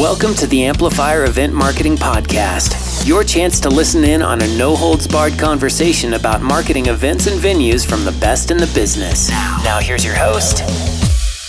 Welcome 0.00 0.32
to 0.36 0.46
the 0.46 0.64
Amplifier 0.64 1.24
Event 1.24 1.52
Marketing 1.52 1.94
Podcast, 1.94 3.06
your 3.06 3.22
chance 3.22 3.60
to 3.60 3.68
listen 3.68 4.02
in 4.02 4.22
on 4.22 4.40
a 4.40 4.56
no 4.56 4.74
holds 4.74 5.06
barred 5.06 5.38
conversation 5.38 6.14
about 6.14 6.40
marketing 6.40 6.86
events 6.86 7.26
and 7.26 7.38
venues 7.38 7.86
from 7.86 8.06
the 8.06 8.12
best 8.12 8.50
in 8.50 8.56
the 8.56 8.70
business. 8.74 9.28
Now, 9.28 9.78
here's 9.78 10.02
your 10.02 10.16
host, 10.16 10.62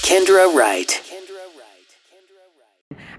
Kendra 0.04 0.54
Wright. 0.54 1.11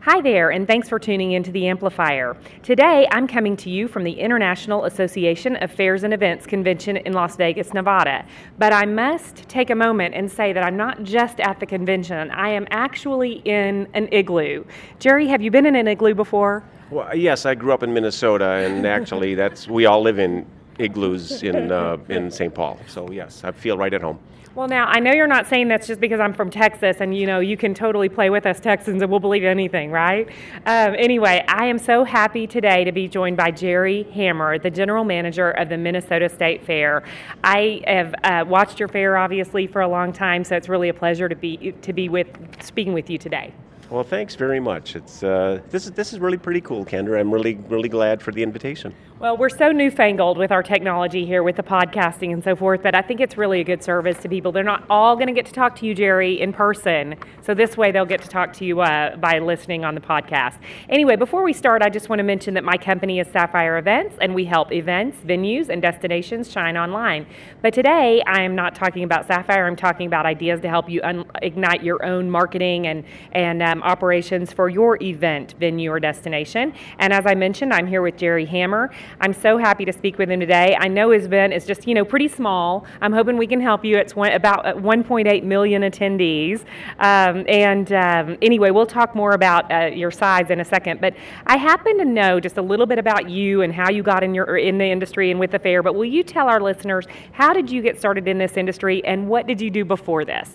Hi 0.05 0.21
there, 0.21 0.50
and 0.50 0.66
thanks 0.66 0.89
for 0.89 0.98
tuning 0.98 1.30
into 1.30 1.53
the 1.53 1.69
Amplifier. 1.69 2.37
Today, 2.64 3.07
I'm 3.12 3.29
coming 3.29 3.57
to 3.59 3.71
you 3.71 3.87
from 3.87 4.02
the 4.02 4.11
International 4.11 4.84
Association 4.84 5.55
of 5.55 5.71
Fairs 5.71 6.02
and 6.02 6.12
Events 6.12 6.45
convention 6.45 6.96
in 6.96 7.12
Las 7.12 7.37
Vegas, 7.37 7.73
Nevada. 7.73 8.27
But 8.59 8.73
I 8.73 8.84
must 8.84 9.48
take 9.48 9.70
a 9.70 9.77
moment 9.77 10.16
and 10.16 10.29
say 10.29 10.52
that 10.55 10.65
I'm 10.65 10.77
not 10.77 11.05
just 11.05 11.38
at 11.38 11.61
the 11.61 11.66
convention, 11.66 12.33
I 12.33 12.48
am 12.48 12.66
actually 12.73 13.43
in 13.45 13.87
an 13.95 14.09
igloo. 14.11 14.65
Jerry, 14.98 15.29
have 15.29 15.41
you 15.41 15.52
been 15.52 15.66
in 15.66 15.77
an 15.77 15.87
igloo 15.87 16.14
before? 16.14 16.64
Well, 16.91 17.14
yes, 17.14 17.47
I 17.47 17.55
grew 17.55 17.73
up 17.73 17.84
in 17.84 17.95
Minnesota, 17.95 18.45
and 18.45 18.84
actually, 18.98 19.37
that's 19.37 19.69
we 19.69 19.87
all 19.87 20.03
live 20.03 20.19
in 20.19 20.45
igloos 20.80 21.45
in 21.45 21.70
uh, 21.70 21.97
in 22.09 22.28
St. 22.28 22.53
Paul. 22.53 22.80
So 22.89 23.09
yes, 23.12 23.45
I 23.45 23.53
feel 23.53 23.78
right 23.78 23.95
at 23.95 24.00
home. 24.00 24.19
Well, 24.55 24.69
now 24.69 24.84
I 24.84 25.01
know 25.01 25.12
you're 25.12 25.27
not 25.27 25.47
saying 25.47 25.69
that's 25.69 25.87
just 25.87 25.98
because 25.98 26.20
I'm 26.20 26.34
from 26.34 26.51
Texas, 26.51 26.98
and 27.01 27.16
you 27.16 27.27
know 27.27 27.41
you 27.41 27.56
can 27.56 27.73
totally 27.73 28.11
play 28.11 28.29
with 28.29 28.45
us 28.45 28.61
Texans, 28.61 29.01
and 29.01 29.11
we'll 29.11 29.19
believe 29.19 29.45
anything, 29.45 29.91
right? 29.91 30.28
Um, 30.66 30.95
anyway, 30.98 31.42
I 31.48 31.65
am 31.66 31.78
so 31.78 32.05
happy 32.05 32.47
today 32.47 32.84
to 32.84 32.92
be 32.92 33.09
joined 33.09 33.38
by 33.38 33.51
Jerry 33.51 34.02
Hammer, 34.12 34.59
the 34.59 34.69
general 34.69 35.05
manager 35.05 35.52
of 35.52 35.70
the 35.70 35.78
Minnesota 35.78 36.28
State 36.28 36.66
Fair. 36.66 37.02
I 37.42 37.80
have 37.87 38.15
uh, 38.25 38.45
watched 38.47 38.78
your 38.78 38.88
fair 38.88 39.16
obviously 39.16 39.66
for 39.66 39.80
a 39.80 39.88
long 39.88 40.12
time, 40.12 40.45
so 40.45 40.55
it's 40.55 40.69
really 40.69 40.91
a 40.91 40.95
pleasure 40.95 41.30
to 41.30 41.37
be 41.37 41.73
to 41.80 41.95
be 41.95 42.11
with 42.11 42.28
speaking 42.62 42.92
with 42.92 43.09
you 43.09 43.16
today. 43.16 43.55
Well, 43.92 44.05
thanks 44.05 44.37
very 44.37 44.59
much. 44.59 44.96
It's 44.96 45.23
uh, 45.23 45.60
this 45.69 45.84
is 45.84 45.91
this 45.91 46.14
is 46.14 46.19
really 46.19 46.38
pretty 46.38 46.62
cool, 46.62 46.83
Kendra. 46.83 47.20
I'm 47.20 47.30
really 47.30 47.56
really 47.69 47.91
glad 47.91 48.22
for 48.22 48.33
the 48.33 48.42
invitation. 48.42 48.94
Well, 49.22 49.36
we're 49.36 49.50
so 49.50 49.70
newfangled 49.70 50.36
with 50.36 50.50
our 50.50 50.64
technology 50.64 51.25
here 51.25 51.44
with 51.44 51.55
the 51.55 51.62
podcasting 51.62 52.33
and 52.33 52.42
so 52.42 52.56
forth, 52.56 52.83
but 52.83 52.97
I 52.97 53.02
think 53.02 53.20
it's 53.20 53.36
really 53.36 53.61
a 53.61 53.64
good 53.64 53.84
service 53.84 54.19
to 54.22 54.28
people. 54.28 54.50
They're 54.50 54.64
not 54.64 54.84
all 54.91 55.14
going 55.14 55.28
to 55.28 55.33
get 55.33 55.47
to 55.47 55.52
talk 55.52 55.77
to 55.77 55.86
you, 55.86 55.94
Jerry, 55.94 56.41
in 56.41 56.52
person. 56.52 57.14
So 57.41 57.55
this 57.55 57.77
way 57.77 57.92
they'll 57.92 58.05
get 58.05 58.20
to 58.22 58.28
talk 58.28 58.52
to 58.55 58.64
you 58.64 58.80
uh, 58.80 59.14
by 59.17 59.39
listening 59.39 59.84
on 59.84 59.95
the 59.95 60.00
podcast. 60.00 60.56
Anyway, 60.89 61.14
before 61.14 61.45
we 61.45 61.52
start, 61.52 61.83
I 61.83 61.89
just 61.89 62.08
want 62.08 62.19
to 62.19 62.24
mention 62.24 62.55
that 62.55 62.64
my 62.64 62.77
company 62.77 63.20
is 63.20 63.28
Sapphire 63.28 63.78
Events, 63.78 64.17
and 64.20 64.34
we 64.34 64.45
help 64.45 64.72
events, 64.72 65.19
venues, 65.19 65.69
and 65.69 65.80
destinations 65.80 66.50
shine 66.50 66.77
online. 66.77 67.27
But 67.61 67.74
today, 67.74 68.22
I 68.27 68.42
am 68.42 68.56
not 68.56 68.74
talking 68.74 69.05
about 69.05 69.28
Sapphire. 69.28 69.69
I'm 69.69 69.77
talking 69.77 70.08
about 70.08 70.27
ideas 70.27 70.61
to 70.62 70.69
help 70.69 70.91
you 70.91 71.00
un- 71.05 71.30
ignite 71.42 71.84
your 71.84 72.05
own 72.05 72.28
marketing 72.28 72.89
and 72.89 73.05
and 73.30 73.62
um, 73.62 73.81
operations 73.83 74.52
for 74.52 74.69
your 74.69 75.02
event, 75.02 75.55
venue, 75.58 75.91
or 75.91 76.00
destination. 76.00 76.72
And 76.98 77.12
as 77.12 77.27
I 77.27 77.34
mentioned, 77.34 77.72
I'm 77.72 77.86
here 77.86 78.02
with 78.02 78.16
Jerry 78.16 78.47
Hammer. 78.47 78.91
I'm 79.20 79.33
so 79.33 79.58
happy 79.58 79.84
to 79.84 79.92
speak 79.92 80.19
with 80.19 80.30
him 80.30 80.41
today. 80.41 80.77
I 80.78 80.89
know 80.89 81.11
his 81.11 81.27
event 81.27 81.52
is 81.52 81.66
just, 81.66 81.86
you 81.86 81.94
know, 81.94 82.05
pretty 82.05 82.28
small. 82.28 82.86
I'm 83.00 83.12
hoping 83.12 83.36
we 83.36 83.47
can 83.47 83.61
help 83.61 83.84
you. 83.84 83.97
It's 83.97 84.16
one, 84.16 84.33
about 84.33 84.64
uh, 84.64 84.74
1.8 84.74 85.42
million 85.44 85.83
attendees. 85.83 86.61
Um, 86.98 87.44
and 87.48 87.92
um, 87.92 88.39
anyway, 88.42 88.70
we'll 88.70 88.86
talk 88.86 89.14
more 89.14 89.33
about 89.33 89.70
uh, 89.70 89.86
your 89.86 90.11
size 90.11 90.50
in 90.50 90.61
a 90.61 90.64
second. 90.64 91.00
But 91.00 91.14
I 91.46 91.56
happen 91.56 91.98
to 91.98 92.05
know 92.05 92.41
just 92.41 92.56
a 92.56 92.62
little 92.62 92.86
bit 92.86 92.98
about 92.98 93.28
you 93.28 93.62
and 93.62 93.72
how 93.72 93.91
you 93.91 94.02
got 94.02 94.22
in 94.22 94.34
your 94.34 94.56
in 94.56 94.78
the 94.78 94.86
industry 94.86 95.30
and 95.30 95.41
with 95.41 95.50
the 95.50 95.58
fair. 95.58 95.83
But 95.83 95.94
will 95.94 96.05
you 96.05 96.22
tell 96.22 96.48
our 96.48 96.61
listeners 96.61 97.06
how 97.33 97.52
did 97.52 97.70
you 97.70 97.83
get 97.83 97.98
started 97.98 98.28
in 98.28 98.39
this 98.39 98.56
industry 98.56 99.05
and 99.05 99.28
what 99.28 99.46
did 99.46 99.61
you 99.61 99.70
do 99.70 99.84
before 99.84 100.24
this? 100.24 100.50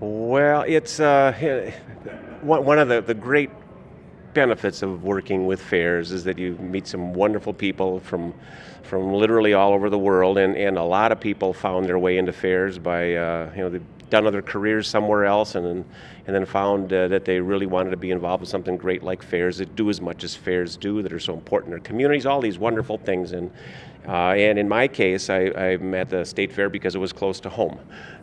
Well, 0.00 0.64
it's 0.66 0.98
uh, 0.98 1.32
one 2.42 2.78
of 2.78 2.88
the, 2.88 3.00
the 3.00 3.14
great 3.14 3.50
benefits 4.34 4.82
of 4.82 5.02
working 5.02 5.46
with 5.46 5.60
fairs 5.60 6.12
is 6.12 6.24
that 6.24 6.38
you 6.38 6.54
meet 6.56 6.86
some 6.86 7.12
wonderful 7.12 7.52
people 7.52 8.00
from 8.00 8.32
from 8.82 9.12
literally 9.12 9.54
all 9.54 9.72
over 9.72 9.88
the 9.88 9.98
world, 9.98 10.36
and, 10.36 10.56
and 10.56 10.76
a 10.76 10.82
lot 10.82 11.12
of 11.12 11.20
people 11.20 11.52
found 11.52 11.86
their 11.86 11.98
way 11.98 12.18
into 12.18 12.32
fairs 12.32 12.78
by 12.78 13.14
uh, 13.14 13.50
you 13.54 13.62
know 13.62 13.68
they've 13.68 13.82
done 14.08 14.26
other 14.26 14.42
careers 14.42 14.88
somewhere 14.88 15.24
else, 15.24 15.54
and 15.54 15.64
then 15.64 15.84
and 16.26 16.34
then 16.34 16.44
found 16.44 16.92
uh, 16.92 17.06
that 17.08 17.24
they 17.24 17.40
really 17.40 17.66
wanted 17.66 17.90
to 17.90 17.96
be 17.96 18.10
involved 18.10 18.40
with 18.40 18.50
something 18.50 18.76
great 18.76 19.02
like 19.02 19.22
fairs 19.22 19.58
that 19.58 19.76
do 19.76 19.90
as 19.90 20.00
much 20.00 20.24
as 20.24 20.34
fairs 20.34 20.76
do, 20.76 21.02
that 21.02 21.12
are 21.12 21.20
so 21.20 21.34
important 21.34 21.72
in 21.72 21.78
their 21.78 21.84
communities, 21.84 22.26
all 22.26 22.40
these 22.40 22.58
wonderful 22.58 22.98
things, 22.98 23.32
and. 23.32 23.50
Uh, 24.06 24.32
and 24.32 24.58
in 24.58 24.68
my 24.68 24.88
case, 24.88 25.28
I, 25.28 25.52
I'm 25.54 25.94
at 25.94 26.08
the 26.08 26.24
state 26.24 26.52
fair 26.52 26.68
because 26.68 26.94
it 26.94 26.98
was 26.98 27.12
close 27.12 27.38
to 27.40 27.50
home. 27.50 27.78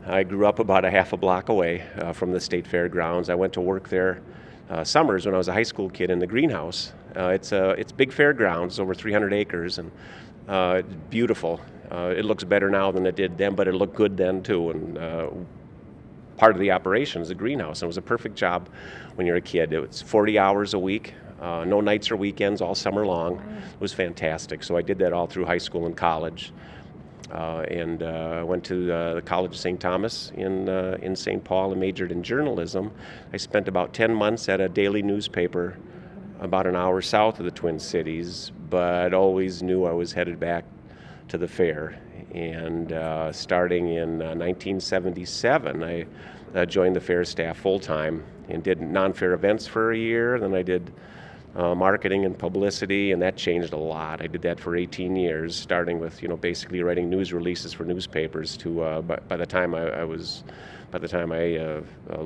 I 0.05 0.23
grew 0.23 0.47
up 0.47 0.59
about 0.59 0.85
a 0.85 0.91
half 0.91 1.13
a 1.13 1.17
block 1.17 1.49
away 1.49 1.83
uh, 1.99 2.13
from 2.13 2.31
the 2.31 2.39
state 2.39 2.65
fair 2.65 2.89
grounds. 2.89 3.29
I 3.29 3.35
went 3.35 3.53
to 3.53 3.61
work 3.61 3.89
there 3.89 4.21
uh, 4.69 4.83
summers 4.83 5.25
when 5.25 5.35
I 5.35 5.37
was 5.37 5.47
a 5.47 5.53
high 5.53 5.63
school 5.63 5.89
kid 5.89 6.09
in 6.09 6.19
the 6.19 6.27
greenhouse. 6.27 6.93
Uh, 7.15 7.29
it's 7.29 7.51
a 7.51 7.69
it's 7.71 7.91
big 7.91 8.11
fairgrounds, 8.11 8.79
over 8.79 8.93
300 8.93 9.33
acres, 9.33 9.79
and 9.79 9.91
uh, 10.47 10.81
beautiful. 11.09 11.59
Uh, 11.91 12.13
it 12.15 12.25
looks 12.25 12.43
better 12.43 12.69
now 12.69 12.91
than 12.91 13.05
it 13.05 13.15
did 13.15 13.37
then, 13.37 13.55
but 13.55 13.67
it 13.67 13.73
looked 13.73 13.95
good 13.95 14.17
then 14.17 14.43
too. 14.43 14.71
And 14.71 15.47
part 16.37 16.53
of 16.53 16.59
the 16.59 16.71
operation 16.71 17.21
is 17.21 17.29
the 17.29 17.35
greenhouse, 17.35 17.81
and 17.81 17.87
it 17.87 17.87
was 17.87 17.97
a 17.97 18.01
perfect 18.01 18.35
job 18.35 18.69
when 19.15 19.25
you're 19.25 19.37
a 19.37 19.41
kid. 19.41 19.73
It 19.73 19.79
was 19.79 20.01
40 20.01 20.37
hours 20.37 20.73
a 20.73 20.79
week. 20.79 21.13
Uh, 21.41 21.63
no 21.65 21.81
nights 21.81 22.09
or 22.09 22.15
weekends, 22.15 22.61
all 22.61 22.75
summer 22.75 23.05
long. 23.05 23.35
It 23.35 23.81
was 23.81 23.93
fantastic. 23.93 24.63
So 24.63 24.75
I 24.75 24.81
did 24.81 24.97
that 24.99 25.13
all 25.13 25.27
through 25.27 25.45
high 25.45 25.57
school 25.57 25.85
and 25.85 25.95
college. 25.95 26.51
Uh, 27.31 27.65
and 27.69 28.03
uh, 28.03 28.41
went 28.47 28.63
to 28.63 28.91
uh, 28.91 29.15
the 29.15 29.21
College 29.21 29.51
of 29.51 29.57
St. 29.57 29.79
Thomas 29.81 30.31
in, 30.35 30.69
uh, 30.69 30.97
in 31.01 31.13
St. 31.13 31.43
Paul 31.43 31.71
and 31.71 31.81
majored 31.81 32.11
in 32.13 32.23
journalism. 32.23 32.89
I 33.33 33.37
spent 33.37 33.67
about 33.67 33.93
10 33.93 34.13
months 34.13 34.47
at 34.47 34.61
a 34.61 34.69
daily 34.69 35.01
newspaper 35.01 35.77
about 36.39 36.67
an 36.67 36.75
hour 36.77 37.01
south 37.01 37.39
of 37.39 37.45
the 37.45 37.51
Twin 37.51 37.79
Cities, 37.79 38.53
but 38.69 39.13
always 39.13 39.61
knew 39.61 39.83
I 39.83 39.91
was 39.91 40.13
headed 40.13 40.39
back 40.39 40.63
to 41.27 41.37
the 41.37 41.47
fair. 41.47 41.99
And 42.33 42.93
uh, 42.93 43.33
starting 43.33 43.89
in 43.89 44.19
1977, 44.19 45.83
I 45.83 46.65
joined 46.65 46.95
the 46.95 47.01
fair 47.01 47.25
staff 47.25 47.57
full 47.57 47.79
time 47.79 48.23
and 48.47 48.63
did 48.63 48.81
non 48.81 49.11
fair 49.11 49.33
events 49.33 49.67
for 49.67 49.91
a 49.91 49.97
year. 49.97 50.39
Then 50.39 50.53
I 50.53 50.61
did 50.61 50.93
uh, 51.57 51.73
marketing 51.73 52.23
and 52.23 52.37
publicity, 52.37 53.11
and 53.11 53.21
that 53.21 53.35
changed 53.35 53.73
a 53.73 53.77
lot. 53.77 54.21
I 54.21 54.27
did 54.27 54.43
that 54.43 54.59
for 54.59 54.75
18 54.75 55.15
years, 55.15 55.55
starting 55.55 55.99
with 55.99 56.21
you 56.21 56.27
know 56.27 56.37
basically 56.37 56.83
writing 56.83 57.09
news 57.09 57.33
releases 57.33 57.73
for 57.73 57.83
newspapers. 57.83 58.55
To 58.57 58.83
uh, 58.83 59.01
by, 59.01 59.17
by, 59.27 59.37
the 59.37 59.45
time 59.45 59.73
I, 59.73 59.89
I, 59.89 60.03
was, 60.03 60.43
by 60.91 60.99
the 60.99 61.07
time 61.07 61.31
I 61.31 61.57
uh, 61.57 61.81
uh, 62.11 62.25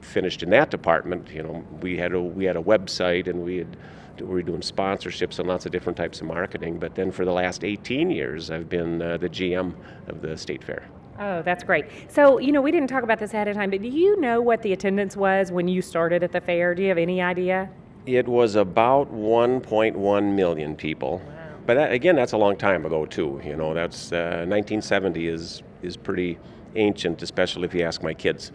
finished 0.00 0.44
in 0.44 0.50
that 0.50 0.70
department, 0.70 1.28
you 1.30 1.42
know 1.42 1.64
we 1.82 1.96
had 1.96 2.14
a 2.14 2.20
we 2.20 2.44
had 2.44 2.56
a 2.56 2.62
website 2.62 3.26
and 3.26 3.44
we 3.44 3.58
had 3.58 3.76
we 4.20 4.26
were 4.26 4.42
doing 4.42 4.60
sponsorships 4.60 5.38
and 5.38 5.48
lots 5.48 5.66
of 5.66 5.72
different 5.72 5.96
types 5.96 6.20
of 6.20 6.26
marketing. 6.26 6.78
But 6.78 6.94
then 6.94 7.10
for 7.10 7.24
the 7.24 7.32
last 7.32 7.64
18 7.64 8.10
years, 8.10 8.50
I've 8.50 8.68
been 8.68 9.00
uh, 9.00 9.16
the 9.16 9.28
GM 9.28 9.74
of 10.08 10.20
the 10.20 10.36
state 10.36 10.62
fair. 10.62 10.84
Oh, 11.18 11.42
that's 11.42 11.64
great. 11.64 11.86
So, 12.08 12.38
you 12.38 12.52
know, 12.52 12.62
we 12.62 12.70
didn't 12.70 12.88
talk 12.88 13.02
about 13.02 13.18
this 13.18 13.34
ahead 13.34 13.48
of 13.48 13.56
time, 13.56 13.70
but 13.70 13.82
do 13.82 13.88
you 13.88 14.18
know 14.20 14.40
what 14.40 14.62
the 14.62 14.72
attendance 14.72 15.16
was 15.16 15.50
when 15.52 15.68
you 15.68 15.82
started 15.82 16.22
at 16.22 16.32
the 16.32 16.40
fair? 16.40 16.74
Do 16.74 16.82
you 16.82 16.88
have 16.88 16.98
any 16.98 17.20
idea? 17.20 17.70
It 18.06 18.26
was 18.26 18.54
about 18.54 19.12
1.1 19.12 20.34
million 20.34 20.76
people. 20.76 21.18
Wow. 21.18 21.34
But 21.66 21.74
that, 21.74 21.92
again, 21.92 22.16
that's 22.16 22.32
a 22.32 22.36
long 22.38 22.56
time 22.56 22.86
ago 22.86 23.06
too. 23.06 23.40
You 23.44 23.56
know, 23.56 23.74
that's 23.74 24.12
uh, 24.12 24.44
1970 24.48 25.26
is 25.28 25.62
is 25.82 25.96
pretty 25.96 26.38
ancient, 26.76 27.22
especially 27.22 27.64
if 27.64 27.74
you 27.74 27.82
ask 27.82 28.02
my 28.02 28.14
kids. 28.14 28.52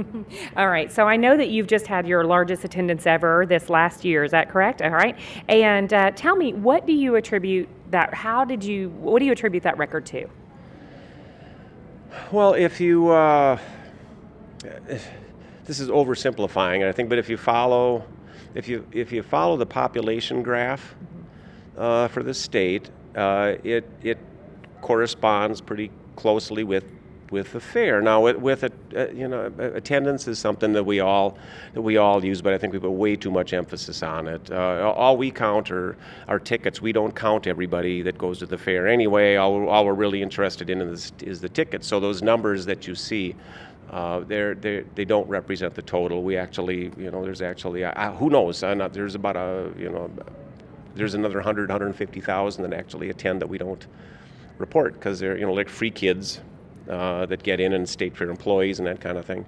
All 0.56 0.68
right. 0.68 0.90
So 0.92 1.06
I 1.06 1.16
know 1.16 1.36
that 1.36 1.48
you've 1.48 1.66
just 1.66 1.86
had 1.86 2.06
your 2.06 2.24
largest 2.24 2.64
attendance 2.64 3.06
ever 3.06 3.46
this 3.46 3.68
last 3.68 4.04
year. 4.04 4.24
Is 4.24 4.30
that 4.30 4.48
correct? 4.50 4.82
All 4.82 4.90
right. 4.90 5.18
And 5.48 5.92
uh, 5.92 6.10
tell 6.12 6.36
me, 6.36 6.52
what 6.52 6.86
do 6.86 6.92
you 6.92 7.16
attribute 7.16 7.68
that? 7.90 8.14
How 8.14 8.44
did 8.44 8.62
you? 8.62 8.90
What 8.90 9.18
do 9.18 9.26
you 9.26 9.32
attribute 9.32 9.62
that 9.64 9.76
record 9.78 10.06
to? 10.06 10.28
Well, 12.30 12.54
if 12.54 12.80
you. 12.80 13.08
Uh, 13.08 13.58
this 15.64 15.80
is 15.80 15.88
oversimplifying, 15.88 16.86
I 16.86 16.92
think, 16.92 17.08
but 17.08 17.18
if 17.18 17.28
you 17.28 17.36
follow 17.36 18.04
if 18.54 18.68
you 18.68 18.86
if 18.92 19.12
you 19.12 19.22
follow 19.22 19.56
the 19.56 19.66
population 19.66 20.42
graph 20.42 20.94
uh, 21.76 22.08
for 22.08 22.22
the 22.22 22.34
state, 22.34 22.90
uh, 23.16 23.54
it 23.64 23.88
it 24.02 24.18
corresponds 24.80 25.60
pretty 25.60 25.90
closely 26.16 26.64
with 26.64 26.84
with 27.30 27.52
the 27.52 27.60
fair. 27.60 28.00
Now, 28.00 28.20
with, 28.20 28.36
with 28.36 28.62
a, 28.62 28.72
uh, 28.96 29.10
you 29.10 29.26
know, 29.26 29.50
attendance 29.58 30.28
is 30.28 30.38
something 30.38 30.72
that 30.72 30.84
we 30.84 31.00
all 31.00 31.36
that 31.72 31.82
we 31.82 31.96
all 31.96 32.24
use, 32.24 32.40
but 32.40 32.52
I 32.52 32.58
think 32.58 32.72
we 32.72 32.78
put 32.78 32.90
way 32.90 33.16
too 33.16 33.30
much 33.30 33.52
emphasis 33.52 34.02
on 34.02 34.28
it. 34.28 34.50
Uh, 34.52 34.92
all 34.94 35.16
we 35.16 35.30
count 35.32 35.70
are 35.70 35.96
our 36.28 36.38
tickets. 36.38 36.80
We 36.80 36.92
don't 36.92 37.14
count 37.14 37.46
everybody 37.46 38.02
that 38.02 38.18
goes 38.18 38.38
to 38.38 38.46
the 38.46 38.58
fair 38.58 38.86
anyway. 38.86 39.36
All, 39.36 39.68
all 39.68 39.84
we're 39.84 39.94
really 39.94 40.22
interested 40.22 40.70
in 40.70 40.80
is, 40.80 41.12
is 41.22 41.40
the 41.40 41.48
tickets. 41.48 41.86
So 41.88 41.98
those 41.98 42.22
numbers 42.22 42.66
that 42.66 42.86
you 42.86 42.94
see 42.94 43.34
uh, 43.90 44.20
they're, 44.20 44.54
they're, 44.54 44.84
they 44.94 45.04
don't 45.04 45.28
represent 45.28 45.74
the 45.74 45.82
total. 45.82 46.22
We 46.22 46.36
actually, 46.36 46.90
you 46.96 47.10
know, 47.10 47.22
there's 47.22 47.42
actually, 47.42 47.84
uh, 47.84 48.12
who 48.12 48.30
knows? 48.30 48.62
Uh, 48.62 48.74
not, 48.74 48.92
there's 48.92 49.14
about 49.14 49.36
a, 49.36 49.70
you 49.78 49.90
know, 49.90 50.10
there's 50.94 51.14
another 51.14 51.36
100, 51.36 51.68
150,000 51.68 52.62
that 52.62 52.72
actually 52.72 53.10
attend 53.10 53.40
that 53.40 53.48
we 53.48 53.58
don't 53.58 53.86
report 54.58 54.94
because 54.94 55.20
they're, 55.20 55.38
you 55.38 55.46
know, 55.46 55.52
like 55.52 55.68
free 55.68 55.90
kids 55.90 56.40
uh, 56.88 57.26
that 57.26 57.42
get 57.42 57.60
in 57.60 57.72
and 57.72 57.88
state 57.88 58.16
fair 58.16 58.30
employees 58.30 58.78
and 58.78 58.86
that 58.86 59.00
kind 59.00 59.18
of 59.18 59.24
thing. 59.24 59.44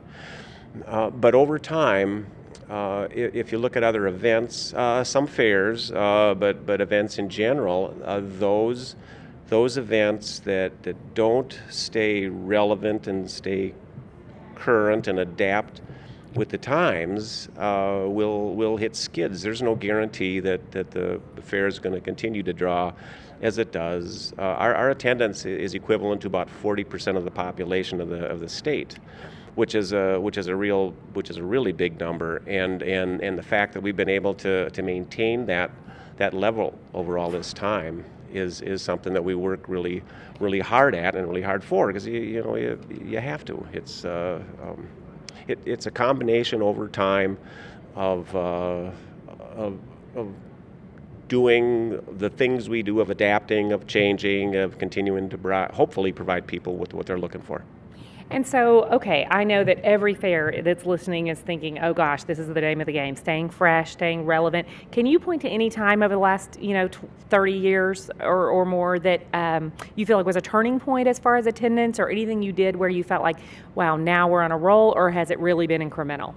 Uh, 0.86 1.10
but 1.10 1.34
over 1.34 1.58
time, 1.58 2.26
Uh, 2.68 3.06
if 3.12 3.52
you 3.52 3.60
look 3.60 3.76
at 3.76 3.84
other 3.84 4.08
events, 4.08 4.74
some 5.04 5.26
fairs, 5.28 5.92
but 5.92 6.66
but 6.66 6.80
events 6.80 7.18
in 7.18 7.28
general, 7.28 7.94
those 8.40 8.96
those 9.48 9.80
events 9.80 10.40
that, 10.40 10.72
that 10.82 10.96
don't 11.14 11.60
stay 11.70 12.26
relevant 12.26 13.06
and 13.06 13.30
stay 13.30 13.72
current 14.56 15.06
and 15.06 15.20
adapt 15.20 15.80
with 16.34 16.48
the 16.50 16.58
times 16.58 17.48
uh, 17.56 18.04
will 18.06 18.54
will 18.54 18.76
hit 18.76 18.94
skids. 18.94 19.42
There's 19.42 19.62
no 19.62 19.74
guarantee 19.74 20.40
that, 20.40 20.70
that 20.72 20.90
the 20.90 21.20
fair 21.42 21.66
is 21.66 21.78
going 21.78 21.94
to 21.94 22.00
continue 22.00 22.42
to 22.42 22.52
draw 22.52 22.92
as 23.42 23.58
it 23.58 23.72
does. 23.72 24.32
Uh, 24.38 24.42
our, 24.42 24.74
our 24.74 24.90
attendance 24.90 25.44
is 25.44 25.74
equivalent 25.74 26.20
to 26.22 26.26
about 26.26 26.48
40% 26.62 27.16
of 27.16 27.24
the 27.24 27.30
population 27.30 28.00
of 28.00 28.08
the 28.08 28.26
of 28.26 28.40
the 28.40 28.48
state, 28.48 28.98
which 29.54 29.74
is 29.74 29.92
a 29.92 30.18
which 30.20 30.38
is 30.38 30.48
a 30.48 30.56
real 30.56 30.90
which 31.14 31.30
is 31.30 31.38
a 31.38 31.42
really 31.42 31.72
big 31.72 31.98
number. 31.98 32.42
And 32.46 32.82
and 32.82 33.20
and 33.22 33.38
the 33.38 33.42
fact 33.42 33.72
that 33.74 33.80
we've 33.80 33.96
been 33.96 34.08
able 34.08 34.34
to 34.34 34.70
to 34.70 34.82
maintain 34.82 35.46
that 35.46 35.70
that 36.16 36.34
level 36.34 36.78
over 36.94 37.18
all 37.18 37.30
this 37.30 37.52
time 37.52 38.04
is 38.36 38.60
is 38.60 38.82
something 38.82 39.12
that 39.12 39.24
we 39.24 39.34
work 39.34 39.68
really 39.68 40.02
really 40.40 40.60
hard 40.60 40.94
at 40.94 41.14
and 41.14 41.28
really 41.28 41.42
hard 41.42 41.64
for 41.64 41.86
because 41.88 42.06
you, 42.06 42.20
you 42.20 42.42
know 42.42 42.56
you, 42.56 42.78
you 43.04 43.18
have 43.18 43.44
to. 43.44 43.66
It's 43.72 44.04
uh, 44.04 44.40
um, 44.62 44.86
it, 45.48 45.58
it's 45.64 45.86
a 45.86 45.90
combination 45.90 46.62
over 46.62 46.88
time 46.88 47.38
of, 47.94 48.34
uh, 48.34 48.90
of, 49.54 49.78
of 50.14 50.34
doing 51.28 52.00
the 52.18 52.30
things 52.30 52.68
we 52.68 52.82
do, 52.82 53.00
of 53.00 53.10
adapting, 53.10 53.72
of 53.72 53.86
changing, 53.86 54.56
of 54.56 54.78
continuing 54.78 55.28
to 55.28 55.38
bri- 55.38 55.66
hopefully 55.72 56.12
provide 56.12 56.46
people 56.46 56.76
with 56.76 56.94
what 56.94 57.06
they're 57.06 57.18
looking 57.18 57.40
for. 57.40 57.64
And 58.28 58.44
so, 58.44 58.84
okay, 58.86 59.26
I 59.30 59.44
know 59.44 59.62
that 59.62 59.78
every 59.84 60.14
fair 60.14 60.60
that's 60.64 60.84
listening 60.84 61.28
is 61.28 61.38
thinking, 61.38 61.78
"Oh 61.78 61.94
gosh, 61.94 62.24
this 62.24 62.40
is 62.40 62.48
the 62.48 62.60
name 62.60 62.80
of 62.80 62.86
the 62.86 62.92
game: 62.92 63.14
staying 63.14 63.50
fresh, 63.50 63.92
staying 63.92 64.26
relevant." 64.26 64.66
Can 64.90 65.06
you 65.06 65.20
point 65.20 65.42
to 65.42 65.48
any 65.48 65.70
time 65.70 66.02
over 66.02 66.14
the 66.14 66.20
last, 66.20 66.60
you 66.60 66.74
know, 66.74 66.88
30 67.30 67.52
years 67.52 68.10
or, 68.20 68.48
or 68.48 68.64
more 68.64 68.98
that 68.98 69.22
um, 69.32 69.72
you 69.94 70.04
feel 70.06 70.16
like 70.16 70.26
was 70.26 70.36
a 70.36 70.40
turning 70.40 70.80
point 70.80 71.06
as 71.06 71.20
far 71.20 71.36
as 71.36 71.46
attendance, 71.46 72.00
or 72.00 72.08
anything 72.08 72.42
you 72.42 72.52
did 72.52 72.74
where 72.74 72.88
you 72.88 73.04
felt 73.04 73.22
like, 73.22 73.36
"Wow, 73.76 73.96
now 73.96 74.28
we're 74.28 74.42
on 74.42 74.50
a 74.50 74.58
roll," 74.58 74.92
or 74.96 75.10
has 75.10 75.30
it 75.30 75.38
really 75.38 75.68
been 75.68 75.88
incremental? 75.88 76.34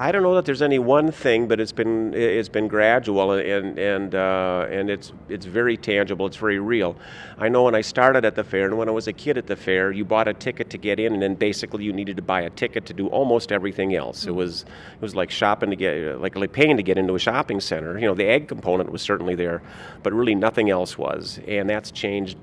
I 0.00 0.12
don't 0.12 0.22
know 0.22 0.36
that 0.36 0.44
there's 0.44 0.62
any 0.62 0.78
one 0.78 1.10
thing, 1.10 1.48
but 1.48 1.58
it's 1.58 1.72
been 1.72 2.14
it's 2.14 2.48
been 2.48 2.68
gradual 2.68 3.32
and 3.32 3.76
and 3.76 4.14
uh, 4.14 4.68
and 4.70 4.88
it's 4.88 5.12
it's 5.28 5.44
very 5.44 5.76
tangible. 5.76 6.24
It's 6.26 6.36
very 6.36 6.60
real. 6.60 6.96
I 7.36 7.48
know 7.48 7.64
when 7.64 7.74
I 7.74 7.80
started 7.80 8.24
at 8.24 8.36
the 8.36 8.44
fair 8.44 8.66
and 8.66 8.78
when 8.78 8.88
I 8.88 8.92
was 8.92 9.08
a 9.08 9.12
kid 9.12 9.36
at 9.36 9.48
the 9.48 9.56
fair, 9.56 9.90
you 9.90 10.04
bought 10.04 10.28
a 10.28 10.34
ticket 10.34 10.70
to 10.70 10.78
get 10.78 11.00
in, 11.00 11.14
and 11.14 11.20
then 11.20 11.34
basically 11.34 11.82
you 11.82 11.92
needed 11.92 12.14
to 12.14 12.22
buy 12.22 12.42
a 12.42 12.50
ticket 12.50 12.86
to 12.86 12.94
do 12.94 13.08
almost 13.08 13.50
everything 13.50 13.96
else. 13.96 14.20
Mm-hmm. 14.20 14.28
It 14.28 14.34
was 14.36 14.62
it 14.62 15.00
was 15.00 15.16
like 15.16 15.32
shopping 15.32 15.70
to 15.70 15.76
get 15.76 16.20
like, 16.20 16.36
like 16.36 16.52
paying 16.52 16.76
to 16.76 16.84
get 16.84 16.96
into 16.96 17.16
a 17.16 17.18
shopping 17.18 17.58
center. 17.58 17.98
You 17.98 18.06
know, 18.06 18.14
the 18.14 18.28
ag 18.28 18.46
component 18.46 18.92
was 18.92 19.02
certainly 19.02 19.34
there, 19.34 19.62
but 20.04 20.12
really 20.12 20.36
nothing 20.36 20.70
else 20.70 20.96
was, 20.96 21.40
and 21.48 21.68
that's 21.68 21.90
changed 21.90 22.38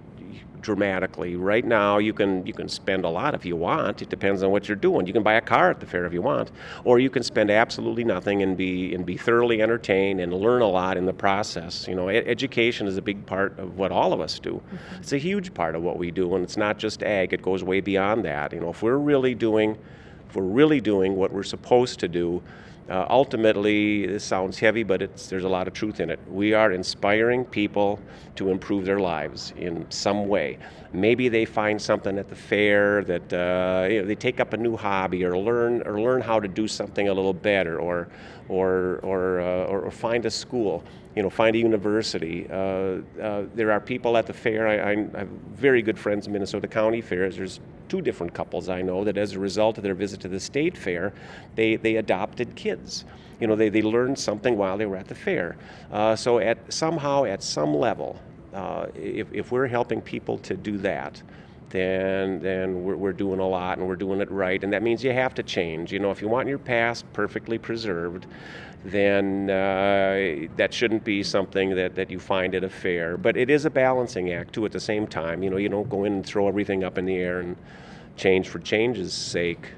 dramatically. 0.66 1.36
Right 1.36 1.64
now, 1.64 2.00
you 2.00 2.12
can 2.12 2.46
you 2.46 2.54
can 2.54 2.68
spend 2.68 3.06
a 3.06 3.10
lot 3.10 3.36
if 3.36 3.46
you 3.46 3.56
want. 3.56 4.02
It 4.02 4.10
depends 4.10 4.42
on 4.42 4.50
what 4.50 4.68
you're 4.68 4.76
doing. 4.76 5.06
You 5.06 5.14
can 5.14 5.22
buy 5.22 5.36
a 5.36 5.42
car 5.42 5.70
at 5.70 5.80
the 5.80 5.86
fair 5.86 6.06
if 6.06 6.12
you 6.12 6.24
want, 6.24 6.52
or 6.84 6.98
you 7.00 7.12
can 7.12 7.22
spend 7.22 7.52
absolutely 7.52 8.04
nothing 8.04 8.42
and 8.42 8.58
be 8.58 8.94
and 8.96 9.06
be 9.06 9.16
thoroughly 9.16 9.62
entertained 9.62 10.20
and 10.20 10.34
learn 10.34 10.64
a 10.64 10.68
lot 10.68 10.98
in 10.98 11.06
the 11.06 11.14
process. 11.14 11.88
You 11.88 11.96
know, 11.96 12.10
education 12.10 12.88
is 12.88 12.98
a 12.98 13.02
big 13.02 13.26
part 13.28 13.58
of 13.60 13.78
what 13.78 13.92
all 13.92 14.12
of 14.12 14.20
us 14.20 14.40
do. 14.40 14.56
Mm-hmm. 14.56 14.96
It's 15.02 15.14
a 15.14 15.20
huge 15.20 15.54
part 15.54 15.76
of 15.76 15.84
what 15.84 15.98
we 15.98 16.10
do, 16.10 16.36
and 16.36 16.44
it's 16.44 16.58
not 16.58 16.80
just 16.80 17.04
ag. 17.04 17.32
It 17.32 17.44
goes 17.44 17.64
way 17.64 17.80
beyond 17.80 18.26
that. 18.26 18.52
You 18.52 18.60
know, 18.60 18.72
if 18.72 18.82
we're 18.82 18.98
really 18.98 19.36
doing 19.36 19.78
if 20.28 20.36
we're 20.36 20.44
really 20.44 20.82
doing 20.82 21.16
what 21.16 21.32
we're 21.32 21.44
supposed 21.44 22.00
to 22.00 22.08
do 22.08 22.42
uh, 22.88 23.06
ultimately, 23.10 24.06
this 24.06 24.24
sounds 24.24 24.60
heavy, 24.60 24.84
but 24.84 25.00
there's 25.30 25.44
a 25.44 25.50
lot 25.50 25.68
of 25.68 25.74
truth 25.74 26.00
in 26.00 26.12
it. 26.12 26.20
We 26.28 26.54
are 26.54 26.72
inspiring 26.72 27.44
people 27.46 28.00
to 28.36 28.50
improve 28.50 28.86
their 28.86 29.00
lives 29.00 29.54
in 29.58 29.90
some 29.90 30.28
way. 30.28 30.60
Maybe 30.94 31.28
they 31.28 31.46
find 31.46 31.82
something 31.82 32.20
at 32.20 32.30
the 32.30 32.36
fair 32.36 33.04
that 33.06 33.34
uh, 33.34 33.88
you 33.90 34.02
know, 34.02 34.08
they 34.08 34.16
take 34.16 34.40
up 34.40 34.54
a 34.54 34.58
new 34.58 34.78
hobby 34.78 35.26
or 35.26 35.36
learn 35.38 35.82
or 35.86 36.00
learn 36.00 36.22
how 36.22 36.40
to 36.40 36.48
do 36.48 36.68
something 36.68 37.08
a 37.08 37.14
little 37.14 37.34
better, 37.34 37.80
or 37.80 38.08
or 38.50 39.00
or, 39.04 39.42
uh, 39.42 39.66
or, 39.66 39.92
find 39.92 40.26
a 40.26 40.32
school. 40.32 40.84
You 41.16 41.24
know, 41.24 41.30
find 41.30 41.56
a 41.56 41.60
university. 41.60 42.46
Uh, 42.50 42.98
uh, 43.22 43.46
there 43.56 43.72
are 43.72 43.80
people 43.80 44.18
at 44.18 44.28
the 44.28 44.34
fair. 44.34 44.68
I, 44.68 44.92
I, 44.92 44.96
have 45.20 45.30
very 45.56 45.82
good 45.82 45.98
friends 45.98 46.28
in 46.28 46.34
Minnesota 46.34 46.68
County 46.68 47.00
Fairs. 47.02 47.38
There's 47.38 47.62
two 47.88 48.02
different 48.02 48.34
couples 48.34 48.68
I 48.70 48.82
know 48.82 49.04
that, 49.04 49.18
as 49.18 49.34
a 49.34 49.40
result 49.40 49.78
of 49.78 49.84
their 49.84 49.94
visit 49.94 50.20
to 50.22 50.28
the 50.28 50.40
state 50.40 50.78
fair, 50.78 51.14
they, 51.56 51.76
they 51.78 51.96
adopted 51.98 52.56
kids. 52.56 53.06
You 53.40 53.48
know, 53.48 53.56
they, 53.56 53.70
they 53.70 53.82
learned 53.82 54.18
something 54.18 54.58
while 54.58 54.78
they 54.78 54.86
were 54.86 54.98
at 54.98 55.08
the 55.08 55.16
fair. 55.16 55.56
Uh, 55.92 56.16
so, 56.16 56.40
at 56.40 56.58
somehow, 56.74 57.26
at 57.26 57.44
some 57.44 57.74
level, 57.74 58.20
uh, 58.54 58.88
if, 58.96 59.32
if 59.34 59.52
we're 59.52 59.68
helping 59.68 60.02
people 60.02 60.38
to 60.40 60.56
do 60.56 60.78
that, 60.80 61.22
then 61.70 62.40
then 62.42 62.84
we're, 62.84 62.96
we're 62.96 63.14
doing 63.14 63.40
a 63.40 63.48
lot 63.48 63.78
and 63.78 63.88
we're 63.88 63.96
doing 63.96 64.22
it 64.22 64.32
right. 64.32 64.64
And 64.64 64.72
that 64.74 64.84
means 64.84 65.04
you 65.04 65.14
have 65.14 65.34
to 65.36 65.44
change. 65.44 65.92
You 65.92 66.00
know, 66.00 66.12
if 66.12 66.22
you 66.22 66.28
want 66.28 66.48
your 66.48 66.60
past 66.60 67.12
perfectly 67.14 67.58
preserved, 67.58 68.28
then 68.84 69.50
uh, 69.50 70.48
that 70.58 70.74
shouldn't 70.74 71.04
be 71.04 71.24
something 71.24 71.76
that, 71.76 71.96
that 71.96 72.12
you 72.12 72.20
find 72.20 72.54
it 72.54 72.64
a 72.64 72.70
fair. 72.70 73.18
But 73.18 73.36
it 73.36 73.50
is 73.50 73.66
a 73.66 73.70
balancing 73.70 74.32
act 74.32 74.54
too. 74.54 74.66
At 74.66 74.72
the 74.72 74.80
same 74.80 75.08
time, 75.08 75.42
you 75.42 75.50
know, 75.50 75.58
you 75.58 75.70
don't 75.70 75.90
go 75.90 76.04
in 76.04 76.14
and 76.14 76.26
throw 76.26 76.48
everything 76.48 76.84
up 76.84 76.98
in 76.98 77.06
the 77.06 77.16
air 77.16 77.40
and 77.40 77.56
change 78.16 78.48
for 78.48 78.60
change's 78.60 79.14
sake. 79.14 79.72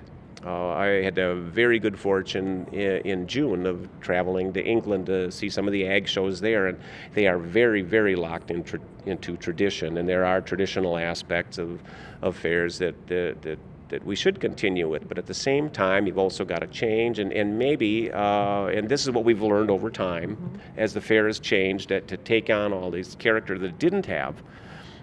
Uh, 0.48 0.70
I 0.70 0.86
had 1.04 1.18
a 1.18 1.36
very 1.36 1.78
good 1.78 2.00
fortune 2.00 2.68
in, 2.72 3.02
in, 3.02 3.28
June 3.28 3.66
of 3.66 3.90
traveling 4.00 4.54
to 4.54 4.64
England 4.64 5.08
to 5.08 5.30
see 5.30 5.50
some 5.50 5.68
of 5.68 5.74
the 5.74 5.86
ag 5.86 6.08
shows 6.08 6.40
there, 6.40 6.68
and 6.68 6.80
they 7.14 7.28
are 7.28 7.38
very, 7.38 7.82
very 7.82 8.16
locked 8.16 8.50
in 8.50 8.64
tra- 8.64 8.80
into 9.06 9.36
tradition. 9.36 9.98
And 9.98 10.08
there 10.08 10.24
are 10.24 10.40
traditional 10.40 10.98
aspects 10.98 11.58
of, 11.58 11.82
of 12.22 12.38
fairs 12.38 12.78
that, 12.78 12.96
that, 13.08 13.42
that 13.42 13.60
that 13.90 14.06
we 14.06 14.16
should 14.16 14.42
continue 14.42 14.90
with. 14.90 15.08
But 15.08 15.18
at 15.18 15.26
the 15.26 15.34
same 15.34 15.70
time, 15.70 16.08
you've 16.08 16.18
also 16.18 16.44
got 16.44 16.60
to 16.60 16.68
change, 16.68 17.20
and, 17.20 17.32
and 17.32 17.58
maybe, 17.58 18.12
uh, 18.12 18.66
and 18.66 18.90
this 18.90 19.04
is 19.04 19.12
what 19.12 19.24
we've 19.24 19.42
learned 19.42 19.70
over 19.70 19.90
time 19.90 20.36
mm-hmm. 20.36 20.58
as 20.76 20.94
the 20.94 21.02
fair 21.02 21.28
has 21.28 21.40
changed, 21.40 21.90
that 21.90 22.08
to 22.10 22.18
take 22.18 22.50
on 22.50 22.74
all 22.74 22.92
these 22.92 23.16
characters 23.16 23.62
that 23.62 23.80
didn't 23.80 24.06
have 24.06 24.44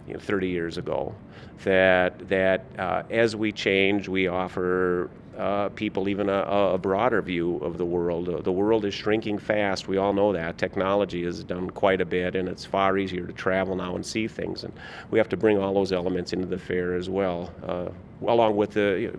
you 0.07 0.15
know, 0.15 0.21
30 0.21 0.49
years 0.49 0.79
ago. 0.79 1.15
That 1.63 2.29
that 2.29 2.65
uh, 2.79 3.05
as 3.11 3.37
we 3.37 3.53
change, 3.53 4.09
we 4.09 4.27
offer 4.27 5.09
uh, 5.39 5.69
people 5.71 6.09
even 6.09 6.29
a, 6.29 6.43
a, 6.43 6.79
broader 6.79 7.21
view 7.23 7.57
of 7.57 7.79
the 7.79 7.85
world. 7.85 8.45
The 8.45 8.53
world 8.53 8.85
is 8.85 8.95
shrinking 8.95 9.39
fast. 9.39 9.89
We 9.89 9.97
all 9.97 10.13
know 10.13 10.33
that. 10.33 10.59
Technology 10.59 11.25
has 11.25 11.43
done 11.43 11.71
quite 11.71 12.01
a 12.01 12.05
bit, 12.05 12.37
and 12.37 12.49
it's 12.49 12.65
far 12.65 12.99
easier 12.99 13.27
to 13.27 13.33
travel 13.33 13.75
now 13.77 13.95
and 13.97 14.05
see 14.05 14.29
things. 14.29 14.65
And 14.65 14.73
we 15.11 15.19
have 15.19 15.29
to 15.31 15.37
bring 15.37 15.59
all 15.59 15.75
those 15.75 15.93
elements 15.93 16.33
into 16.33 16.47
the 16.47 16.59
fair 16.59 16.95
as 16.95 17.11
well, 17.11 17.53
uh, 17.63 17.89
along 18.29 18.57
with 18.57 18.73
the. 18.73 19.13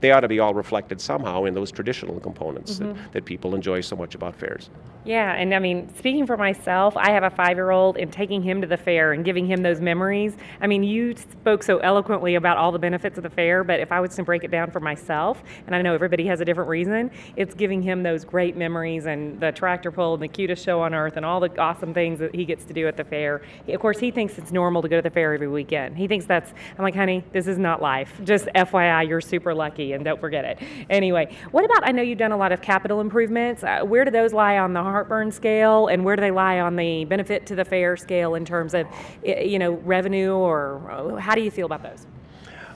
They 0.00 0.10
ought 0.10 0.20
to 0.20 0.28
be 0.28 0.38
all 0.38 0.52
reflected 0.52 1.00
somehow 1.00 1.44
in 1.44 1.54
those 1.54 1.72
traditional 1.72 2.20
components 2.20 2.74
mm-hmm. 2.74 2.92
that, 2.92 3.12
that 3.12 3.24
people 3.24 3.54
enjoy 3.54 3.80
so 3.80 3.96
much 3.96 4.14
about 4.14 4.36
fairs. 4.36 4.68
Yeah, 5.06 5.32
and 5.34 5.54
I 5.54 5.58
mean, 5.58 5.94
speaking 5.96 6.26
for 6.26 6.38
myself, 6.38 6.96
I 6.96 7.10
have 7.10 7.24
a 7.24 7.30
five 7.30 7.58
year 7.58 7.70
old, 7.70 7.98
and 7.98 8.10
taking 8.10 8.42
him 8.42 8.62
to 8.62 8.66
the 8.66 8.76
fair 8.76 9.12
and 9.12 9.22
giving 9.22 9.46
him 9.46 9.62
those 9.62 9.80
memories. 9.80 10.36
I 10.62 10.66
mean, 10.66 10.82
you 10.82 11.14
spoke 11.14 11.62
so 11.62 11.78
eloquently 11.78 12.36
about 12.36 12.56
all 12.56 12.72
the 12.72 12.78
benefits 12.78 13.18
of 13.18 13.22
the 13.22 13.30
fair, 13.30 13.64
but 13.64 13.80
if 13.80 13.92
I 13.92 14.00
was 14.00 14.14
to 14.16 14.22
break 14.22 14.44
it 14.44 14.50
down 14.50 14.70
for 14.70 14.80
myself, 14.80 15.42
and 15.66 15.76
I 15.76 15.82
know 15.82 15.94
everybody 15.94 16.26
has 16.26 16.40
a 16.40 16.44
different 16.44 16.70
reason, 16.70 17.10
it's 17.36 17.54
giving 17.54 17.82
him 17.82 18.02
those 18.02 18.24
great 18.24 18.56
memories 18.56 19.04
and 19.04 19.38
the 19.40 19.52
tractor 19.52 19.92
pull 19.92 20.14
and 20.14 20.22
the 20.22 20.28
cutest 20.28 20.64
show 20.64 20.80
on 20.80 20.94
earth 20.94 21.18
and 21.18 21.26
all 21.26 21.38
the 21.38 21.54
awesome 21.60 21.92
things 21.92 22.18
that 22.20 22.34
he 22.34 22.46
gets 22.46 22.64
to 22.64 22.72
do 22.72 22.88
at 22.88 22.96
the 22.96 23.04
fair. 23.04 23.42
Of 23.68 23.80
course, 23.80 23.98
he 23.98 24.10
thinks 24.10 24.38
it's 24.38 24.52
normal 24.52 24.80
to 24.80 24.88
go 24.88 24.96
to 24.96 25.02
the 25.02 25.10
fair 25.10 25.34
every 25.34 25.48
weekend. 25.48 25.98
He 25.98 26.08
thinks 26.08 26.24
that's, 26.24 26.52
I'm 26.78 26.82
like, 26.82 26.94
honey, 26.94 27.24
this 27.32 27.46
is 27.46 27.58
not 27.58 27.82
life. 27.82 28.12
Just 28.24 28.43
FYI, 28.54 29.08
you're 29.08 29.20
super 29.20 29.54
lucky, 29.54 29.92
and 29.92 30.04
don't 30.04 30.20
forget 30.20 30.44
it. 30.44 30.58
Anyway, 30.90 31.34
what 31.50 31.64
about, 31.64 31.86
I 31.86 31.92
know 31.92 32.02
you've 32.02 32.18
done 32.18 32.32
a 32.32 32.36
lot 32.36 32.52
of 32.52 32.60
capital 32.60 33.00
improvements. 33.00 33.62
Uh, 33.62 33.80
where 33.82 34.04
do 34.04 34.10
those 34.10 34.32
lie 34.32 34.58
on 34.58 34.72
the 34.72 34.82
heartburn 34.82 35.30
scale, 35.30 35.88
and 35.88 36.04
where 36.04 36.16
do 36.16 36.20
they 36.20 36.30
lie 36.30 36.60
on 36.60 36.76
the 36.76 37.04
benefit 37.04 37.46
to 37.46 37.54
the 37.54 37.64
fair 37.64 37.96
scale 37.96 38.34
in 38.34 38.44
terms 38.44 38.74
of, 38.74 38.86
you 39.24 39.58
know, 39.58 39.72
revenue, 39.84 40.32
or 40.32 40.90
uh, 40.90 41.16
how 41.16 41.34
do 41.34 41.40
you 41.40 41.50
feel 41.50 41.66
about 41.66 41.82
those? 41.82 42.06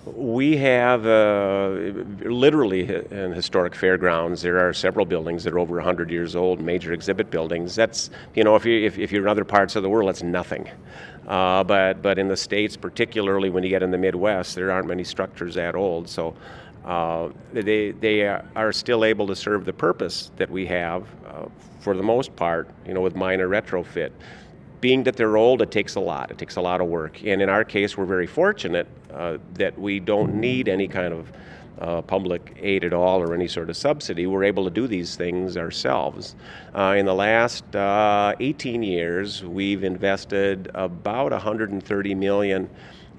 We 0.07 0.57
have 0.57 1.07
uh, 1.07 1.69
literally 2.25 2.89
in 3.11 3.33
historic 3.33 3.75
fairgrounds. 3.75 4.41
There 4.41 4.67
are 4.67 4.73
several 4.73 5.05
buildings 5.05 5.45
that 5.45 5.53
are 5.53 5.59
over 5.59 5.77
100 5.77 6.11
years 6.11 6.35
old, 6.35 6.61
major 6.61 6.93
exhibit 6.93 7.31
buildings. 7.31 7.75
That's 7.75 8.11
you 8.35 8.43
know, 8.43 8.57
if 8.57 8.65
you 8.65 8.87
if, 8.87 8.99
if 8.99 9.13
you're 9.13 9.23
in 9.23 9.29
other 9.29 9.45
parts 9.45 9.77
of 9.77 9.83
the 9.83 9.89
world, 9.89 10.09
that's 10.09 10.23
nothing. 10.23 10.69
Uh, 11.28 11.62
but 11.62 12.00
but 12.00 12.18
in 12.18 12.26
the 12.26 12.37
states, 12.37 12.76
particularly 12.76 13.50
when 13.50 13.62
you 13.62 13.68
get 13.68 13.82
in 13.82 13.90
the 13.90 13.99
Midwest, 13.99 14.54
there 14.54 14.70
aren't 14.70 14.88
many 14.88 15.04
structures 15.04 15.54
that 15.54 15.75
old. 15.75 16.08
So 16.08 16.35
uh, 16.87 17.28
they, 17.52 17.90
they 17.90 18.23
are 18.56 18.73
still 18.73 19.04
able 19.04 19.26
to 19.26 19.37
serve 19.37 19.66
the 19.66 19.73
purpose 19.75 20.30
that 20.38 20.50
we 20.50 20.64
have 20.64 21.06
uh, 21.26 21.44
for 21.80 21.94
the 21.94 22.02
most 22.02 22.35
part, 22.35 22.70
you 22.87 22.94
know, 22.94 23.02
with 23.02 23.14
minor 23.14 23.47
retrofit. 23.47 24.11
Being 24.80 25.02
that 25.02 25.16
they're 25.16 25.37
old, 25.37 25.61
it 25.61 25.70
takes 25.70 25.97
a 25.97 26.00
lot. 26.00 26.30
It 26.30 26.38
takes 26.38 26.56
a 26.56 26.62
lot 26.62 26.80
of 26.80 26.87
work. 26.87 27.23
And 27.25 27.42
in 27.42 27.50
our 27.50 27.64
case, 27.64 27.99
we're 27.99 28.06
very 28.06 28.26
fortunate 28.26 28.87
uh, 29.12 29.37
that 29.54 29.78
we 29.78 30.00
don't 30.00 30.35
need 30.35 30.68
any 30.68 30.88
kind 30.88 31.12
of 31.12 31.30
uh, 31.80 32.02
public 32.02 32.56
aid 32.61 32.85
at 32.85 32.92
all 32.92 33.20
or 33.20 33.35
any 33.35 33.49
sort 33.49 33.70
of 33.70 33.76
subsidy. 33.76 34.26
We're 34.26 34.44
able 34.44 34.64
to 34.64 34.70
do 34.70 34.87
these 34.87 35.16
things 35.16 35.56
ourselves. 35.56 36.35
Uh, 36.75 36.94
in 36.99 37.06
the 37.06 37.14
last 37.14 37.75
uh, 37.75 38.35
18 38.40 38.82
years, 38.82 39.44
we've 39.44 39.85
invested 39.85 40.70
about 40.75 41.32
130 41.32 42.14
million 42.14 42.68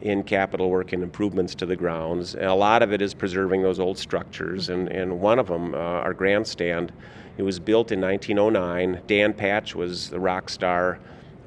in 0.01 0.23
capital 0.23 0.69
work 0.69 0.93
and 0.93 1.03
improvements 1.03 1.55
to 1.55 1.65
the 1.65 1.75
grounds. 1.75 2.35
A 2.35 2.47
lot 2.49 2.81
of 2.81 2.93
it 2.93 3.01
is 3.01 3.13
preserving 3.13 3.61
those 3.61 3.79
old 3.79 3.97
structures, 3.97 4.69
and, 4.69 4.87
and 4.89 5.19
one 5.19 5.39
of 5.39 5.47
them, 5.47 5.73
uh, 5.73 5.77
our 5.77 6.13
grandstand, 6.13 6.91
it 7.37 7.43
was 7.43 7.59
built 7.59 7.91
in 7.91 8.01
1909. 8.01 9.01
Dan 9.07 9.33
Patch 9.33 9.75
was 9.75 10.09
the 10.09 10.19
rock 10.19 10.49
star 10.49 10.99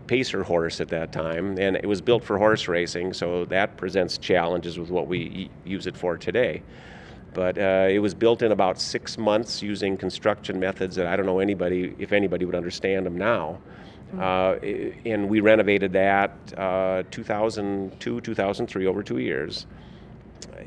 pacer 0.07 0.43
horse 0.43 0.81
at 0.81 0.89
that 0.89 1.13
time, 1.13 1.59
and 1.59 1.77
it 1.77 1.87
was 1.87 2.01
built 2.01 2.25
for 2.25 2.37
horse 2.37 2.69
racing, 2.69 3.13
so 3.13 3.45
that 3.47 3.77
presents 3.77 4.19
challenges 4.19 4.79
with 4.79 4.91
what 4.91 5.07
we 5.07 5.51
use 5.65 5.87
it 5.87 5.97
for 5.97 6.19
today. 6.19 6.63
But 7.35 7.57
uh, 7.59 7.89
it 7.91 7.99
was 7.99 8.15
built 8.15 8.43
in 8.43 8.53
about 8.53 8.81
six 8.81 9.17
months 9.17 9.63
using 9.63 9.97
construction 9.97 10.61
methods 10.61 10.97
that 10.97 11.07
I 11.07 11.17
don't 11.17 11.27
know 11.27 11.39
anybody, 11.39 11.95
if 11.99 12.13
anybody 12.13 12.45
would 12.45 12.55
understand 12.55 13.07
them 13.07 13.17
now. 13.17 13.59
Uh, 14.19 14.57
and 15.07 15.29
we 15.31 15.41
renovated 15.41 15.93
that 15.95 16.33
uh, 16.59 17.03
2002, 17.11 18.21
2003, 18.21 18.87
over 18.87 19.03
two 19.03 19.19
years 19.19 19.67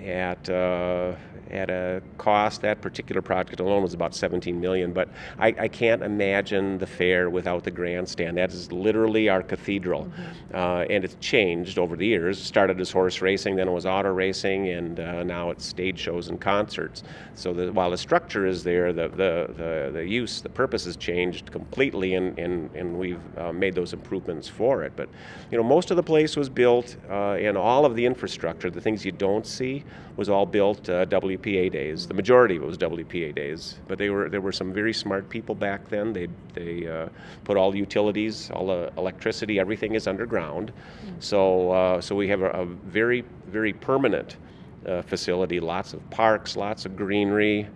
at 0.03 0.49
uh, 0.49 1.13
at 1.51 1.69
a 1.69 2.01
cost. 2.17 2.61
That 2.61 2.81
particular 2.81 3.21
project 3.21 3.59
alone 3.59 3.83
was 3.83 3.93
about 3.93 4.15
17 4.15 4.59
million 4.59 4.93
but 4.93 5.09
I, 5.39 5.47
I, 5.59 5.67
can't 5.67 6.01
imagine 6.01 6.77
the 6.77 6.87
fair 6.87 7.29
without 7.29 7.63
the 7.63 7.71
grandstand. 7.71 8.37
That 8.37 8.51
is 8.51 8.71
literally 8.71 9.29
our 9.29 9.43
cathedral. 9.43 10.05
Mm-hmm. 10.05 10.55
uh, 10.55 10.81
and 10.89 11.03
it's 11.03 11.15
changed 11.19 11.77
over 11.77 11.95
the 11.95 12.05
years. 12.05 12.39
It 12.39 12.45
started 12.45 12.79
as 12.79 12.91
horse 12.91 13.21
racing 13.21 13.55
then 13.55 13.67
it 13.67 13.71
was 13.71 13.85
auto 13.85 14.11
racing 14.11 14.69
and 14.69 14.99
uh, 14.99 15.23
now 15.23 15.49
it's 15.49 15.65
stage 15.65 15.99
shows 15.99 16.29
and 16.29 16.39
concerts. 16.39 17.03
So 17.35 17.53
the, 17.53 17.71
while 17.71 17.91
the 17.91 17.97
structure 17.97 18.45
is 18.45 18.63
there 18.63 18.93
the, 18.93 19.09
the, 19.09 19.53
the, 19.55 19.91
the, 19.93 20.05
use 20.05 20.41
the 20.41 20.49
purpose 20.49 20.85
has 20.85 20.95
changed 20.95 21.51
completely 21.51 22.15
and, 22.15 22.37
and, 22.39 22.69
and 22.75 22.97
we've 22.97 23.21
uh, 23.37 23.51
made 23.51 23.75
those 23.75 23.93
improvements 23.93 24.47
for 24.47 24.83
it. 24.83 24.93
But 24.95 25.09
you 25.51 25.57
know 25.57 25.63
most 25.63 25.91
of 25.91 25.97
the 25.97 26.03
place 26.03 26.35
was 26.35 26.49
built 26.49 26.95
uh, 27.09 27.33
and 27.33 27.57
all 27.57 27.85
of 27.85 27.95
the 27.95 28.05
infrastructure 28.05 28.69
the 28.69 28.81
things 28.81 29.05
you 29.05 29.11
don't 29.11 29.45
see 29.45 29.83
was 30.15 30.29
all 30.29 30.45
built 30.45 30.89
uh, 30.89 31.05
WPA 31.37 31.71
days. 31.71 32.07
The 32.07 32.13
majority 32.13 32.55
of 32.57 32.63
it 32.63 32.65
was 32.65 32.77
WPA 32.77 33.35
days, 33.35 33.79
but 33.87 33.97
they 33.97 34.09
were 34.09 34.29
there 34.29 34.41
were 34.41 34.51
some 34.51 34.73
very 34.73 34.93
smart 34.93 35.29
people 35.29 35.55
back 35.55 35.89
then. 35.89 36.13
They 36.13 36.27
they 36.53 36.87
uh, 36.87 37.09
put 37.43 37.57
all 37.57 37.75
utilities, 37.75 38.49
all 38.51 38.67
the 38.67 38.91
electricity, 38.97 39.59
everything 39.59 39.95
is 39.95 40.07
underground. 40.07 40.71
Mm-hmm. 40.71 41.15
So 41.19 41.71
uh, 41.71 42.01
so 42.01 42.15
we 42.15 42.27
have 42.29 42.41
a, 42.41 42.49
a 42.49 42.65
very 42.65 43.23
very 43.47 43.73
permanent 43.73 44.37
uh, 44.85 45.01
facility. 45.01 45.59
Lots 45.59 45.93
of 45.93 46.09
parks, 46.09 46.55
lots 46.55 46.85
of 46.85 46.95
greenery. 46.95 47.67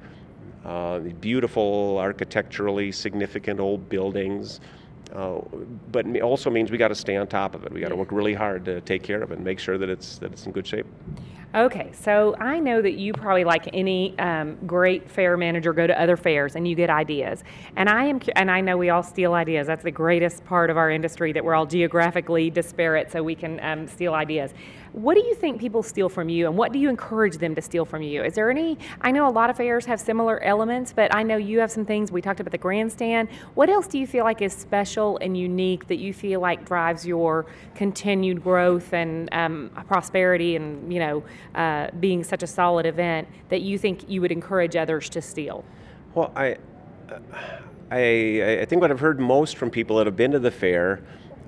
Uh, 0.65 0.99
beautiful 0.99 1.97
architecturally 1.97 2.91
significant 2.91 3.61
old 3.61 3.87
buildings, 3.87 4.59
uh, 5.13 5.39
but 5.91 6.05
it 6.05 6.21
also 6.21 6.49
means 6.49 6.71
we 6.71 6.77
got 6.77 6.89
to 6.89 6.95
stay 6.95 7.15
on 7.15 7.27
top 7.27 7.55
of 7.55 7.65
it. 7.65 7.71
We 7.71 7.81
got 7.81 7.89
to 7.89 7.95
work 7.95 8.11
really 8.11 8.33
hard 8.33 8.65
to 8.65 8.81
take 8.81 9.03
care 9.03 9.21
of 9.21 9.31
it 9.31 9.35
and 9.35 9.45
make 9.45 9.59
sure 9.59 9.77
that 9.77 9.89
it's 9.89 10.17
that 10.19 10.31
it's 10.31 10.45
in 10.45 10.51
good 10.51 10.67
shape. 10.67 10.85
Okay, 11.55 11.89
so 11.93 12.35
I 12.39 12.59
know 12.59 12.79
that 12.79 12.93
you 12.93 13.11
probably, 13.11 13.43
like 13.43 13.67
any 13.73 14.17
um, 14.19 14.55
great 14.67 15.09
fair 15.09 15.35
manager, 15.35 15.73
go 15.73 15.87
to 15.87 15.99
other 15.99 16.15
fairs 16.15 16.55
and 16.55 16.67
you 16.67 16.75
get 16.75 16.91
ideas. 16.91 17.43
And 17.75 17.89
I 17.89 18.03
am, 18.03 18.19
and 18.35 18.51
I 18.51 18.61
know 18.61 18.77
we 18.77 18.91
all 18.91 19.01
steal 19.01 19.33
ideas. 19.33 19.65
That's 19.65 19.83
the 19.83 19.89
greatest 19.89 20.45
part 20.45 20.69
of 20.69 20.77
our 20.77 20.91
industry 20.91 21.31
that 21.33 21.43
we're 21.43 21.55
all 21.55 21.65
geographically 21.65 22.51
disparate, 22.51 23.11
so 23.11 23.23
we 23.23 23.33
can 23.33 23.59
um, 23.61 23.87
steal 23.87 24.13
ideas. 24.13 24.53
What 24.93 25.13
do 25.13 25.21
you 25.21 25.35
think 25.35 25.59
people 25.59 25.83
steal 25.83 26.09
from 26.09 26.29
you, 26.29 26.47
and 26.47 26.57
what 26.57 26.73
do 26.73 26.79
you 26.79 26.89
encourage 26.89 27.37
them 27.37 27.53
to 27.55 27.61
steal 27.61 27.85
from 27.85 28.01
you? 28.01 28.23
Is 28.23 28.33
there 28.33 28.49
any? 28.49 28.77
I 29.01 29.11
know 29.11 29.27
a 29.27 29.31
lot 29.31 29.49
of 29.49 29.57
fairs 29.57 29.85
have 29.85 29.99
similar 29.99 30.41
elements, 30.41 30.93
but 30.93 31.13
I 31.13 31.21
know 31.21 31.37
you 31.37 31.59
have 31.59 31.71
some 31.71 31.85
things. 31.85 32.11
We 32.11 32.21
talked 32.21 32.39
about 32.39 32.51
the 32.51 32.57
grandstand. 32.57 33.29
What 33.53 33.69
else 33.69 33.87
do 33.87 33.99
you 33.99 34.07
feel 34.07 34.23
like 34.23 34.41
is 34.41 34.53
special 34.53 35.17
and 35.21 35.37
unique 35.37 35.87
that 35.87 35.97
you 35.97 36.13
feel 36.13 36.39
like 36.39 36.65
drives 36.65 37.05
your 37.05 37.45
continued 37.75 38.43
growth 38.43 38.93
and 38.93 39.29
um, 39.31 39.69
prosperity, 39.87 40.55
and 40.55 40.91
you 40.91 40.99
know, 40.99 41.23
uh, 41.55 41.91
being 41.99 42.23
such 42.23 42.41
a 42.41 42.47
solid 42.47 42.85
event 42.85 43.27
that 43.49 43.61
you 43.61 43.77
think 43.77 44.09
you 44.09 44.21
would 44.21 44.31
encourage 44.31 44.75
others 44.75 45.09
to 45.09 45.21
steal? 45.21 45.63
Well, 46.15 46.31
I. 46.35 46.57
Uh, 47.09 47.19
I, 47.91 48.59
I 48.61 48.65
think 48.65 48.81
what 48.83 48.91
I've 48.91 48.99
heard 48.99 49.19
most 49.19 49.57
from 49.57 49.71
people 49.71 49.97
that 49.97 50.05
have 50.05 50.15
been 50.15 50.29
to 50.33 50.37
the 50.37 50.51
fair 50.51 51.01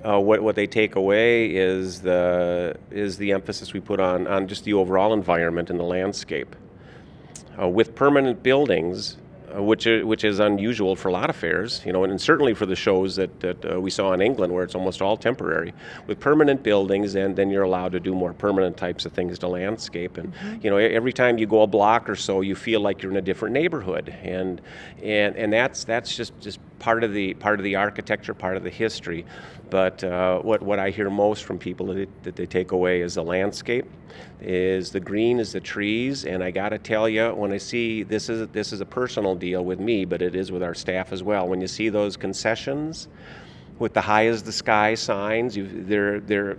uh, 0.04 0.18
what, 0.18 0.42
what 0.42 0.56
they 0.56 0.66
take 0.66 0.96
away 0.96 1.54
is 1.54 2.00
the, 2.00 2.76
is 2.90 3.16
the 3.18 3.32
emphasis 3.32 3.72
we 3.72 3.80
put 3.80 4.00
on, 4.00 4.26
on 4.26 4.48
just 4.48 4.64
the 4.64 4.74
overall 4.74 5.12
environment 5.12 5.70
and 5.70 5.78
the 5.78 5.84
landscape. 5.84 6.54
Uh, 7.60 7.68
with 7.68 7.94
permanent 7.94 8.42
buildings, 8.42 9.16
which, 9.56 9.86
is, 9.86 10.04
which 10.04 10.24
is 10.24 10.38
unusual 10.38 10.96
for 10.96 11.08
a 11.08 11.12
lot 11.12 11.30
of 11.30 11.36
fairs, 11.36 11.82
you 11.84 11.92
know, 11.92 12.04
and 12.04 12.20
certainly 12.20 12.54
for 12.54 12.66
the 12.66 12.76
shows 12.76 13.16
that, 13.16 13.40
that 13.40 13.72
uh, 13.72 13.80
we 13.80 13.90
saw 13.90 14.12
in 14.12 14.20
England 14.20 14.52
where 14.52 14.64
it's 14.64 14.74
almost 14.74 15.02
all 15.02 15.16
temporary. 15.16 15.72
With 16.06 16.20
permanent 16.20 16.62
buildings, 16.62 17.14
and 17.14 17.36
then 17.36 17.50
you're 17.50 17.62
allowed 17.62 17.92
to 17.92 18.00
do 18.00 18.14
more 18.14 18.32
permanent 18.32 18.76
types 18.76 19.06
of 19.06 19.12
things 19.12 19.38
to 19.40 19.48
landscape. 19.48 20.16
And, 20.16 20.34
mm-hmm. 20.34 20.58
you 20.62 20.70
know, 20.70 20.76
every 20.76 21.12
time 21.12 21.38
you 21.38 21.46
go 21.46 21.62
a 21.62 21.66
block 21.66 22.08
or 22.08 22.16
so, 22.16 22.40
you 22.40 22.54
feel 22.54 22.80
like 22.80 23.02
you're 23.02 23.12
in 23.12 23.18
a 23.18 23.22
different 23.22 23.52
neighborhood. 23.52 24.14
And, 24.22 24.60
and, 25.02 25.36
and 25.36 25.52
that's, 25.52 25.84
that's 25.84 26.16
just, 26.16 26.38
just 26.40 26.58
part 26.82 27.04
of 27.04 27.12
the 27.12 27.32
part 27.34 27.60
of 27.60 27.64
the 27.64 27.76
architecture, 27.76 28.34
part 28.34 28.56
of 28.56 28.64
the 28.64 28.70
history. 28.70 29.24
But 29.70 30.04
uh, 30.04 30.40
what 30.40 30.60
what 30.60 30.78
I 30.78 30.90
hear 30.90 31.08
most 31.08 31.44
from 31.44 31.58
people 31.58 31.86
that, 31.86 32.08
that, 32.24 32.36
they 32.36 32.44
take 32.44 32.72
away 32.72 33.00
is 33.00 33.14
the 33.14 33.22
landscape, 33.22 33.86
is 34.42 34.90
the 34.90 35.00
green, 35.00 35.38
is 35.38 35.52
the 35.52 35.60
trees, 35.60 36.24
and 36.24 36.42
I 36.42 36.50
got 36.50 36.70
to 36.70 36.78
tell 36.78 37.08
you, 37.08 37.30
when 37.30 37.52
I 37.52 37.58
see 37.58 38.02
this 38.02 38.28
is 38.28 38.48
this 38.48 38.72
is 38.72 38.80
a 38.80 38.84
personal 38.84 39.34
deal 39.34 39.64
with 39.64 39.78
me, 39.78 40.04
but 40.04 40.20
it 40.20 40.34
is 40.34 40.50
with 40.50 40.62
our 40.62 40.74
staff 40.74 41.12
as 41.12 41.22
well. 41.22 41.48
When 41.48 41.60
you 41.60 41.68
see 41.68 41.88
those 41.88 42.16
concessions 42.16 43.08
with 43.78 43.94
the 43.94 44.00
high 44.00 44.26
as 44.26 44.42
the 44.42 44.52
sky 44.52 44.94
signs, 44.94 45.56
you, 45.56 45.68
they're 45.84 46.20
they're 46.20 46.58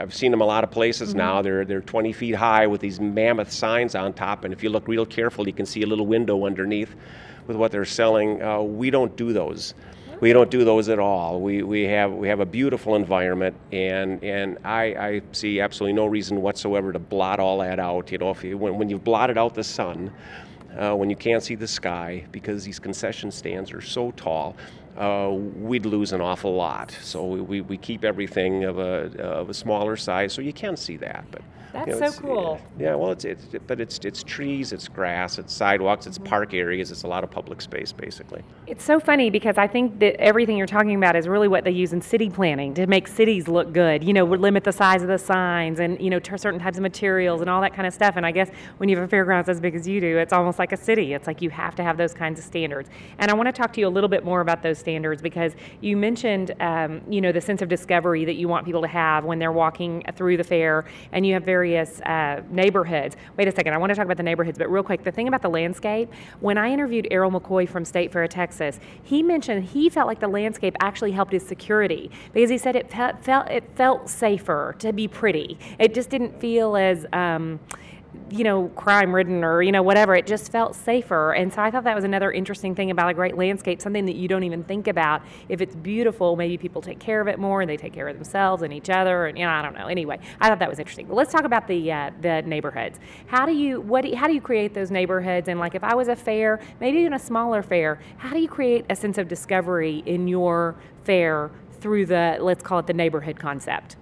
I've 0.00 0.14
seen 0.14 0.30
them 0.30 0.40
a 0.40 0.46
lot 0.46 0.62
of 0.62 0.70
places 0.70 1.10
mm-hmm. 1.10 1.18
now. 1.18 1.42
They're 1.42 1.64
they're 1.64 1.80
20 1.80 2.12
feet 2.12 2.34
high 2.34 2.66
with 2.66 2.80
these 2.80 3.00
mammoth 3.00 3.50
signs 3.50 3.94
on 3.94 4.12
top, 4.12 4.44
and 4.44 4.52
if 4.52 4.62
you 4.62 4.70
look 4.70 4.86
real 4.86 5.06
careful, 5.06 5.46
you 5.46 5.52
can 5.52 5.66
see 5.66 5.82
a 5.82 5.86
little 5.86 6.06
window 6.06 6.46
underneath 6.46 6.94
with 7.46 7.56
what 7.56 7.72
they're 7.72 7.84
selling. 7.84 8.40
Uh, 8.40 8.60
we 8.60 8.90
don't 8.90 9.16
do 9.16 9.32
those. 9.32 9.74
We 10.20 10.32
don't 10.32 10.50
do 10.50 10.64
those 10.64 10.88
at 10.88 10.98
all. 10.98 11.40
We, 11.40 11.62
we 11.62 11.82
have 11.82 12.12
we 12.12 12.28
have 12.28 12.40
a 12.40 12.46
beautiful 12.46 12.94
environment, 12.96 13.56
and 13.72 14.22
and 14.22 14.58
I, 14.64 14.82
I 14.94 15.22
see 15.32 15.60
absolutely 15.60 15.94
no 15.94 16.06
reason 16.06 16.40
whatsoever 16.40 16.92
to 16.92 16.98
blot 16.98 17.40
all 17.40 17.58
that 17.58 17.78
out. 17.78 18.10
You 18.12 18.18
know, 18.18 18.30
if 18.30 18.44
you, 18.44 18.56
when 18.56 18.78
when 18.78 18.88
you've 18.88 19.04
blotted 19.04 19.38
out 19.38 19.54
the 19.54 19.64
sun, 19.64 20.12
uh, 20.78 20.94
when 20.94 21.10
you 21.10 21.16
can't 21.16 21.42
see 21.42 21.54
the 21.54 21.68
sky 21.68 22.24
because 22.32 22.64
these 22.64 22.78
concession 22.78 23.30
stands 23.30 23.72
are 23.72 23.80
so 23.80 24.10
tall, 24.12 24.56
uh, 24.96 25.30
we'd 25.32 25.86
lose 25.86 26.12
an 26.12 26.20
awful 26.20 26.54
lot. 26.54 26.96
So 27.02 27.24
we, 27.24 27.40
we, 27.40 27.60
we, 27.62 27.76
keep 27.76 28.04
everything 28.04 28.64
of 28.64 28.78
a, 28.78 29.10
of 29.20 29.50
a 29.50 29.54
smaller 29.54 29.96
size 29.96 30.32
so 30.32 30.40
you 30.40 30.52
can 30.52 30.76
see 30.76 30.96
that. 30.98 31.24
But 31.30 31.42
that's 31.74 31.88
you 31.88 32.00
know, 32.00 32.10
so 32.10 32.20
cool. 32.20 32.60
Yeah, 32.78 32.90
yeah, 32.90 32.94
well, 32.94 33.10
it's, 33.10 33.24
it's 33.24 33.46
but 33.66 33.80
it's 33.80 33.98
it's 34.04 34.22
trees, 34.22 34.72
it's 34.72 34.86
grass, 34.86 35.40
it's 35.40 35.52
sidewalks, 35.52 36.06
it's 36.06 36.18
park 36.18 36.54
areas, 36.54 36.92
it's 36.92 37.02
a 37.02 37.08
lot 37.08 37.24
of 37.24 37.32
public 37.32 37.60
space, 37.60 37.90
basically. 37.90 38.44
It's 38.68 38.84
so 38.84 39.00
funny 39.00 39.28
because 39.28 39.58
I 39.58 39.66
think 39.66 39.98
that 39.98 40.14
everything 40.20 40.56
you're 40.56 40.68
talking 40.68 40.94
about 40.94 41.16
is 41.16 41.26
really 41.26 41.48
what 41.48 41.64
they 41.64 41.72
use 41.72 41.92
in 41.92 42.00
city 42.00 42.30
planning 42.30 42.74
to 42.74 42.86
make 42.86 43.08
cities 43.08 43.48
look 43.48 43.72
good. 43.72 44.04
You 44.04 44.12
know, 44.12 44.24
limit 44.24 44.62
the 44.62 44.70
size 44.70 45.02
of 45.02 45.08
the 45.08 45.18
signs 45.18 45.80
and 45.80 46.00
you 46.00 46.10
know 46.10 46.20
certain 46.36 46.60
types 46.60 46.76
of 46.76 46.82
materials 46.82 47.40
and 47.40 47.50
all 47.50 47.60
that 47.62 47.74
kind 47.74 47.88
of 47.88 47.92
stuff. 47.92 48.14
And 48.16 48.24
I 48.24 48.30
guess 48.30 48.50
when 48.76 48.88
you 48.88 48.96
have 48.96 49.06
a 49.06 49.08
fairgrounds 49.08 49.48
as 49.48 49.60
big 49.60 49.74
as 49.74 49.88
you 49.88 50.00
do, 50.00 50.18
it's 50.18 50.32
almost 50.32 50.60
like 50.60 50.70
a 50.70 50.76
city. 50.76 51.12
It's 51.12 51.26
like 51.26 51.42
you 51.42 51.50
have 51.50 51.74
to 51.74 51.82
have 51.82 51.96
those 51.96 52.14
kinds 52.14 52.38
of 52.38 52.44
standards. 52.44 52.88
And 53.18 53.32
I 53.32 53.34
want 53.34 53.48
to 53.48 53.52
talk 53.52 53.72
to 53.72 53.80
you 53.80 53.88
a 53.88 53.94
little 53.94 54.08
bit 54.08 54.24
more 54.24 54.40
about 54.42 54.62
those 54.62 54.78
standards 54.84 55.22
because 55.22 55.52
you 55.80 55.96
mentioned, 55.96 56.54
um, 56.60 57.00
you 57.08 57.20
know, 57.20 57.32
the 57.32 57.40
sense 57.40 57.62
of 57.62 57.68
discovery 57.68 58.24
that 58.24 58.34
you 58.34 58.48
want 58.48 58.64
people 58.64 58.82
to 58.82 58.88
have 58.88 59.24
when 59.24 59.38
they're 59.38 59.52
walking 59.52 60.04
through 60.14 60.36
the 60.36 60.44
fair, 60.44 60.84
and 61.12 61.26
you 61.26 61.32
have 61.34 61.42
various 61.42 62.00
uh, 62.02 62.42
neighborhoods. 62.50 63.16
Wait 63.36 63.48
a 63.48 63.52
second, 63.52 63.72
I 63.72 63.78
want 63.78 63.90
to 63.90 63.96
talk 63.96 64.04
about 64.04 64.18
the 64.18 64.22
neighborhoods, 64.22 64.58
but 64.58 64.70
real 64.70 64.82
quick, 64.82 65.02
the 65.02 65.10
thing 65.10 65.26
about 65.26 65.42
the 65.42 65.48
landscape, 65.48 66.12
when 66.40 66.58
I 66.58 66.70
interviewed 66.70 67.08
Errol 67.10 67.30
McKoy 67.30 67.68
from 67.68 67.84
State 67.84 68.12
Fair 68.12 68.24
of 68.24 68.30
Texas, 68.30 68.78
he 69.02 69.22
mentioned 69.22 69.64
he 69.64 69.88
felt 69.88 70.06
like 70.06 70.20
the 70.20 70.28
landscape 70.28 70.76
actually 70.80 71.12
helped 71.12 71.32
his 71.32 71.46
security 71.46 72.10
because 72.32 72.50
he 72.50 72.58
said 72.58 72.76
it 72.76 72.90
felt, 72.90 73.50
it 73.50 73.64
felt 73.74 74.08
safer 74.08 74.76
to 74.78 74.92
be 74.92 75.08
pretty. 75.08 75.58
It 75.78 75.94
just 75.94 76.10
didn't 76.10 76.38
feel 76.38 76.76
as 76.76 77.06
um, 77.12 77.58
you 78.30 78.42
know, 78.42 78.68
crime 78.68 79.14
ridden 79.14 79.44
or, 79.44 79.62
you 79.62 79.70
know, 79.70 79.82
whatever. 79.82 80.14
It 80.14 80.26
just 80.26 80.50
felt 80.50 80.74
safer. 80.74 81.32
And 81.34 81.52
so 81.52 81.62
I 81.62 81.70
thought 81.70 81.84
that 81.84 81.94
was 81.94 82.04
another 82.04 82.32
interesting 82.32 82.74
thing 82.74 82.90
about 82.90 83.10
a 83.10 83.14
great 83.14 83.36
landscape, 83.36 83.80
something 83.80 84.06
that 84.06 84.16
you 84.16 84.28
don't 84.28 84.42
even 84.44 84.64
think 84.64 84.88
about. 84.88 85.22
If 85.48 85.60
it's 85.60 85.74
beautiful, 85.76 86.34
maybe 86.36 86.56
people 86.56 86.82
take 86.82 86.98
care 86.98 87.20
of 87.20 87.28
it 87.28 87.38
more 87.38 87.60
and 87.60 87.70
they 87.70 87.76
take 87.76 87.92
care 87.92 88.08
of 88.08 88.16
themselves 88.16 88.62
and 88.62 88.72
each 88.72 88.90
other. 88.90 89.26
And, 89.26 89.38
you 89.38 89.44
know, 89.44 89.50
I 89.50 89.62
don't 89.62 89.74
know. 89.74 89.86
Anyway, 89.86 90.18
I 90.40 90.48
thought 90.48 90.58
that 90.58 90.68
was 90.68 90.78
interesting. 90.78 91.06
But 91.06 91.14
let's 91.14 91.32
talk 91.32 91.44
about 91.44 91.68
the, 91.68 91.92
uh, 91.92 92.10
the 92.20 92.42
neighborhoods. 92.42 92.98
How 93.26 93.46
do 93.46 93.52
you, 93.52 93.80
what 93.80 94.02
do 94.02 94.08
you, 94.08 94.16
how 94.16 94.26
do 94.26 94.34
you 94.34 94.40
create 94.40 94.74
those 94.74 94.90
neighborhoods? 94.90 95.48
And 95.48 95.60
like 95.60 95.74
if 95.74 95.84
I 95.84 95.94
was 95.94 96.08
a 96.08 96.16
fair, 96.16 96.60
maybe 96.80 96.98
even 96.98 97.14
a 97.14 97.18
smaller 97.18 97.62
fair, 97.62 98.00
how 98.16 98.30
do 98.30 98.40
you 98.40 98.48
create 98.48 98.84
a 98.90 98.96
sense 98.96 99.18
of 99.18 99.28
discovery 99.28 100.02
in 100.06 100.26
your 100.26 100.76
fair 101.04 101.50
through 101.80 102.06
the, 102.06 102.38
let's 102.40 102.62
call 102.62 102.78
it 102.78 102.86
the 102.86 102.94
neighborhood 102.94 103.38
concept? 103.38 103.96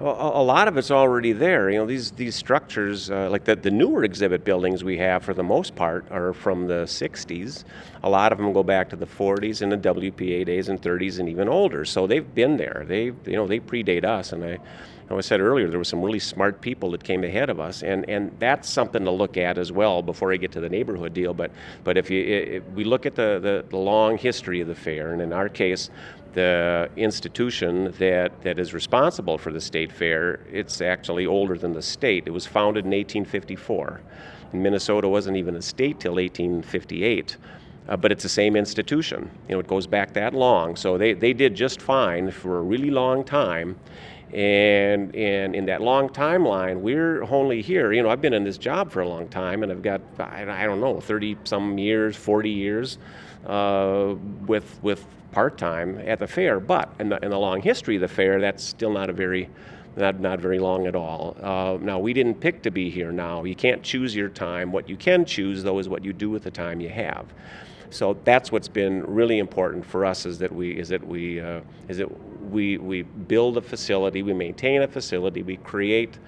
A, 0.00 0.04
lot 0.04 0.68
of 0.68 0.76
it's 0.76 0.92
already 0.92 1.32
there. 1.32 1.70
You 1.70 1.78
know, 1.78 1.86
these 1.86 2.12
these 2.12 2.36
structures, 2.36 3.10
uh, 3.10 3.28
like 3.30 3.42
the, 3.42 3.56
the 3.56 3.70
newer 3.70 4.04
exhibit 4.04 4.44
buildings 4.44 4.84
we 4.84 4.96
have, 4.98 5.24
for 5.24 5.34
the 5.34 5.42
most 5.42 5.74
part, 5.74 6.06
are 6.12 6.32
from 6.32 6.68
the 6.68 6.84
60s. 6.84 7.64
A 8.04 8.08
lot 8.08 8.30
of 8.30 8.38
them 8.38 8.52
go 8.52 8.62
back 8.62 8.88
to 8.90 8.96
the 8.96 9.06
40s 9.06 9.60
and 9.60 9.72
the 9.72 9.76
WPA 9.76 10.46
days 10.46 10.68
and 10.68 10.80
30s 10.80 11.18
and 11.18 11.28
even 11.28 11.48
older. 11.48 11.84
So 11.84 12.06
they've 12.06 12.32
been 12.32 12.56
there. 12.56 12.84
They, 12.86 13.06
you 13.06 13.16
know, 13.26 13.48
they 13.48 13.58
predate 13.58 14.04
us. 14.04 14.32
And 14.32 14.44
I, 14.44 14.50
you 15.08 15.14
know, 15.14 15.18
I 15.18 15.22
said 15.22 15.40
earlier, 15.40 15.68
there 15.68 15.78
were 15.78 15.84
some 15.84 16.02
really 16.02 16.18
smart 16.18 16.60
people 16.60 16.90
that 16.90 17.02
came 17.02 17.24
ahead 17.24 17.48
of 17.48 17.58
us, 17.58 17.82
and, 17.82 18.08
and 18.10 18.30
that's 18.38 18.68
something 18.68 19.04
to 19.04 19.10
look 19.10 19.38
at 19.38 19.56
as 19.56 19.72
well 19.72 20.02
before 20.02 20.32
I 20.32 20.36
get 20.36 20.52
to 20.52 20.60
the 20.60 20.68
neighborhood 20.68 21.14
deal. 21.14 21.32
But 21.32 21.50
but 21.82 21.96
if 21.96 22.10
you 22.10 22.22
if 22.22 22.62
we 22.74 22.84
look 22.84 23.06
at 23.06 23.14
the, 23.14 23.40
the, 23.40 23.64
the 23.70 23.76
long 23.78 24.18
history 24.18 24.60
of 24.60 24.68
the 24.68 24.74
fair, 24.74 25.14
and 25.14 25.22
in 25.22 25.32
our 25.32 25.48
case, 25.48 25.88
the 26.34 26.90
institution 26.96 27.92
that, 27.98 28.42
that 28.42 28.58
is 28.58 28.74
responsible 28.74 29.38
for 29.38 29.52
the 29.52 29.60
state 29.60 29.92
fair, 29.92 30.40
it's 30.50 30.80
actually 30.80 31.26
older 31.26 31.56
than 31.56 31.72
the 31.72 31.82
state. 31.82 32.24
It 32.26 32.30
was 32.30 32.46
founded 32.46 32.84
in 32.84 32.90
1854. 32.90 34.00
And 34.52 34.62
Minnesota 34.62 35.08
wasn't 35.08 35.36
even 35.36 35.56
a 35.56 35.62
state 35.62 36.00
till 36.00 36.14
1858. 36.14 37.36
Uh, 37.88 37.96
but 37.96 38.12
it's 38.12 38.22
the 38.22 38.28
same 38.28 38.54
institution. 38.54 39.30
You 39.48 39.54
know, 39.54 39.60
it 39.60 39.66
goes 39.66 39.86
back 39.86 40.12
that 40.12 40.34
long. 40.34 40.76
So 40.76 40.98
they, 40.98 41.14
they 41.14 41.32
did 41.32 41.54
just 41.54 41.80
fine 41.80 42.30
for 42.30 42.58
a 42.58 42.62
really 42.62 42.90
long 42.90 43.24
time. 43.24 43.78
And, 44.32 45.14
and 45.16 45.54
in 45.54 45.64
that 45.66 45.80
long 45.80 46.10
timeline, 46.10 46.80
we're 46.80 47.22
only 47.24 47.62
here. 47.62 47.94
You 47.94 48.02
know, 48.02 48.10
I've 48.10 48.20
been 48.20 48.34
in 48.34 48.44
this 48.44 48.58
job 48.58 48.92
for 48.92 49.00
a 49.00 49.08
long 49.08 49.26
time, 49.28 49.62
and 49.62 49.72
I've 49.72 49.80
got, 49.80 50.02
I, 50.18 50.64
I 50.64 50.66
don't 50.66 50.82
know, 50.82 51.00
30 51.00 51.38
some 51.44 51.78
years, 51.78 52.14
40 52.14 52.50
years 52.50 52.98
uh, 53.46 54.14
with, 54.46 54.78
with 54.82 55.06
part 55.32 55.58
time 55.58 56.00
at 56.06 56.18
the 56.18 56.26
fair. 56.26 56.60
But 56.60 56.92
in 56.98 57.08
the, 57.08 57.22
in 57.24 57.30
the 57.30 57.38
long 57.38 57.60
history 57.60 57.96
of 57.96 58.00
the 58.00 58.08
fair, 58.08 58.40
that's 58.40 58.64
still 58.64 58.92
not 58.92 59.10
a 59.10 59.12
very 59.12 59.48
not, 59.96 60.20
not 60.20 60.38
very 60.38 60.58
long 60.58 60.86
at 60.86 60.94
all. 60.94 61.36
Uh, 61.42 61.76
now, 61.80 61.98
we 61.98 62.12
didn't 62.12 62.36
pick 62.36 62.62
to 62.62 62.70
be 62.70 62.88
here 62.88 63.10
now. 63.10 63.42
You 63.42 63.56
can't 63.56 63.82
choose 63.82 64.14
your 64.14 64.28
time. 64.28 64.70
What 64.70 64.88
you 64.88 64.96
can 64.96 65.24
choose, 65.24 65.64
though, 65.64 65.78
is 65.80 65.88
what 65.88 66.04
you 66.04 66.12
do 66.12 66.30
with 66.30 66.44
the 66.44 66.52
time 66.52 66.80
you 66.80 66.88
have. 66.88 67.26
So 67.90 68.16
that's 68.24 68.52
what's 68.52 68.68
been 68.68 69.02
really 69.06 69.38
important 69.38 69.84
for 69.84 70.04
us 70.04 70.26
is 70.26 70.38
that 70.38 70.54
we 70.54 70.78
is 70.78 70.90
that 70.90 71.06
we 71.06 71.40
uh, 71.40 71.60
is 71.88 71.96
that 71.98 72.08
we 72.50 72.76
we 72.76 73.02
build 73.02 73.56
a 73.56 73.62
facility, 73.62 74.22
we 74.22 74.34
maintain 74.34 74.82
a 74.82 74.88
facility, 74.88 75.42
we 75.42 75.56
create 75.56 76.18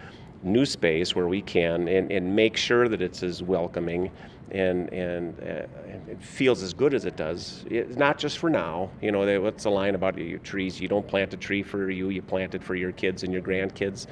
new 0.42 0.64
space 0.64 1.14
where 1.14 1.28
we 1.28 1.42
can, 1.42 1.86
and, 1.86 2.10
and 2.10 2.34
make 2.34 2.56
sure 2.56 2.88
that 2.88 3.02
it's 3.02 3.22
as 3.22 3.42
welcoming 3.42 4.10
and 4.50 4.92
and, 4.92 5.38
uh, 5.40 5.66
it 6.10 6.22
feels 6.22 6.62
as 6.62 6.74
good 6.74 6.94
as 6.94 7.04
it 7.04 7.16
does. 7.16 7.64
It's 7.70 7.96
not 7.96 8.18
just 8.18 8.38
for 8.38 8.50
now. 8.50 8.90
You 9.00 9.12
know, 9.12 9.24
they, 9.24 9.38
what's 9.38 9.64
the 9.64 9.70
line 9.70 9.94
about 9.94 10.18
your 10.18 10.38
trees? 10.40 10.80
You 10.80 10.88
don't 10.88 11.06
plant 11.06 11.32
a 11.34 11.36
tree 11.36 11.62
for 11.62 11.90
you; 11.90 12.08
you 12.08 12.22
plant 12.22 12.54
it 12.54 12.62
for 12.62 12.74
your 12.74 12.92
kids 12.92 13.22
and 13.22 13.32
your 13.32 13.42
grandkids. 13.42 14.06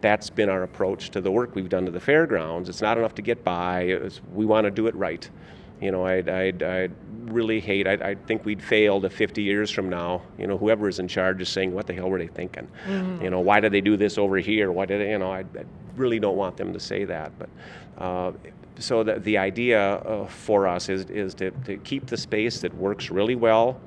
That's 0.00 0.30
been 0.30 0.48
our 0.48 0.62
approach 0.62 1.10
to 1.10 1.20
the 1.20 1.30
work 1.30 1.54
we've 1.54 1.68
done 1.68 1.84
to 1.86 1.90
the 1.90 2.00
fairgrounds. 2.00 2.68
It's 2.68 2.82
not 2.82 2.98
enough 2.98 3.14
to 3.16 3.22
get 3.22 3.42
by. 3.42 3.98
we 4.32 4.46
want 4.46 4.64
to 4.64 4.70
do 4.70 4.86
it 4.86 4.94
right. 4.94 5.28
You 5.80 5.92
know, 5.92 6.06
I'd, 6.06 6.28
I'd, 6.28 6.62
I'd 6.62 6.92
really 7.24 7.60
hate, 7.60 7.86
I, 7.86 7.92
I 7.92 8.14
think 8.14 8.44
we'd 8.44 8.62
fail 8.62 9.00
to 9.00 9.10
50 9.10 9.42
years 9.42 9.70
from 9.70 9.88
now. 9.88 10.22
You 10.36 10.46
know, 10.46 10.58
whoever 10.58 10.88
is 10.88 10.98
in 10.98 11.06
charge 11.08 11.40
is 11.40 11.48
saying, 11.48 11.72
what 11.72 11.86
the 11.86 11.94
hell 11.94 12.10
were 12.10 12.18
they 12.18 12.26
thinking? 12.26 12.68
Mm-hmm. 12.86 13.22
You 13.24 13.30
know, 13.30 13.40
why 13.40 13.60
did 13.60 13.72
they 13.72 13.80
do 13.80 13.96
this 13.96 14.18
over 14.18 14.38
here? 14.38 14.72
Why 14.72 14.86
did 14.86 15.00
they, 15.00 15.10
you 15.10 15.18
know, 15.18 15.30
I, 15.30 15.40
I 15.40 15.64
really 15.96 16.18
don't 16.18 16.36
want 16.36 16.56
them 16.56 16.72
to 16.72 16.80
say 16.80 17.04
that. 17.04 17.32
But 17.38 17.48
uh, 17.98 18.32
so 18.78 19.02
the, 19.02 19.18
the 19.18 19.38
idea 19.38 19.80
uh, 19.80 20.26
for 20.26 20.66
us 20.66 20.88
is, 20.88 21.04
is 21.06 21.34
to, 21.34 21.50
to 21.50 21.76
keep 21.78 22.06
the 22.06 22.16
space 22.16 22.60
that 22.60 22.74
works 22.74 23.10
really 23.10 23.34
well, 23.34 23.80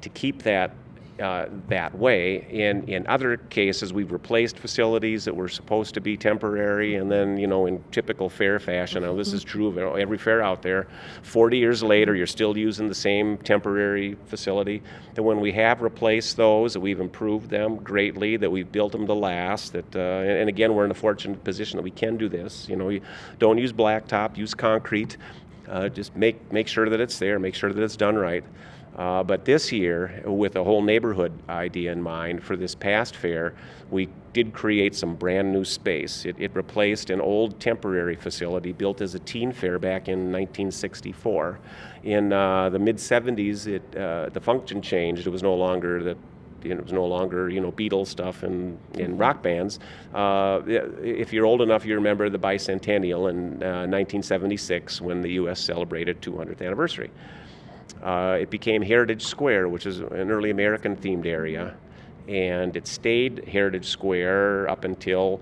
to 0.00 0.08
keep 0.08 0.42
that 0.42 0.72
uh, 1.20 1.46
that 1.68 1.96
way. 1.96 2.46
In 2.50 2.88
in 2.88 3.06
other 3.06 3.36
cases, 3.36 3.92
we've 3.92 4.12
replaced 4.12 4.58
facilities 4.58 5.24
that 5.24 5.34
were 5.34 5.48
supposed 5.48 5.94
to 5.94 6.00
be 6.00 6.16
temporary, 6.16 6.96
and 6.96 7.10
then 7.10 7.36
you 7.36 7.46
know, 7.46 7.66
in 7.66 7.82
typical 7.90 8.28
fair 8.28 8.58
fashion, 8.58 9.02
now 9.02 9.14
this 9.14 9.32
is 9.32 9.44
true 9.44 9.66
of 9.66 9.78
every 9.98 10.18
fair 10.18 10.42
out 10.42 10.62
there. 10.62 10.86
Forty 11.22 11.58
years 11.58 11.82
later, 11.82 12.14
you're 12.14 12.26
still 12.26 12.56
using 12.56 12.88
the 12.88 12.94
same 12.94 13.36
temporary 13.38 14.16
facility. 14.26 14.82
And 15.16 15.24
when 15.24 15.40
we 15.40 15.52
have 15.52 15.82
replaced 15.82 16.36
those, 16.36 16.72
that 16.72 16.80
we've 16.80 17.00
improved 17.00 17.50
them 17.50 17.76
greatly, 17.76 18.36
that 18.36 18.50
we've 18.50 18.70
built 18.70 18.92
them 18.92 19.06
to 19.06 19.14
last. 19.14 19.72
That 19.72 19.96
uh, 19.96 19.98
and, 20.40 20.48
again, 20.48 20.74
we're 20.74 20.84
in 20.84 20.90
a 20.90 20.94
fortunate 20.94 21.44
position 21.44 21.76
that 21.76 21.82
we 21.82 21.90
can 21.90 22.16
do 22.16 22.28
this. 22.28 22.68
You 22.68 22.76
know, 22.76 22.88
you 22.88 23.00
don't 23.38 23.58
use 23.58 23.72
blacktop, 23.72 24.36
use 24.36 24.54
concrete. 24.54 25.16
Uh, 25.68 25.88
just 25.88 26.14
make 26.16 26.52
make 26.52 26.68
sure 26.68 26.88
that 26.88 27.00
it's 27.00 27.18
there, 27.18 27.38
make 27.38 27.54
sure 27.54 27.72
that 27.72 27.82
it's 27.82 27.96
done 27.96 28.16
right. 28.16 28.44
Uh, 28.96 29.22
but 29.22 29.44
this 29.44 29.72
year, 29.72 30.22
with 30.26 30.56
a 30.56 30.64
whole 30.64 30.82
neighborhood 30.82 31.32
idea 31.48 31.90
in 31.90 32.02
mind 32.02 32.42
for 32.42 32.56
this 32.56 32.74
past 32.74 33.16
fair, 33.16 33.54
we 33.90 34.08
did 34.34 34.52
create 34.52 34.94
some 34.94 35.14
brand 35.14 35.50
new 35.52 35.64
space. 35.64 36.24
It, 36.26 36.36
it 36.38 36.50
replaced 36.54 37.10
an 37.10 37.20
old 37.20 37.58
temporary 37.58 38.16
facility 38.16 38.72
built 38.72 39.00
as 39.00 39.14
a 39.14 39.18
teen 39.18 39.52
fair 39.52 39.78
back 39.78 40.08
in 40.08 40.30
1964. 40.30 41.58
In 42.04 42.32
uh, 42.32 42.68
the 42.68 42.78
mid 42.78 42.96
70s, 42.96 43.66
it, 43.66 43.96
uh, 43.96 44.28
the 44.30 44.40
function 44.40 44.82
changed. 44.82 45.26
It 45.26 45.30
was 45.30 45.42
no 45.42 45.54
longer 45.54 46.02
the 46.02 46.16
it 46.64 46.80
was 46.80 46.92
no 46.92 47.04
longer 47.06 47.48
you 47.48 47.60
know 47.60 47.72
Beatles 47.72 48.06
stuff 48.06 48.44
and, 48.44 48.78
and 48.98 49.18
rock 49.18 49.42
bands. 49.42 49.80
Uh, 50.14 50.60
if 50.66 51.32
you're 51.32 51.46
old 51.46 51.60
enough, 51.60 51.84
you 51.84 51.94
remember 51.94 52.30
the 52.30 52.38
bicentennial 52.38 53.30
in 53.30 53.58
1976 53.58 55.00
uh, 55.00 55.04
when 55.04 55.20
the 55.22 55.30
U.S. 55.32 55.60
celebrated 55.60 56.20
200th 56.22 56.64
anniversary. 56.64 57.10
Uh, 58.02 58.38
it 58.40 58.50
became 58.50 58.82
Heritage 58.82 59.24
Square, 59.24 59.68
which 59.68 59.86
is 59.86 60.00
an 60.00 60.30
early 60.30 60.50
American 60.50 60.96
themed 60.96 61.26
area, 61.26 61.74
and 62.28 62.76
it 62.76 62.86
stayed 62.86 63.44
Heritage 63.46 63.86
Square 63.86 64.68
up 64.68 64.84
until 64.84 65.40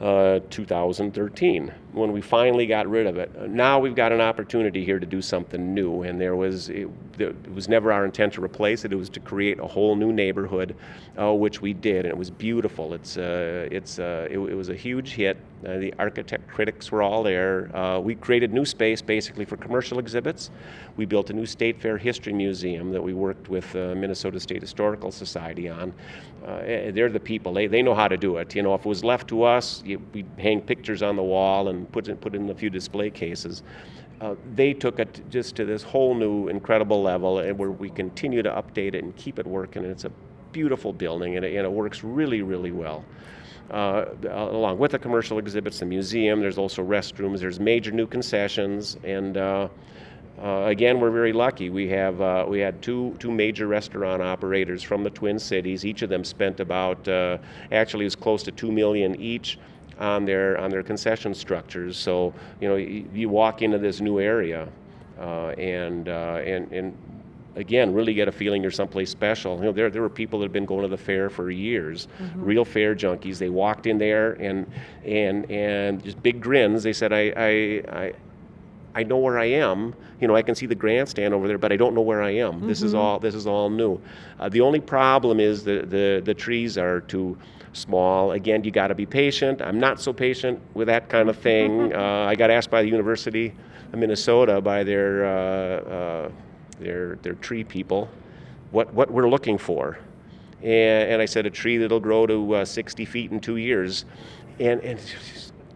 uh, 0.00 0.38
2013 0.50 1.72
when 1.92 2.12
we 2.12 2.20
finally 2.20 2.66
got 2.66 2.86
rid 2.88 3.06
of 3.06 3.16
it. 3.16 3.50
Now 3.50 3.80
we've 3.80 3.94
got 3.94 4.12
an 4.12 4.20
opportunity 4.20 4.84
here 4.84 5.00
to 5.00 5.06
do 5.06 5.20
something 5.20 5.74
new, 5.74 6.02
and 6.02 6.20
there 6.20 6.36
was 6.36 6.68
it, 6.68 6.88
it 7.18 7.52
was 7.52 7.68
never 7.68 7.90
our 7.90 8.04
intent 8.04 8.34
to 8.34 8.44
replace 8.44 8.84
it. 8.84 8.92
It 8.92 8.96
was 8.96 9.08
to 9.10 9.20
create 9.20 9.58
a 9.58 9.66
whole 9.66 9.96
new 9.96 10.12
neighborhood, 10.12 10.76
uh, 11.20 11.34
which 11.34 11.60
we 11.60 11.72
did, 11.72 12.04
and 12.04 12.12
it 12.12 12.16
was 12.16 12.30
beautiful. 12.30 12.94
It's 12.94 13.16
uh, 13.16 13.68
it's 13.72 13.98
uh, 13.98 14.28
it, 14.30 14.38
it, 14.38 14.54
was 14.54 14.68
a 14.68 14.74
huge 14.74 15.14
hit. 15.14 15.36
Uh, 15.66 15.78
the 15.78 15.92
architect 15.98 16.46
critics 16.48 16.92
were 16.92 17.02
all 17.02 17.24
there. 17.24 17.68
We 18.00 18.14
created 18.14 18.52
new 18.52 18.64
space 18.64 19.02
basically 19.02 19.44
for 19.44 19.56
commercial 19.56 19.98
exhibits. 19.98 20.50
We 20.96 21.06
built 21.06 21.30
a 21.30 21.32
new 21.32 21.46
State 21.46 21.80
Fair 21.80 21.98
History 21.98 22.32
Museum 22.32 22.92
that 22.92 23.02
we 23.02 23.14
worked 23.14 23.48
with 23.48 23.74
Minnesota 23.74 24.38
State 24.38 24.62
Historical 24.62 25.10
Society 25.10 25.68
on. 25.68 25.92
They're 26.44 27.10
the 27.10 27.20
people. 27.20 27.52
They, 27.52 27.66
they 27.66 27.82
know 27.82 27.94
how 27.94 28.08
to 28.08 28.16
do 28.16 28.36
it. 28.36 28.54
You 28.54 28.62
know, 28.62 28.74
if 28.74 28.84
it 28.84 28.88
was 28.88 29.04
left 29.04 29.28
to 29.28 29.42
us, 29.42 29.82
we'd 29.84 30.26
hang 30.38 30.60
pictures 30.60 31.02
on 31.02 31.16
the 31.16 31.22
wall 31.22 31.68
and 31.68 31.90
put 31.90 32.08
it, 32.08 32.20
put 32.20 32.34
in 32.34 32.48
a 32.50 32.54
few 32.54 32.70
display 32.70 33.10
cases. 33.10 33.62
Uh, 34.20 34.34
they 34.54 34.72
took 34.74 34.98
it 34.98 35.22
just 35.30 35.54
to 35.56 35.64
this 35.64 35.82
whole 35.82 36.14
new 36.14 36.48
incredible 36.48 37.02
level 37.02 37.38
and 37.38 37.56
where 37.56 37.70
we 37.70 37.88
continue 37.88 38.42
to 38.42 38.50
update 38.50 38.94
it 38.94 39.04
and 39.04 39.14
keep 39.16 39.38
it 39.38 39.46
working. 39.46 39.84
And 39.84 39.92
it's 39.92 40.04
a 40.04 40.12
beautiful 40.50 40.92
building 40.92 41.36
and 41.36 41.44
it, 41.44 41.54
and 41.54 41.64
it 41.64 41.70
works 41.70 42.02
really, 42.02 42.42
really 42.42 42.72
well. 42.72 43.04
Uh, 43.70 44.06
along 44.30 44.78
with 44.78 44.92
the 44.92 44.98
commercial 44.98 45.38
exhibits, 45.38 45.78
the 45.78 45.84
museum, 45.84 46.40
there's 46.40 46.58
also 46.58 46.82
restrooms, 46.82 47.38
there's 47.40 47.60
major 47.60 47.90
new 47.90 48.06
concessions, 48.06 48.96
and 49.04 49.36
uh, 50.42 50.66
again, 50.66 51.00
we're 51.00 51.10
very 51.10 51.32
lucky. 51.32 51.68
We 51.68 51.88
have 51.88 52.20
uh, 52.20 52.46
we 52.48 52.60
had 52.60 52.80
two 52.80 53.16
two 53.18 53.30
major 53.30 53.66
restaurant 53.66 54.22
operators 54.22 54.82
from 54.82 55.02
the 55.02 55.10
Twin 55.10 55.38
Cities. 55.38 55.84
Each 55.84 56.02
of 56.02 56.10
them 56.10 56.24
spent 56.24 56.60
about 56.60 57.06
uh, 57.08 57.38
actually 57.72 58.04
it 58.04 58.06
was 58.06 58.16
close 58.16 58.42
to 58.44 58.52
two 58.52 58.70
million 58.70 59.20
each 59.20 59.58
on 59.98 60.24
their 60.24 60.56
on 60.58 60.70
their 60.70 60.82
concession 60.82 61.34
structures. 61.34 61.96
So 61.96 62.32
you 62.60 62.68
know 62.68 62.76
you, 62.76 63.08
you 63.12 63.28
walk 63.28 63.62
into 63.62 63.78
this 63.78 64.00
new 64.00 64.20
area, 64.20 64.68
uh, 65.18 65.48
and 65.58 66.08
uh, 66.08 66.40
and 66.44 66.70
and 66.70 66.96
again 67.56 67.92
really 67.92 68.14
get 68.14 68.28
a 68.28 68.32
feeling 68.32 68.62
you're 68.62 68.70
someplace 68.70 69.10
special. 69.10 69.56
You 69.56 69.64
know 69.64 69.72
there 69.72 69.90
there 69.90 70.02
were 70.02 70.08
people 70.08 70.38
that 70.38 70.44
have 70.44 70.52
been 70.52 70.66
going 70.66 70.82
to 70.82 70.88
the 70.88 70.96
fair 70.96 71.30
for 71.30 71.50
years, 71.50 72.06
mm-hmm. 72.22 72.44
real 72.44 72.64
fair 72.64 72.94
junkies. 72.94 73.38
They 73.38 73.50
walked 73.50 73.86
in 73.86 73.98
there 73.98 74.34
and 74.34 74.70
and 75.04 75.50
and 75.50 76.04
just 76.04 76.22
big 76.22 76.40
grins. 76.40 76.84
They 76.84 76.92
said 76.92 77.12
I 77.12 77.32
I. 77.36 78.00
I 78.02 78.12
I 78.98 79.04
know 79.04 79.18
where 79.18 79.38
I 79.38 79.44
am. 79.44 79.94
You 80.20 80.26
know, 80.26 80.34
I 80.34 80.42
can 80.42 80.56
see 80.56 80.66
the 80.66 80.74
grandstand 80.74 81.32
over 81.32 81.46
there, 81.46 81.56
but 81.56 81.70
I 81.70 81.76
don't 81.76 81.94
know 81.94 82.00
where 82.00 82.20
I 82.20 82.30
am. 82.30 82.54
Mm-hmm. 82.54 82.66
This 82.66 82.82
is 82.82 82.94
mm-hmm. 82.94 83.00
all. 83.00 83.18
This 83.20 83.36
is 83.36 83.46
all 83.46 83.70
new. 83.70 84.00
Uh, 84.40 84.48
the 84.48 84.60
only 84.60 84.80
problem 84.80 85.38
is 85.38 85.62
the, 85.62 85.86
the 85.86 86.20
the 86.24 86.34
trees 86.34 86.76
are 86.76 87.00
too 87.02 87.38
small. 87.72 88.32
Again, 88.32 88.64
you 88.64 88.72
got 88.72 88.88
to 88.88 88.96
be 88.96 89.06
patient. 89.06 89.62
I'm 89.62 89.78
not 89.78 90.00
so 90.00 90.12
patient 90.12 90.58
with 90.74 90.88
that 90.88 91.08
kind 91.08 91.28
of 91.28 91.38
thing. 91.48 91.94
uh, 91.94 92.26
I 92.28 92.34
got 92.34 92.50
asked 92.50 92.72
by 92.72 92.82
the 92.82 92.88
University 92.88 93.54
of 93.92 94.00
Minnesota 94.00 94.60
by 94.60 94.82
their 94.82 95.24
uh, 95.24 95.80
uh, 95.96 96.30
their 96.80 97.16
their 97.22 97.34
tree 97.34 97.62
people 97.62 98.08
what 98.72 98.92
what 98.92 99.12
we're 99.12 99.28
looking 99.28 99.58
for, 99.58 99.96
and, 100.60 101.12
and 101.12 101.22
I 101.22 101.26
said 101.26 101.46
a 101.46 101.50
tree 101.50 101.76
that'll 101.76 102.00
grow 102.00 102.26
to 102.26 102.54
uh, 102.56 102.64
60 102.64 103.04
feet 103.04 103.30
in 103.30 103.38
two 103.38 103.58
years, 103.58 104.06
and 104.58 104.80
and. 104.82 104.98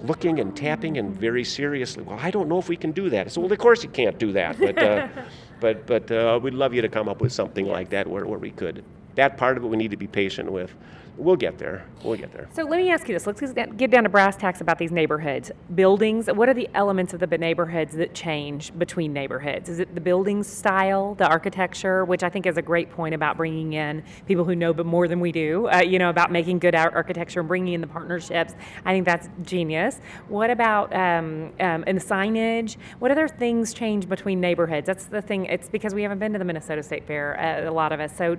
Looking 0.02 0.40
and 0.40 0.56
tapping 0.56 0.98
and 0.98 1.14
very 1.14 1.44
seriously. 1.44 2.02
Well, 2.02 2.18
I 2.20 2.30
don't 2.30 2.48
know 2.48 2.58
if 2.58 2.68
we 2.68 2.76
can 2.76 2.92
do 2.92 3.10
that. 3.10 3.30
So, 3.30 3.40
well, 3.40 3.52
of 3.52 3.58
course 3.58 3.82
you 3.82 3.88
can't 3.88 4.18
do 4.18 4.32
that, 4.32 4.58
but 4.58 4.82
uh, 4.82 5.08
but 5.60 5.86
but 5.86 6.10
uh, 6.10 6.40
we'd 6.42 6.54
love 6.54 6.74
you 6.74 6.82
to 6.82 6.88
come 6.88 7.08
up 7.08 7.20
with 7.20 7.32
something 7.32 7.66
like 7.66 7.90
that 7.90 8.06
where, 8.06 8.26
where 8.26 8.38
we 8.38 8.50
could. 8.50 8.84
That 9.14 9.36
part 9.36 9.56
of 9.56 9.64
it 9.64 9.68
we 9.68 9.76
need 9.76 9.90
to 9.90 9.96
be 9.96 10.06
patient 10.08 10.50
with. 10.50 10.74
We'll 11.16 11.36
get 11.36 11.58
there. 11.58 11.86
We'll 12.02 12.16
get 12.16 12.32
there. 12.32 12.48
So 12.52 12.62
let 12.64 12.78
me 12.78 12.90
ask 12.90 13.08
you 13.08 13.14
this. 13.14 13.26
Let's 13.26 13.40
get 13.52 13.90
down 13.90 14.04
to 14.04 14.08
brass 14.08 14.36
tacks 14.36 14.60
about 14.60 14.78
these 14.78 14.90
neighborhoods. 14.90 15.50
Buildings, 15.74 16.26
what 16.26 16.48
are 16.48 16.54
the 16.54 16.68
elements 16.74 17.12
of 17.14 17.20
the 17.20 17.26
neighborhoods 17.26 17.94
that 17.96 18.14
change 18.14 18.76
between 18.78 19.12
neighborhoods? 19.12 19.68
Is 19.68 19.78
it 19.78 19.94
the 19.94 20.00
building 20.00 20.42
style, 20.42 21.14
the 21.14 21.26
architecture, 21.26 22.04
which 22.04 22.22
I 22.22 22.28
think 22.28 22.46
is 22.46 22.56
a 22.56 22.62
great 22.62 22.90
point 22.90 23.14
about 23.14 23.36
bringing 23.36 23.74
in 23.74 24.02
people 24.26 24.44
who 24.44 24.56
know 24.56 24.72
but 24.72 24.86
more 24.86 25.06
than 25.06 25.20
we 25.20 25.32
do, 25.32 25.68
uh, 25.68 25.82
you 25.82 25.98
know, 25.98 26.10
about 26.10 26.32
making 26.32 26.58
good 26.58 26.74
architecture 26.74 27.40
and 27.40 27.48
bringing 27.48 27.74
in 27.74 27.80
the 27.80 27.86
partnerships. 27.86 28.54
I 28.84 28.92
think 28.92 29.04
that's 29.04 29.28
genius. 29.42 30.00
What 30.28 30.50
about 30.50 30.94
um, 30.94 31.52
um, 31.60 31.84
in 31.84 31.96
the 31.96 32.02
signage? 32.02 32.76
What 32.98 33.10
other 33.10 33.28
things 33.28 33.74
change 33.74 34.08
between 34.08 34.40
neighborhoods? 34.40 34.86
That's 34.86 35.04
the 35.04 35.22
thing. 35.22 35.46
It's 35.46 35.68
because 35.68 35.94
we 35.94 36.02
haven't 36.02 36.18
been 36.18 36.32
to 36.32 36.38
the 36.38 36.44
Minnesota 36.44 36.82
State 36.82 37.06
Fair, 37.06 37.38
uh, 37.38 37.68
a 37.68 37.72
lot 37.72 37.92
of 37.92 38.00
us. 38.00 38.16
So 38.16 38.36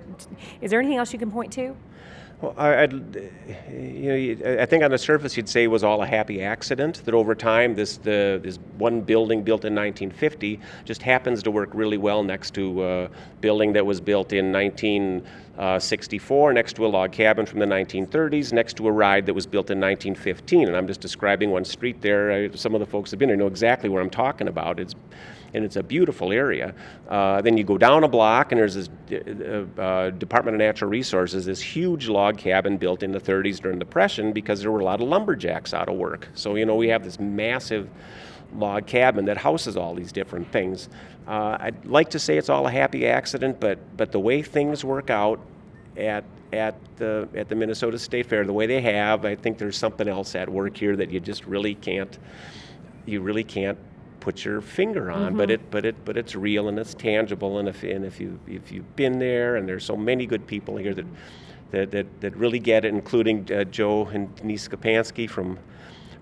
is 0.60 0.70
there 0.70 0.80
anything 0.80 0.98
else 0.98 1.12
you 1.12 1.18
can 1.18 1.30
point 1.30 1.52
to? 1.54 1.76
Well, 2.40 2.54
I, 2.56 2.84
you 3.70 4.36
know, 4.38 4.60
I 4.60 4.66
think 4.66 4.82
on 4.82 4.90
the 4.90 4.98
surface 4.98 5.36
you'd 5.36 5.48
say 5.48 5.64
it 5.64 5.68
was 5.68 5.84
all 5.84 6.02
a 6.02 6.06
happy 6.06 6.42
accident. 6.42 7.02
That 7.04 7.14
over 7.14 7.34
time, 7.34 7.74
this 7.74 7.96
the 7.98 8.40
this 8.42 8.58
one 8.76 9.02
building 9.02 9.42
built 9.42 9.64
in 9.64 9.74
1950 9.74 10.60
just 10.84 11.02
happens 11.02 11.42
to 11.44 11.50
work 11.50 11.70
really 11.72 11.96
well 11.96 12.22
next 12.22 12.52
to 12.54 12.84
a 12.84 13.10
building 13.40 13.72
that 13.74 13.86
was 13.86 14.00
built 14.00 14.32
in 14.32 14.52
1964, 15.56 16.52
next 16.52 16.72
to 16.74 16.86
a 16.86 16.88
log 16.88 17.12
cabin 17.12 17.46
from 17.46 17.60
the 17.60 17.66
1930s, 17.66 18.52
next 18.52 18.76
to 18.76 18.88
a 18.88 18.92
ride 18.92 19.26
that 19.26 19.34
was 19.34 19.46
built 19.46 19.70
in 19.70 19.78
1915. 19.78 20.68
And 20.68 20.76
I'm 20.76 20.86
just 20.86 21.00
describing 21.00 21.50
one 21.50 21.64
street 21.64 22.00
there. 22.00 22.52
Some 22.56 22.74
of 22.74 22.80
the 22.80 22.86
folks 22.86 23.10
have 23.10 23.18
been 23.18 23.28
there 23.28 23.36
know 23.36 23.46
exactly 23.46 23.88
what 23.88 24.02
I'm 24.02 24.10
talking 24.10 24.48
about. 24.48 24.80
It's 24.80 24.94
and 25.54 25.64
it's 25.64 25.76
a 25.76 25.82
beautiful 25.82 26.32
area. 26.32 26.74
Uh, 27.08 27.40
then 27.40 27.56
you 27.56 27.64
go 27.64 27.78
down 27.78 28.02
a 28.02 28.08
block, 28.08 28.50
and 28.50 28.60
there's 28.60 28.74
this 28.74 28.90
uh, 29.12 29.80
uh, 29.80 30.10
Department 30.10 30.56
of 30.56 30.58
Natural 30.58 30.90
Resources, 30.90 31.46
this 31.46 31.60
huge 31.60 32.08
log 32.08 32.36
cabin 32.36 32.76
built 32.76 33.04
in 33.04 33.12
the 33.12 33.20
30s 33.20 33.60
during 33.60 33.78
the 33.78 33.84
Depression 33.84 34.32
because 34.32 34.60
there 34.60 34.72
were 34.72 34.80
a 34.80 34.84
lot 34.84 35.00
of 35.00 35.08
lumberjacks 35.08 35.72
out 35.72 35.88
of 35.88 35.94
work. 35.94 36.28
So, 36.34 36.56
you 36.56 36.66
know, 36.66 36.74
we 36.74 36.88
have 36.88 37.04
this 37.04 37.20
massive 37.20 37.88
log 38.56 38.86
cabin 38.86 39.24
that 39.26 39.36
houses 39.36 39.76
all 39.76 39.94
these 39.94 40.12
different 40.12 40.50
things. 40.52 40.88
Uh, 41.26 41.56
I'd 41.60 41.86
like 41.86 42.10
to 42.10 42.18
say 42.18 42.36
it's 42.36 42.48
all 42.48 42.66
a 42.66 42.70
happy 42.70 43.06
accident, 43.06 43.60
but, 43.60 43.78
but 43.96 44.12
the 44.12 44.20
way 44.20 44.42
things 44.42 44.84
work 44.84 45.10
out 45.10 45.40
at 45.96 46.24
at 46.52 46.76
the 46.96 47.28
at 47.34 47.48
the 47.48 47.54
Minnesota 47.54 47.98
State 47.98 48.26
Fair 48.26 48.44
the 48.44 48.52
way 48.52 48.66
they 48.66 48.80
have, 48.80 49.24
I 49.24 49.34
think 49.34 49.58
there's 49.58 49.76
something 49.76 50.06
else 50.06 50.34
at 50.34 50.48
work 50.48 50.76
here 50.76 50.96
that 50.96 51.10
you 51.10 51.20
just 51.20 51.44
really 51.46 51.74
can't 51.74 52.18
you 53.06 53.20
really 53.20 53.44
can't 53.44 53.78
put 54.20 54.44
your 54.44 54.60
finger 54.60 55.10
on, 55.10 55.28
mm-hmm. 55.28 55.36
but 55.36 55.50
it 55.50 55.70
but 55.70 55.84
it 55.84 55.96
but 56.04 56.16
it's 56.16 56.34
real 56.34 56.68
and 56.68 56.78
it's 56.78 56.94
tangible. 56.94 57.58
And 57.58 57.68
if 57.68 57.82
and 57.82 58.04
if 58.04 58.20
you 58.20 58.38
if 58.46 58.72
you've 58.72 58.96
been 58.96 59.18
there, 59.18 59.56
and 59.56 59.68
there's 59.68 59.84
so 59.84 59.96
many 59.96 60.26
good 60.26 60.46
people 60.46 60.76
here 60.76 60.94
that 60.94 61.06
that 61.70 61.90
that, 61.90 62.20
that 62.20 62.36
really 62.36 62.58
get 62.58 62.84
it, 62.84 62.88
including 62.88 63.50
uh, 63.52 63.64
Joe 63.64 64.06
and 64.06 64.34
Denise 64.36 64.68
Skapansky 64.68 65.28
from 65.28 65.58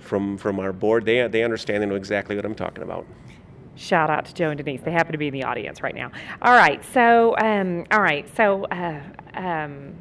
from 0.02 0.36
from 0.36 0.60
our 0.60 0.72
board. 0.72 1.04
They 1.04 1.26
they 1.28 1.44
understand. 1.44 1.82
They 1.82 1.86
know 1.86 1.94
exactly 1.94 2.36
what 2.36 2.44
I'm 2.44 2.54
talking 2.54 2.82
about. 2.82 3.06
Shout 3.74 4.10
out 4.10 4.26
to 4.26 4.34
Joe 4.34 4.50
and 4.50 4.58
Denise. 4.58 4.82
They 4.82 4.92
happen 4.92 5.12
to 5.12 5.18
be 5.18 5.28
in 5.28 5.32
the 5.32 5.44
audience 5.44 5.82
right 5.82 5.94
now. 5.94 6.12
All 6.42 6.52
right. 6.52 6.84
So 6.92 7.36
um, 7.38 7.86
all 7.90 8.02
right. 8.02 8.28
So. 8.36 8.64
Uh, 8.64 9.00
um, 9.34 9.94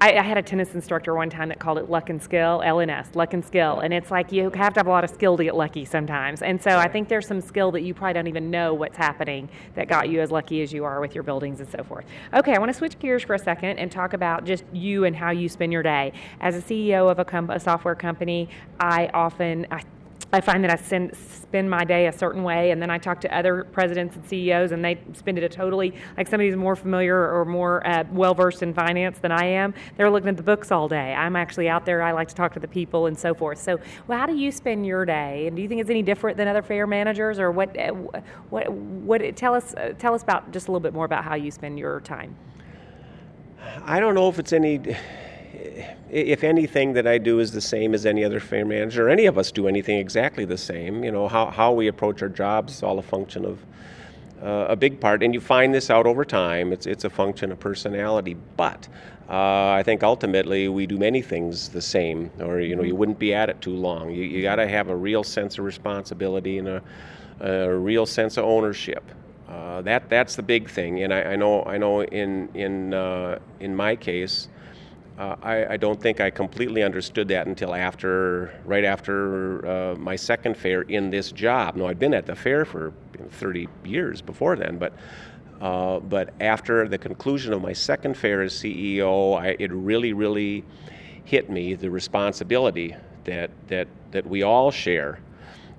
I, 0.00 0.18
I, 0.18 0.22
had 0.22 0.36
a 0.36 0.42
tennis 0.42 0.74
instructor 0.74 1.14
one 1.14 1.30
time 1.30 1.48
that 1.48 1.58
called 1.58 1.78
it 1.78 1.88
luck 1.88 2.10
and 2.10 2.22
skill, 2.22 2.62
LNS, 2.64 3.14
luck 3.14 3.32
and 3.32 3.44
skill. 3.44 3.80
And 3.80 3.94
it's 3.94 4.10
like 4.10 4.32
you 4.32 4.50
have 4.50 4.74
to 4.74 4.80
have 4.80 4.86
a 4.86 4.90
lot 4.90 5.04
of 5.04 5.10
skill 5.10 5.36
to 5.36 5.44
get 5.44 5.54
lucky 5.54 5.84
sometimes. 5.84 6.42
And 6.42 6.62
so 6.62 6.78
I 6.78 6.88
think 6.88 7.08
there's 7.08 7.26
some 7.26 7.40
skill 7.40 7.70
that 7.72 7.82
you 7.82 7.94
probably 7.94 8.14
don't 8.14 8.26
even 8.26 8.50
know 8.50 8.74
what's 8.74 8.96
happening 8.96 9.48
that 9.76 9.88
got 9.88 10.08
you 10.08 10.20
as 10.20 10.30
lucky 10.30 10.62
as 10.62 10.72
you 10.72 10.84
are 10.84 11.00
with 11.00 11.14
your 11.14 11.24
buildings 11.24 11.60
and 11.60 11.68
so 11.68 11.82
forth. 11.84 12.04
Okay, 12.34 12.54
I 12.54 12.58
want 12.58 12.70
to 12.70 12.76
switch 12.76 12.98
gears 12.98 13.22
for 13.22 13.34
a 13.34 13.38
second 13.38 13.78
and 13.78 13.90
talk 13.90 14.12
about 14.12 14.44
just 14.44 14.64
you 14.72 15.04
and 15.04 15.14
how 15.14 15.30
you 15.30 15.48
spend 15.48 15.72
your 15.72 15.82
day. 15.82 16.12
As 16.40 16.56
a 16.56 16.60
CEO 16.60 17.10
of 17.10 17.18
a, 17.18 17.24
com- 17.24 17.50
a 17.50 17.60
software 17.60 17.94
company, 17.94 18.48
I 18.80 19.08
often, 19.14 19.66
I 19.70 19.82
I 20.34 20.40
find 20.40 20.64
that 20.64 20.70
I 20.72 20.74
send, 20.74 21.16
spend 21.16 21.70
my 21.70 21.84
day 21.84 22.08
a 22.08 22.12
certain 22.12 22.42
way, 22.42 22.72
and 22.72 22.82
then 22.82 22.90
I 22.90 22.98
talk 22.98 23.20
to 23.20 23.32
other 23.32 23.62
presidents 23.62 24.16
and 24.16 24.26
CEOs, 24.26 24.72
and 24.72 24.84
they 24.84 24.98
spend 25.12 25.38
it 25.38 25.44
a 25.44 25.48
totally 25.48 25.94
like 26.16 26.26
somebody 26.26 26.48
who's 26.48 26.56
more 26.56 26.74
familiar 26.74 27.16
or 27.32 27.44
more 27.44 27.86
uh, 27.86 28.02
well 28.10 28.34
versed 28.34 28.64
in 28.64 28.74
finance 28.74 29.20
than 29.20 29.30
I 29.30 29.44
am. 29.44 29.74
They're 29.96 30.10
looking 30.10 30.28
at 30.28 30.36
the 30.36 30.42
books 30.42 30.72
all 30.72 30.88
day. 30.88 31.14
I'm 31.14 31.36
actually 31.36 31.68
out 31.68 31.86
there. 31.86 32.02
I 32.02 32.10
like 32.10 32.26
to 32.26 32.34
talk 32.34 32.52
to 32.54 32.58
the 32.58 32.66
people 32.66 33.06
and 33.06 33.16
so 33.16 33.32
forth. 33.32 33.60
So, 33.60 33.78
well, 34.08 34.18
how 34.18 34.26
do 34.26 34.34
you 34.34 34.50
spend 34.50 34.84
your 34.84 35.04
day? 35.04 35.46
And 35.46 35.54
do 35.54 35.62
you 35.62 35.68
think 35.68 35.80
it's 35.80 35.90
any 35.90 36.02
different 36.02 36.36
than 36.36 36.48
other 36.48 36.62
fair 36.62 36.88
managers, 36.88 37.38
or 37.38 37.52
what? 37.52 37.78
Uh, 37.78 37.92
what? 38.50 38.72
What? 38.72 39.36
Tell 39.36 39.54
us. 39.54 39.72
Uh, 39.74 39.94
tell 39.96 40.14
us 40.14 40.24
about 40.24 40.50
just 40.50 40.66
a 40.66 40.72
little 40.72 40.80
bit 40.80 40.94
more 40.94 41.04
about 41.04 41.22
how 41.22 41.36
you 41.36 41.52
spend 41.52 41.78
your 41.78 42.00
time. 42.00 42.34
I 43.84 44.00
don't 44.00 44.16
know 44.16 44.28
if 44.28 44.40
it's 44.40 44.52
any 44.52 44.96
if 46.10 46.44
anything 46.44 46.92
that 46.94 47.06
I 47.06 47.18
do 47.18 47.40
is 47.40 47.52
the 47.52 47.60
same 47.60 47.94
as 47.94 48.06
any 48.06 48.24
other 48.24 48.40
fair 48.40 48.64
manager, 48.64 49.08
any 49.08 49.26
of 49.26 49.38
us 49.38 49.50
do 49.50 49.66
anything 49.68 49.98
exactly 49.98 50.44
the 50.44 50.58
same, 50.58 51.04
you 51.04 51.10
know, 51.10 51.28
how, 51.28 51.50
how 51.50 51.72
we 51.72 51.88
approach 51.88 52.22
our 52.22 52.28
jobs 52.28 52.76
is 52.76 52.82
all 52.82 52.98
a 52.98 53.02
function 53.02 53.44
of 53.44 53.58
uh, 54.42 54.66
a 54.68 54.76
big 54.76 55.00
part, 55.00 55.22
and 55.22 55.32
you 55.32 55.40
find 55.40 55.74
this 55.74 55.90
out 55.90 56.06
over 56.06 56.24
time. 56.24 56.72
It's, 56.72 56.86
it's 56.86 57.04
a 57.04 57.10
function 57.10 57.50
of 57.50 57.58
personality, 57.58 58.36
but 58.56 58.88
uh, 59.28 59.70
I 59.70 59.82
think 59.82 60.02
ultimately 60.02 60.68
we 60.68 60.86
do 60.86 60.98
many 60.98 61.22
things 61.22 61.70
the 61.70 61.80
same, 61.80 62.30
or 62.40 62.60
you 62.60 62.76
know, 62.76 62.82
you 62.82 62.94
wouldn't 62.94 63.18
be 63.18 63.32
at 63.32 63.48
it 63.48 63.60
too 63.62 63.74
long. 63.74 64.10
You, 64.10 64.22
you 64.22 64.42
got 64.42 64.56
to 64.56 64.68
have 64.68 64.88
a 64.88 64.96
real 64.96 65.24
sense 65.24 65.58
of 65.58 65.64
responsibility 65.64 66.58
and 66.58 66.68
a, 66.68 66.82
a 67.40 67.74
real 67.74 68.04
sense 68.04 68.36
of 68.36 68.44
ownership. 68.44 69.02
Uh, 69.48 69.80
that 69.82 70.10
that's 70.10 70.36
the 70.36 70.42
big 70.42 70.68
thing, 70.68 71.02
and 71.04 71.14
I, 71.14 71.22
I 71.22 71.36
know 71.36 71.62
I 71.64 71.78
know 71.78 72.02
in 72.02 72.48
in 72.54 72.92
uh, 72.92 73.38
in 73.60 73.74
my 73.74 73.96
case, 73.96 74.48
uh, 75.18 75.36
I, 75.42 75.74
I, 75.74 75.76
don't 75.76 76.00
think 76.00 76.20
I 76.20 76.30
completely 76.30 76.82
understood 76.82 77.28
that 77.28 77.46
until 77.46 77.74
after, 77.74 78.60
right 78.64 78.84
after 78.84 79.66
uh, 79.66 79.94
my 79.94 80.16
second 80.16 80.56
fair 80.56 80.82
in 80.82 81.10
this 81.10 81.30
job. 81.30 81.76
No, 81.76 81.86
I'd 81.86 82.00
been 82.00 82.14
at 82.14 82.26
the 82.26 82.34
fair 82.34 82.64
for 82.64 82.92
30 83.30 83.68
years 83.84 84.20
before 84.20 84.56
then, 84.56 84.78
but 84.78 84.92
uh, 85.60 86.00
but 86.00 86.34
after 86.40 86.88
the 86.88 86.98
conclusion 86.98 87.52
of 87.52 87.62
my 87.62 87.72
second 87.72 88.16
fair 88.16 88.42
as 88.42 88.52
CEO, 88.52 89.40
I, 89.40 89.56
it 89.58 89.72
really, 89.72 90.12
really 90.12 90.64
hit 91.24 91.48
me 91.48 91.74
the 91.74 91.90
responsibility 91.90 92.94
that 93.22 93.50
that 93.68 93.88
that 94.10 94.26
we 94.26 94.42
all 94.42 94.70
share 94.70 95.20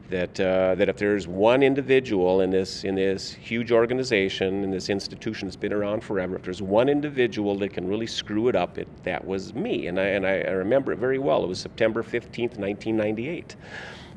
that 0.09 0.39
uh, 0.39 0.75
that 0.75 0.87
if 0.89 0.97
there's 0.97 1.27
one 1.27 1.63
individual 1.63 2.41
in 2.41 2.51
this 2.51 2.83
in 2.83 2.95
this 2.95 3.33
huge 3.33 3.71
organization 3.71 4.63
in 4.63 4.71
this 4.71 4.89
institution 4.89 5.47
that's 5.47 5.55
been 5.55 5.73
around 5.73 6.03
forever, 6.03 6.35
if 6.35 6.43
there's 6.43 6.61
one 6.61 6.89
individual 6.89 7.57
that 7.59 7.73
can 7.73 7.87
really 7.87 8.07
screw 8.07 8.47
it 8.47 8.55
up, 8.55 8.77
it, 8.77 8.87
that 9.03 9.25
was 9.25 9.53
me, 9.53 9.87
and 9.87 9.99
I 9.99 10.05
and 10.05 10.25
I, 10.25 10.41
I 10.41 10.51
remember 10.51 10.91
it 10.91 10.99
very 10.99 11.19
well. 11.19 11.43
It 11.43 11.47
was 11.47 11.59
September 11.59 12.03
fifteenth, 12.03 12.57
nineteen 12.59 12.97
ninety 12.97 13.29
eight. 13.29 13.55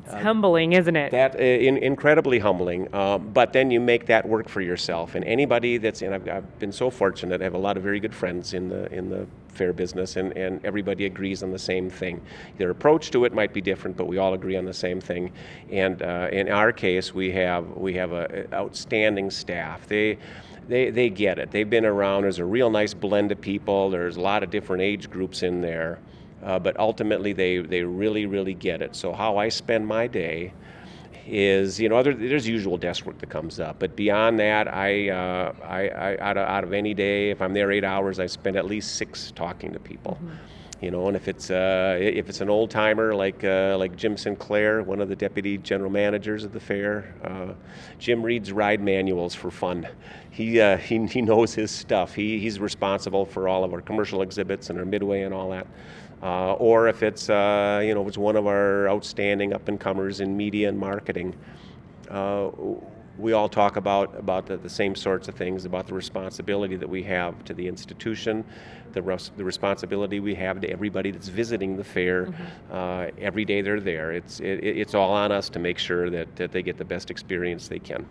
It's 0.09 0.15
uh, 0.15 0.23
humbling, 0.23 0.73
isn't 0.73 0.95
it? 0.95 1.11
That 1.11 1.35
uh, 1.35 1.43
in, 1.43 1.77
incredibly 1.77 2.39
humbling. 2.39 2.87
Uh, 2.91 3.19
but 3.19 3.53
then 3.53 3.69
you 3.69 3.79
make 3.79 4.07
that 4.07 4.27
work 4.27 4.49
for 4.49 4.59
yourself. 4.59 5.13
And 5.13 5.23
anybody 5.23 5.77
that's 5.77 6.01
in, 6.01 6.13
I've, 6.13 6.27
I've, 6.27 6.59
been 6.59 6.71
so 6.71 6.89
fortunate. 6.89 7.41
I 7.41 7.43
have 7.43 7.53
a 7.53 7.59
lot 7.59 7.77
of 7.77 7.83
very 7.83 7.99
good 7.99 8.15
friends 8.15 8.55
in 8.55 8.69
the 8.69 8.91
in 8.91 9.09
the 9.09 9.27
fair 9.49 9.71
business, 9.71 10.15
and, 10.15 10.35
and 10.35 10.65
everybody 10.65 11.05
agrees 11.05 11.43
on 11.43 11.51
the 11.51 11.59
same 11.59 11.91
thing. 11.91 12.21
Their 12.57 12.71
approach 12.71 13.11
to 13.11 13.25
it 13.25 13.33
might 13.33 13.53
be 13.53 13.61
different, 13.61 13.97
but 13.97 14.07
we 14.07 14.17
all 14.17 14.33
agree 14.33 14.55
on 14.55 14.65
the 14.65 14.73
same 14.73 14.99
thing. 14.99 15.31
And 15.71 16.01
uh, 16.01 16.29
in 16.31 16.49
our 16.49 16.71
case, 16.71 17.13
we 17.13 17.31
have 17.33 17.69
we 17.77 17.93
have 17.93 18.11
a 18.11 18.51
outstanding 18.51 19.29
staff. 19.29 19.87
They 19.87 20.17
they, 20.67 20.89
they 20.89 21.09
get 21.11 21.37
it. 21.37 21.51
They've 21.51 21.69
been 21.69 21.85
around. 21.85 22.23
There's 22.23 22.39
a 22.39 22.45
real 22.45 22.71
nice 22.71 22.95
blend 22.95 23.31
of 23.31 23.39
people. 23.41 23.91
There's 23.91 24.17
a 24.17 24.21
lot 24.21 24.41
of 24.41 24.49
different 24.49 24.81
age 24.81 25.09
groups 25.09 25.43
in 25.43 25.61
there. 25.61 25.99
Uh, 26.43 26.59
but 26.59 26.79
ultimately, 26.79 27.33
they, 27.33 27.57
they 27.57 27.83
really, 27.83 28.25
really 28.25 28.53
get 28.53 28.81
it. 28.81 28.95
So, 28.95 29.13
how 29.13 29.37
I 29.37 29.49
spend 29.49 29.85
my 29.85 30.07
day 30.07 30.53
is, 31.27 31.79
you 31.79 31.89
know, 31.89 31.97
other, 31.97 32.13
there's 32.13 32.47
usual 32.47 32.77
desk 32.77 33.05
work 33.05 33.19
that 33.19 33.29
comes 33.29 33.59
up. 33.59 33.77
But 33.79 33.95
beyond 33.95 34.39
that, 34.39 34.67
I, 34.67 35.09
uh, 35.09 35.53
I, 35.63 35.89
I 35.89 36.17
out, 36.17 36.37
of, 36.37 36.47
out 36.47 36.63
of 36.63 36.73
any 36.73 36.93
day, 36.93 37.29
if 37.29 37.41
I'm 37.41 37.53
there 37.53 37.71
eight 37.71 37.83
hours, 37.83 38.19
I 38.19 38.25
spend 38.25 38.55
at 38.55 38.65
least 38.65 38.95
six 38.95 39.31
talking 39.35 39.73
to 39.73 39.79
people. 39.79 40.13
Mm-hmm 40.13 40.35
you 40.81 40.91
know, 40.91 41.07
and 41.07 41.15
if 41.15 41.27
it's 41.27 41.51
uh, 41.51 41.97
if 41.99 42.29
it's 42.29 42.39
an 42.39 42.49
old 42.49 42.71
timer 42.71 43.13
like 43.13 43.43
uh, 43.43 43.75
like 43.77 43.97
Jim 43.97 44.15
Sinclair, 44.15 44.81
one 44.81 45.01
of 45.01 45.09
the 45.09 45.15
deputy 45.15 45.57
general 45.57 45.91
managers 45.91 46.45
of 46.45 46.53
the 46.53 46.59
fair, 46.59 47.13
uh, 47.23 47.53
Jim 47.97 48.23
reads 48.23 48.53
ride 48.53 48.79
manuals 48.79 49.35
for 49.35 49.51
fun. 49.51 49.87
He, 50.31 50.61
uh, 50.61 50.77
he 50.77 51.05
he 51.07 51.21
knows 51.21 51.53
his 51.53 51.69
stuff. 51.69 52.15
He 52.15 52.39
he's 52.39 52.59
responsible 52.59 53.25
for 53.25 53.47
all 53.49 53.63
of 53.65 53.73
our 53.73 53.81
commercial 53.81 54.21
exhibits 54.21 54.69
and 54.69 54.79
our 54.79 54.85
midway 54.85 55.23
and 55.23 55.33
all 55.33 55.49
that. 55.49 55.67
Uh, 56.21 56.53
or 56.53 56.87
if 56.87 57.01
it's 57.01 57.29
uh, 57.29 57.81
you 57.83 57.93
know 57.93 58.05
it's 58.07 58.17
one 58.17 58.35
of 58.35 58.45
our 58.45 58.89
outstanding 58.89 59.53
up 59.53 59.67
and 59.67 59.79
comers 59.79 60.19
in 60.19 60.35
media 60.35 60.67
and 60.67 60.77
marketing, 60.77 61.33
uh, 62.09 62.49
we 63.17 63.33
all 63.33 63.47
talk 63.47 63.77
about 63.77 64.17
about 64.17 64.45
the, 64.45 64.57
the, 64.57 64.69
same 64.69 64.95
sorts 64.95 65.29
of 65.29 65.35
things 65.35 65.63
about 65.63 65.87
the 65.87 65.93
responsibility 65.93 66.75
that 66.75 66.89
we 66.89 67.03
have 67.03 67.43
to 67.45 67.53
the 67.53 67.67
institution, 67.67 68.43
the 68.91 69.01
res- 69.01 69.31
the 69.37 69.43
responsibility 69.45 70.19
we 70.19 70.35
have 70.35 70.59
to 70.59 70.69
everybody 70.69 71.11
that's 71.11 71.29
visiting 71.29 71.77
the 71.77 71.83
fair 71.83 72.25
mm-hmm. 72.25 72.43
Uh, 72.69 73.07
every 73.17 73.45
day 73.45 73.61
they're 73.61 73.79
there. 73.79 74.11
It's 74.11 74.41
it, 74.41 74.59
it's 74.63 74.93
all 74.93 75.11
on 75.11 75.31
us 75.31 75.49
to 75.49 75.59
make 75.59 75.77
sure 75.77 76.09
that, 76.09 76.35
that 76.35 76.51
they 76.51 76.61
get 76.61 76.77
the 76.77 76.85
best 76.85 77.09
experience 77.09 77.69
they 77.69 77.79
can. 77.79 78.05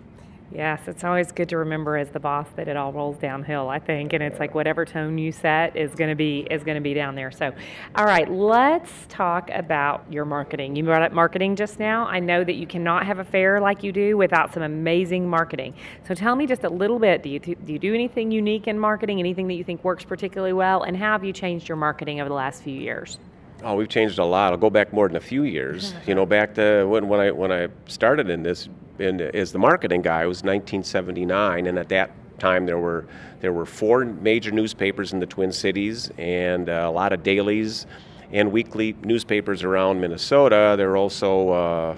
Yes, 0.50 0.80
it's 0.86 1.04
always 1.04 1.30
good 1.30 1.50
to 1.50 1.58
remember 1.58 1.98
as 1.98 2.08
the 2.08 2.20
boss 2.20 2.46
that 2.56 2.68
it 2.68 2.76
all 2.76 2.90
rolls 2.90 3.18
downhill, 3.18 3.68
I 3.68 3.78
think, 3.78 4.14
and 4.14 4.22
it's 4.22 4.40
like 4.40 4.54
whatever 4.54 4.86
tone 4.86 5.18
you 5.18 5.30
set 5.30 5.76
is 5.76 5.94
going 5.94 6.08
to 6.08 6.16
be 6.16 6.46
is 6.50 6.64
going 6.64 6.76
to 6.76 6.80
be 6.80 6.94
down 6.94 7.14
there. 7.14 7.30
So, 7.30 7.52
all 7.94 8.06
right, 8.06 8.30
let's 8.30 8.90
talk 9.10 9.50
about 9.50 10.10
your 10.10 10.24
marketing. 10.24 10.74
You 10.74 10.84
brought 10.84 11.02
up 11.02 11.12
marketing 11.12 11.54
just 11.54 11.78
now. 11.78 12.06
I 12.06 12.18
know 12.18 12.44
that 12.44 12.54
you 12.54 12.66
cannot 12.66 13.04
have 13.04 13.18
a 13.18 13.24
fair 13.24 13.60
like 13.60 13.82
you 13.82 13.92
do 13.92 14.16
without 14.16 14.54
some 14.54 14.62
amazing 14.62 15.28
marketing. 15.28 15.74
So, 16.06 16.14
tell 16.14 16.34
me 16.34 16.46
just 16.46 16.64
a 16.64 16.70
little 16.70 16.98
bit. 16.98 17.22
Do 17.22 17.28
you 17.28 17.40
do 17.40 17.54
you 17.66 17.78
do 17.78 17.92
anything 17.92 18.30
unique 18.30 18.68
in 18.68 18.78
marketing? 18.78 19.18
Anything 19.18 19.48
that 19.48 19.54
you 19.54 19.64
think 19.64 19.84
works 19.84 20.04
particularly 20.04 20.54
well? 20.54 20.82
And 20.82 20.96
how 20.96 21.12
have 21.12 21.24
you 21.24 21.34
changed 21.34 21.68
your 21.68 21.76
marketing 21.76 22.20
over 22.22 22.28
the 22.28 22.34
last 22.34 22.62
few 22.62 22.80
years? 22.80 23.18
Oh, 23.62 23.74
we've 23.74 23.88
changed 23.88 24.18
a 24.18 24.24
lot. 24.24 24.52
I'll 24.52 24.58
go 24.58 24.70
back 24.70 24.92
more 24.92 25.08
than 25.08 25.16
a 25.16 25.20
few 25.20 25.42
years. 25.42 25.92
You 26.06 26.14
know, 26.14 26.24
back 26.24 26.54
to 26.54 26.84
when, 26.86 27.06
when 27.06 27.20
I 27.20 27.30
when 27.32 27.52
I 27.52 27.68
started 27.86 28.30
in 28.30 28.42
this 28.42 28.70
in, 28.98 29.20
as 29.20 29.52
the 29.52 29.58
marketing 29.58 30.02
guy, 30.02 30.22
it 30.22 30.26
was 30.26 30.38
1979, 30.38 31.66
and 31.66 31.78
at 31.78 31.88
that 31.90 32.10
time 32.38 32.66
there 32.66 32.78
were 32.78 33.06
there 33.40 33.52
were 33.52 33.66
four 33.66 34.04
major 34.04 34.50
newspapers 34.50 35.12
in 35.12 35.18
the 35.18 35.26
Twin 35.26 35.52
Cities 35.52 36.10
and 36.18 36.68
uh, 36.68 36.86
a 36.86 36.90
lot 36.90 37.12
of 37.12 37.22
dailies 37.22 37.86
and 38.32 38.50
weekly 38.52 38.94
newspapers 39.02 39.62
around 39.62 40.00
Minnesota. 40.00 40.74
There 40.76 40.88
were 40.88 40.96
also 40.96 41.48
uh, 41.50 41.96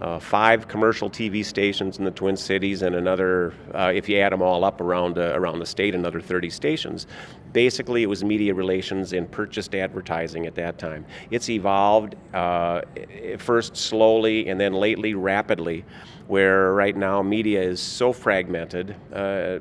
uh, 0.00 0.18
five 0.18 0.68
commercial 0.68 1.10
TV 1.10 1.44
stations 1.44 1.98
in 1.98 2.04
the 2.04 2.10
Twin 2.10 2.36
Cities, 2.36 2.82
and 2.82 2.94
another, 2.94 3.52
uh, 3.74 3.90
if 3.94 4.08
you 4.08 4.18
add 4.18 4.32
them 4.32 4.42
all 4.42 4.64
up 4.64 4.80
around 4.80 5.18
uh, 5.18 5.32
around 5.34 5.58
the 5.58 5.66
state, 5.66 5.94
another 5.94 6.20
30 6.20 6.50
stations. 6.50 7.06
Basically, 7.52 8.02
it 8.02 8.06
was 8.06 8.22
media 8.22 8.54
relations 8.54 9.12
and 9.12 9.30
purchased 9.30 9.74
advertising 9.74 10.46
at 10.46 10.54
that 10.54 10.78
time. 10.78 11.04
It's 11.30 11.48
evolved 11.48 12.14
uh, 12.34 12.82
first 13.38 13.76
slowly 13.76 14.48
and 14.48 14.60
then 14.60 14.72
lately 14.74 15.14
rapidly. 15.14 15.84
Where 16.28 16.72
right 16.74 16.96
now 16.96 17.22
media 17.22 17.62
is 17.62 17.80
so 17.80 18.12
fragmented, 18.12 18.94
uh, 19.12 19.16
uh, 19.16 19.58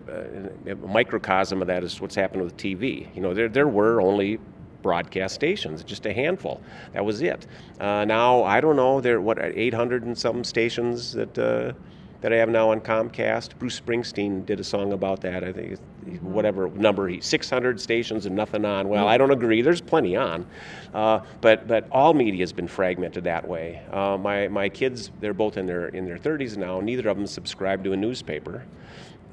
a 0.67 0.75
microcosm 0.75 1.61
of 1.61 1.67
that 1.67 1.83
is 1.83 1.99
what's 1.99 2.15
happened 2.15 2.43
with 2.43 2.57
TV. 2.57 3.07
You 3.15 3.21
know, 3.21 3.33
there, 3.33 3.47
there 3.47 3.67
were 3.67 4.01
only 4.01 4.39
broadcast 4.81 5.35
stations, 5.35 5.83
just 5.83 6.05
a 6.05 6.13
handful. 6.13 6.61
That 6.93 7.03
was 7.03 7.21
it. 7.21 7.47
Uh, 7.79 8.05
now 8.05 8.43
I 8.43 8.61
don't 8.61 8.75
know. 8.75 9.01
There 9.01 9.19
what 9.19 9.37
800 9.41 10.03
and 10.03 10.17
some 10.17 10.43
stations 10.43 11.13
that 11.13 11.37
uh, 11.37 11.73
that 12.21 12.33
I 12.33 12.37
have 12.37 12.49
now 12.49 12.71
on 12.71 12.81
Comcast. 12.81 13.57
Bruce 13.59 13.79
Springsteen 13.79 14.45
did 14.45 14.59
a 14.59 14.63
song 14.63 14.93
about 14.93 15.21
that. 15.21 15.43
I 15.43 15.51
think 15.51 15.77
whatever 16.21 16.69
number 16.69 17.07
he 17.07 17.21
600 17.21 17.79
stations 17.79 18.25
and 18.25 18.35
nothing 18.35 18.65
on. 18.65 18.87
Well, 18.89 19.07
I 19.07 19.17
don't 19.17 19.31
agree. 19.31 19.61
There's 19.61 19.81
plenty 19.81 20.15
on, 20.15 20.45
uh, 20.93 21.19
but 21.41 21.67
but 21.67 21.87
all 21.91 22.13
media 22.13 22.41
has 22.41 22.53
been 22.53 22.67
fragmented 22.67 23.23
that 23.25 23.47
way. 23.47 23.81
Uh, 23.91 24.17
my 24.17 24.47
my 24.47 24.69
kids, 24.69 25.11
they're 25.19 25.33
both 25.33 25.57
in 25.57 25.65
their 25.65 25.89
in 25.89 26.05
their 26.05 26.17
30s 26.17 26.57
now. 26.57 26.79
Neither 26.79 27.07
of 27.09 27.17
them 27.17 27.27
subscribe 27.27 27.83
to 27.83 27.93
a 27.93 27.97
newspaper. 27.97 28.63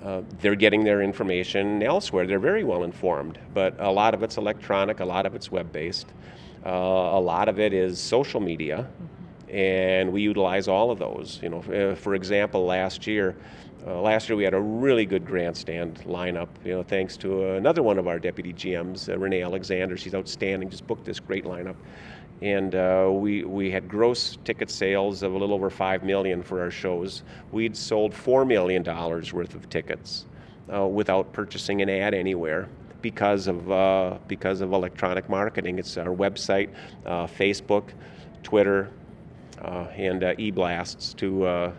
Uh, 0.03 0.21
they're 0.41 0.55
getting 0.55 0.85
their 0.85 1.01
information 1.01 1.83
elsewhere. 1.83 2.27
They're 2.27 2.39
very 2.39 2.63
well 2.63 2.85
informed, 2.85 3.39
but 3.55 3.75
a 3.79 3.91
lot 3.91 4.13
of 4.13 4.23
it's 4.23 4.37
electronic, 4.37 5.01
a 5.01 5.05
lot 5.05 5.25
of 5.25 5.35
it's 5.35 5.51
web 5.51 5.73
based, 5.73 6.09
uh, 6.67 6.69
a 6.69 7.21
lot 7.21 7.49
of 7.49 7.59
it 7.59 7.73
is 7.73 7.99
social 7.99 8.41
media, 8.41 8.87
and 9.55 10.13
we 10.13 10.21
utilize 10.21 10.67
all 10.67 10.91
of 10.91 10.99
those. 10.99 11.39
You 11.41 11.49
know, 11.51 11.59
uh, 11.61 11.95
for 11.95 12.17
example, 12.17 12.67
last 12.67 13.07
year, 13.07 13.37
uh, 13.87 14.01
last 14.01 14.29
year 14.29 14.37
we 14.37 14.43
had 14.43 14.53
a 14.53 14.61
really 14.61 15.07
good 15.07 15.25
grandstand 15.25 16.03
lineup. 16.07 16.49
You 16.65 16.73
know, 16.75 16.83
thanks 16.83 17.17
to 17.19 17.53
another 17.53 17.83
one 17.83 17.97
of 17.99 18.09
our 18.09 18.19
deputy 18.19 18.53
GMs, 18.53 19.09
uh, 19.09 19.17
Renee 19.17 19.43
Alexander. 19.43 19.97
She's 19.97 20.15
outstanding. 20.15 20.71
Just 20.71 20.87
booked 20.89 21.05
this 21.05 21.21
great 21.21 21.45
lineup 21.45 21.77
and 22.43 22.75
uh, 22.75 23.09
we, 23.13 23.45
we 23.45 23.71
had 23.71 23.89
gross 23.89 24.37
ticket 24.45 24.69
sales 24.69 25.23
of 25.23 25.33
a 25.33 25.39
little 25.39 25.55
over 25.55 25.71
five 25.71 26.03
million 26.03 26.43
for 26.43 26.61
our 26.61 26.71
shows. 26.71 27.23
We'd 27.53 27.77
sold 27.77 28.13
four 28.13 28.45
million 28.45 28.83
dollars 28.83 29.33
worth 29.33 29.55
of 29.55 29.71
tickets 29.71 30.27
uh, 30.73 30.87
without 30.87 31.33
purchasing 31.33 31.81
an 31.81 31.89
ad 31.89 32.13
anywhere 32.13 32.69
because 33.03 33.47
of 33.47 33.71
uh, 33.71 34.19
because 34.27 34.61
of 34.63 34.73
electronic 34.73 35.29
marketing. 35.29 35.79
It's 35.79 35.97
our 35.97 36.15
website, 36.15 36.71
uh, 37.07 37.27
Facebook, 37.27 37.91
Twitter, 38.43 38.91
and 39.97 40.25
uh, 40.25 40.35
e-blasts 40.39 41.15
to 41.15 41.73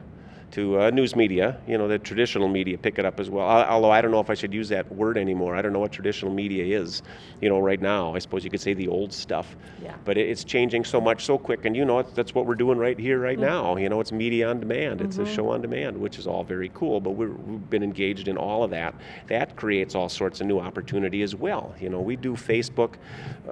to 0.55 0.79
uh, 0.79 0.89
news 0.89 1.17
media, 1.17 1.57
you 1.67 1.77
know, 1.77 1.85
the 1.85 1.99
traditional 1.99 2.47
media 2.47 2.77
pick 2.77 2.97
it 2.97 3.03
up 3.03 3.19
as 3.19 3.29
well. 3.29 3.45
Although 3.45 3.91
I 3.91 3.99
don't 3.99 4.11
know 4.11 4.21
if 4.21 4.29
I 4.29 4.35
should 4.35 4.53
use 4.53 4.69
that 4.69 4.89
word 4.89 5.17
anymore. 5.17 5.53
I 5.53 5.61
don't 5.61 5.73
know 5.73 5.79
what 5.79 5.91
traditional 5.91 6.31
media 6.31 6.79
is, 6.79 7.01
you 7.41 7.49
know, 7.49 7.59
right 7.59 7.81
now. 7.81 8.15
I 8.15 8.19
suppose 8.19 8.45
you 8.45 8.49
could 8.49 8.61
say 8.61 8.73
the 8.73 8.87
old 8.87 9.11
stuff. 9.11 9.53
Yeah. 9.83 9.95
But 10.05 10.17
it's 10.17 10.45
changing 10.45 10.85
so 10.85 11.01
much 11.01 11.25
so 11.25 11.37
quick. 11.37 11.65
And, 11.65 11.75
you 11.75 11.83
know, 11.83 12.01
that's 12.03 12.33
what 12.33 12.45
we're 12.45 12.55
doing 12.55 12.77
right 12.77 12.97
here, 12.97 13.19
right 13.19 13.37
mm-hmm. 13.37 13.47
now. 13.47 13.75
You 13.75 13.89
know, 13.89 13.99
it's 13.99 14.13
media 14.13 14.49
on 14.49 14.61
demand, 14.61 15.01
it's 15.01 15.17
mm-hmm. 15.17 15.29
a 15.29 15.33
show 15.33 15.49
on 15.49 15.61
demand, 15.61 15.97
which 15.97 16.17
is 16.17 16.25
all 16.25 16.45
very 16.45 16.71
cool. 16.73 17.01
But 17.01 17.11
we 17.11 17.25
have 17.25 17.69
been 17.69 17.83
engaged 17.83 18.29
in 18.29 18.37
all 18.37 18.63
of 18.63 18.69
that. 18.71 18.95
That 19.27 19.57
creates 19.57 19.93
all 19.93 20.07
sorts 20.07 20.39
of 20.39 20.47
new 20.47 20.59
opportunity 20.61 21.21
as 21.21 21.35
well. 21.35 21.75
You 21.81 21.89
know, 21.89 21.99
we 21.99 22.15
do 22.15 22.33
Facebook, 22.33 22.93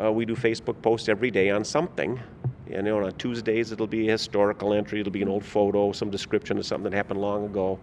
uh, 0.01 0.09
we 0.09 0.23
do 0.23 0.37
Facebook 0.37 0.81
posts 0.81 1.09
every 1.09 1.31
day 1.31 1.49
on 1.49 1.65
something 1.65 2.17
and 2.67 2.87
you 2.87 2.93
know, 2.93 3.05
on 3.05 3.11
Tuesdays 3.13 3.71
it'll 3.71 3.87
be 3.87 4.07
a 4.07 4.11
historical 4.11 4.73
entry, 4.73 4.99
it'll 4.99 5.11
be 5.11 5.21
an 5.21 5.27
old 5.27 5.43
photo, 5.43 5.91
some 5.91 6.09
description 6.09 6.57
of 6.57 6.65
something 6.65 6.89
that 6.89 6.95
happened 6.95 7.21
long 7.21 7.45
ago. 7.45 7.79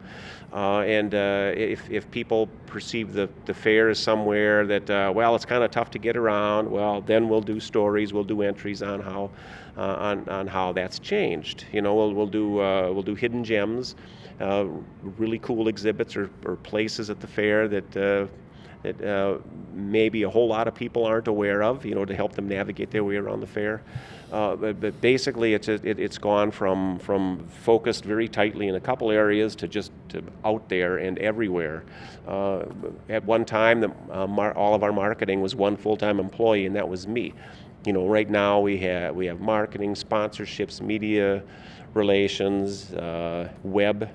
Uh, 0.52 0.80
and 0.80 1.14
uh, 1.14 1.52
if, 1.54 1.88
if 1.90 2.10
people 2.10 2.48
perceive 2.66 3.12
the, 3.12 3.28
the 3.46 3.54
fair 3.54 3.88
as 3.88 3.98
somewhere 3.98 4.66
that, 4.66 4.88
uh, 4.90 5.12
well, 5.14 5.34
it's 5.34 5.44
kind 5.44 5.62
of 5.62 5.70
tough 5.70 5.90
to 5.90 5.98
get 5.98 6.16
around, 6.16 6.70
well, 6.70 7.00
then 7.00 7.28
we'll 7.28 7.40
do 7.40 7.60
stories, 7.60 8.12
we'll 8.12 8.24
do 8.24 8.42
entries 8.42 8.82
on 8.82 9.00
how, 9.00 9.30
uh, 9.76 9.80
on, 9.80 10.28
on 10.28 10.46
how 10.46 10.72
that's 10.72 10.98
changed. 10.98 11.66
You 11.72 11.82
know, 11.82 11.94
we'll, 11.94 12.12
we'll, 12.14 12.26
do, 12.26 12.60
uh, 12.60 12.90
we'll 12.90 13.02
do 13.02 13.14
hidden 13.14 13.44
gems, 13.44 13.94
uh, 14.40 14.66
really 15.18 15.38
cool 15.38 15.68
exhibits 15.68 16.16
or, 16.16 16.30
or 16.44 16.56
places 16.56 17.10
at 17.10 17.20
the 17.20 17.26
fair 17.26 17.68
that 17.68 18.28
that 18.82 19.02
uh, 19.02 19.38
maybe 19.74 20.22
a 20.22 20.30
whole 20.30 20.48
lot 20.48 20.66
of 20.66 20.74
people 20.74 21.04
aren't 21.04 21.28
aware 21.28 21.62
of, 21.62 21.84
you 21.84 21.94
know, 21.94 22.04
to 22.04 22.14
help 22.14 22.32
them 22.32 22.48
navigate 22.48 22.90
their 22.90 23.04
way 23.04 23.16
around 23.16 23.40
the 23.40 23.46
fair. 23.46 23.82
Uh, 24.32 24.54
but, 24.54 24.80
but, 24.80 25.00
basically, 25.00 25.54
it's 25.54 25.68
a, 25.68 25.74
it, 25.88 25.98
has 25.98 26.16
gone 26.16 26.50
from 26.50 26.98
from 27.00 27.44
focused 27.48 28.04
very 28.04 28.28
tightly 28.28 28.68
in 28.68 28.76
a 28.76 28.80
couple 28.80 29.10
areas 29.10 29.56
to 29.56 29.66
just 29.66 29.90
to 30.08 30.22
out 30.44 30.68
there 30.68 30.98
and 30.98 31.18
everywhere. 31.18 31.82
Uh, 32.28 32.64
at 33.08 33.24
one 33.24 33.44
time, 33.44 33.80
the, 33.80 33.92
uh, 34.10 34.26
mar- 34.26 34.56
all 34.56 34.74
of 34.74 34.84
our 34.84 34.92
marketing 34.92 35.40
was 35.40 35.56
one 35.56 35.76
full-time 35.76 36.20
employee, 36.20 36.66
and 36.66 36.76
that 36.76 36.88
was 36.88 37.08
me. 37.08 37.34
You 37.84 37.92
know, 37.92 38.06
right 38.06 38.28
now 38.30 38.60
we 38.60 38.78
have 38.78 39.16
we 39.16 39.26
have 39.26 39.40
marketing, 39.40 39.94
sponsorships, 39.94 40.80
media 40.80 41.42
relations, 41.94 42.92
uh, 42.92 43.48
web 43.64 44.10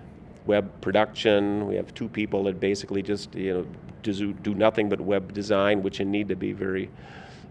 web 0.45 0.69
production. 0.81 1.67
We 1.67 1.75
have 1.75 1.93
two 1.93 2.07
people 2.07 2.43
that 2.45 2.59
basically 2.59 3.01
just 3.01 3.35
you 3.35 3.53
know 3.53 3.67
do, 4.03 4.33
do 4.33 4.53
nothing 4.53 4.87
but 4.89 5.01
web 5.01 5.33
design, 5.33 5.81
which 5.83 5.99
you 5.99 6.05
need 6.05 6.29
to 6.29 6.35
be 6.35 6.53
very 6.53 6.89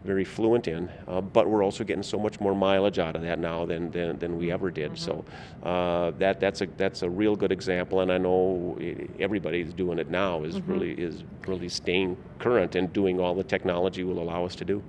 very 0.04 0.24
fluent 0.24 0.68
in. 0.68 0.88
Uh, 1.08 1.20
but 1.20 1.48
we're 1.48 1.64
also 1.64 1.82
getting 1.82 2.02
so 2.02 2.18
much 2.18 2.40
more 2.40 2.54
mileage 2.54 2.98
out 2.98 3.16
of 3.16 3.22
that 3.22 3.38
now 3.38 3.64
than 3.64 3.90
than, 3.90 4.18
than 4.18 4.36
we 4.36 4.52
ever 4.52 4.70
did. 4.70 4.92
Mm-hmm. 4.92 5.24
So 5.62 5.68
uh, 5.68 6.12
that 6.18 6.40
that's 6.40 6.60
a 6.60 6.66
that's 6.76 7.02
a 7.02 7.10
real 7.10 7.36
good 7.36 7.52
example, 7.52 8.00
and 8.00 8.12
I 8.12 8.18
know 8.18 8.78
everybody 9.18 9.60
is 9.60 9.72
doing 9.72 9.98
it 9.98 10.10
now. 10.10 10.44
Is 10.44 10.56
mm-hmm. 10.56 10.72
really 10.72 10.92
is 10.92 11.24
really 11.46 11.68
staying 11.68 12.16
current 12.38 12.74
and 12.74 12.92
doing 12.92 13.20
all 13.20 13.34
the 13.34 13.44
technology 13.44 14.04
will 14.04 14.20
allow 14.20 14.44
us 14.44 14.54
to 14.56 14.64
do. 14.64 14.82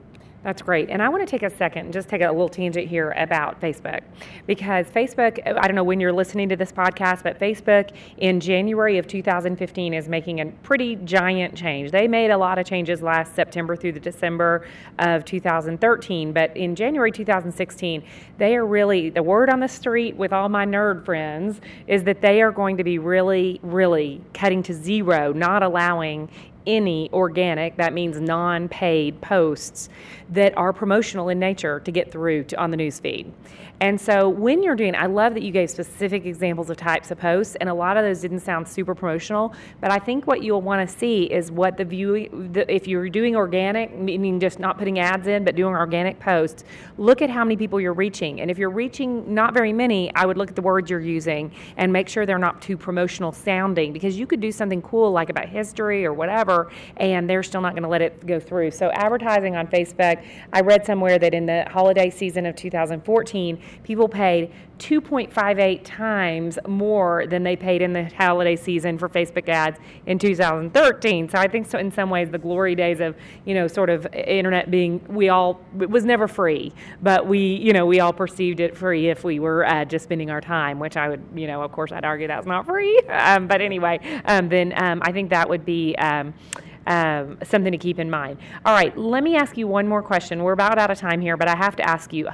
That's 0.46 0.62
great. 0.62 0.92
And 0.92 1.02
I 1.02 1.10
want 1.10 1.28
to 1.28 1.30
take 1.30 1.42
a 1.42 1.50
second 1.50 1.86
and 1.86 1.94
just 1.94 2.08
take 2.08 2.22
a 2.22 2.28
little 2.28 2.48
tangent 2.48 2.88
here 2.88 3.16
about 3.18 3.60
Facebook. 3.60 4.02
Because 4.46 4.86
Facebook, 4.86 5.42
I 5.44 5.66
don't 5.66 5.74
know 5.74 5.84
when 5.84 6.00
you're 6.00 6.14
listening 6.14 6.50
to 6.50 6.56
this 6.56 6.72
podcast, 6.72 7.24
but 7.24 7.40
Facebook 7.40 7.90
in 8.18 8.40
January 8.40 9.00
of 9.00 9.08
2015 9.08 9.96
is 9.96 10.08
making 10.08 10.42
a 10.42 10.46
pretty 10.62 10.98
giant 10.98 11.56
change. 11.56 11.90
They 11.90 12.08
made 12.08 12.30
a 12.30 12.38
lot 12.38 12.60
of 12.60 12.68
changes 12.68 13.02
last 13.02 13.34
September 13.34 13.76
through 13.76 13.94
the 13.94 14.00
December 14.00 14.68
of 15.00 15.26
2013, 15.26 16.32
but 16.32 16.56
in 16.56 16.76
January 16.76 17.12
2016, 17.12 18.04
they 18.38 18.56
are 18.56 18.68
really, 18.68 19.10
the 19.10 19.24
word 19.24 19.50
on 19.50 19.60
the 19.60 19.68
street 19.68 20.16
with 20.16 20.32
all 20.32 20.48
my 20.48 20.64
nerd 20.64 21.06
friends 21.06 21.60
is 21.88 22.04
that 22.04 22.22
they 22.22 22.44
are 22.44 22.52
going 22.52 22.78
to 22.78 22.84
be 22.84 23.00
really, 23.00 23.60
really 23.64 24.22
cutting 24.36 24.62
to 24.62 24.76
zero, 24.76 25.34
not 25.34 25.64
allowing 25.64 26.30
any 26.68 27.10
organic, 27.12 27.78
that 27.78 27.94
means 27.94 28.20
non 28.20 28.68
paid 28.70 29.20
posts 29.22 29.90
that 30.30 30.58
are 30.58 30.74
promotional 30.74 31.30
in 31.30 31.40
nature 31.40 31.80
to 31.82 31.92
get 31.92 32.12
through 32.12 32.46
to, 32.46 32.58
on 32.58 32.72
the 32.72 32.78
news 32.78 33.00
feed. 33.00 33.32
And 33.82 34.00
so 34.00 34.30
when 34.30 34.64
you're 34.64 34.76
doing, 34.76 34.96
I 34.96 35.08
love 35.08 35.34
that 35.34 35.44
you 35.44 35.52
gave 35.52 35.70
specific 35.70 36.26
examples 36.26 36.70
of 36.70 36.78
types 36.78 37.12
of 37.12 37.20
posts, 37.20 37.56
and 37.60 37.68
a 37.68 37.74
lot 37.74 37.98
of 37.98 38.04
those 38.04 38.22
didn't 38.22 38.40
sound 38.40 38.68
super 38.68 38.96
promotional. 38.96 39.54
But 39.82 39.92
I 39.92 40.00
think 40.00 40.28
what 40.28 40.42
you'll 40.42 40.62
want 40.62 40.88
to 40.88 40.96
see 40.96 41.24
is 41.24 41.52
what 41.52 41.76
the 41.76 41.84
view, 41.84 42.50
the, 42.54 42.74
if 42.74 42.88
you're 42.88 43.10
doing 43.10 43.36
organic, 43.36 43.94
meaning 43.98 44.40
just 44.40 44.60
not 44.60 44.78
putting 44.78 45.00
ads 45.00 45.28
in, 45.28 45.44
but 45.44 45.56
doing 45.56 45.76
organic 45.76 46.20
posts, 46.20 46.64
look 46.98 47.22
at 47.22 47.30
how 47.30 47.44
many 47.44 47.58
people 47.58 47.82
you're 47.82 47.94
reaching. 47.94 48.40
And 48.40 48.50
if 48.50 48.58
you're 48.58 48.70
reaching 48.70 49.34
not 49.34 49.54
very 49.54 49.74
many, 49.74 50.14
I 50.16 50.26
would 50.26 50.38
look 50.38 50.50
at 50.50 50.56
the 50.56 50.62
words 50.62 50.90
you're 50.90 51.02
using 51.02 51.52
and 51.76 51.92
make 51.92 52.08
sure 52.08 52.26
they're 52.26 52.38
not 52.38 52.62
too 52.62 52.78
promotional 52.78 53.34
sounding 53.34 53.92
because 53.92 54.18
you 54.18 54.26
could 54.26 54.40
do 54.40 54.52
something 54.52 54.82
cool 54.82 55.12
like 55.12 55.30
about 55.30 55.50
history 55.50 56.06
or 56.06 56.14
whatever, 56.14 56.72
and 56.98 57.30
they're 57.30 57.44
still 57.44 57.62
not 57.62 57.74
going 57.74 57.84
to 57.84 57.90
let 57.90 58.02
it 58.02 58.26
go 58.26 58.40
through. 58.40 58.72
So 58.72 58.90
advertising 58.92 59.58
on 59.58 59.68
Facebook, 59.68 60.24
I 60.54 60.62
read 60.62 60.86
somewhere 60.86 61.20
that 61.20 61.34
in 61.34 61.46
the 61.46 61.66
holiday 61.70 62.10
season 62.10 62.46
of 62.46 62.56
2014, 62.56 63.60
people 63.84 64.08
paid 64.08 64.52
2.58 64.80 65.82
times 65.84 66.60
more 66.68 67.26
than 67.28 67.44
they 67.44 67.56
paid 67.56 67.82
in 67.82 67.94
the 67.94 68.06
holiday 68.16 68.56
season 68.56 68.98
for 68.98 69.08
Facebook 69.08 69.48
ads 69.48 69.80
in 70.06 70.20
2013. 70.20 71.30
So 71.30 71.38
I 71.38 71.48
think 71.48 71.66
so 71.66 71.78
in 71.78 71.92
some 71.92 72.10
ways 72.10 72.30
the 72.30 72.38
glory 72.38 72.76
days 72.76 73.00
of, 73.00 73.16
you 73.46 73.54
know, 73.54 73.68
sort 73.68 73.90
of 73.90 74.06
internet 74.14 74.70
being 74.70 75.02
we 75.08 75.30
all 75.30 75.62
it 75.80 75.90
was 75.90 76.04
never 76.06 76.28
free, 76.28 76.74
but 77.02 77.26
we, 77.26 77.40
you 77.40 77.74
know, 77.74 77.86
we 77.86 78.00
all 78.00 78.14
perceived 78.14 78.60
it 78.60 78.76
free 78.76 79.10
if 79.10 79.24
we 79.24 79.40
were 79.40 79.66
uh, 79.66 79.86
just 79.86 80.04
spending 80.04 80.30
our 80.30 80.42
time, 80.42 80.80
which 80.80 80.98
I 80.98 81.10
would, 81.10 81.24
you 81.34 81.48
know, 81.48 81.62
of 81.62 81.72
course 81.72 81.92
I'd 81.92 82.06
argue 82.06 82.28
that's 82.28 82.48
not 82.48 82.66
free. 82.66 83.00
Um, 83.26 83.48
but 83.48 83.60
anyway, 83.60 84.00
um, 84.26 84.50
then 84.50 84.74
um, 84.76 85.02
I 85.04 85.12
think 85.12 85.30
that 85.30 85.50
would 85.50 85.66
be 85.66 85.96
um, 85.96 86.34
um, 86.86 87.38
something 87.44 87.72
to 87.72 87.78
keep 87.78 87.98
in 87.98 88.10
mind. 88.10 88.38
All 88.66 88.74
right, 88.74 88.96
let 88.98 89.24
me 89.24 89.36
ask 89.36 89.58
you 89.58 89.68
one 89.68 89.88
more 89.88 90.04
question. 90.04 90.44
We're 90.44 90.54
about 90.54 90.78
out 90.78 90.92
of 90.92 90.98
time 90.98 91.22
here, 91.22 91.38
but 91.38 91.48
I 91.48 91.56
have 91.56 91.76
to 91.78 91.90
ask 91.90 92.14
you 92.14 92.28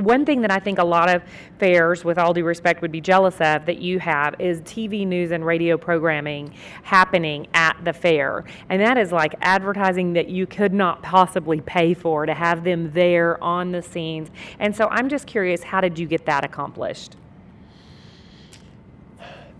one 0.00 0.24
thing 0.24 0.40
that 0.42 0.50
I 0.50 0.58
think 0.58 0.78
a 0.78 0.84
lot 0.84 1.08
of 1.08 1.22
fairs, 1.58 2.04
with 2.04 2.18
all 2.18 2.32
due 2.32 2.44
respect, 2.44 2.82
would 2.82 2.92
be 2.92 3.00
jealous 3.00 3.34
of 3.40 3.66
that 3.66 3.78
you 3.78 3.98
have 3.98 4.34
is 4.38 4.60
TV 4.62 5.06
news 5.06 5.30
and 5.30 5.44
radio 5.44 5.76
programming 5.76 6.54
happening 6.82 7.46
at 7.54 7.76
the 7.84 7.92
fair. 7.92 8.44
And 8.68 8.80
that 8.80 8.98
is 8.98 9.12
like 9.12 9.34
advertising 9.40 10.12
that 10.14 10.28
you 10.28 10.46
could 10.46 10.72
not 10.72 11.02
possibly 11.02 11.60
pay 11.60 11.94
for 11.94 12.26
to 12.26 12.34
have 12.34 12.64
them 12.64 12.90
there 12.92 13.42
on 13.42 13.72
the 13.72 13.82
scenes. 13.82 14.30
And 14.58 14.74
so 14.74 14.88
I'm 14.90 15.08
just 15.08 15.26
curious, 15.26 15.62
how 15.62 15.80
did 15.80 15.98
you 15.98 16.06
get 16.06 16.24
that 16.26 16.44
accomplished? 16.44 17.16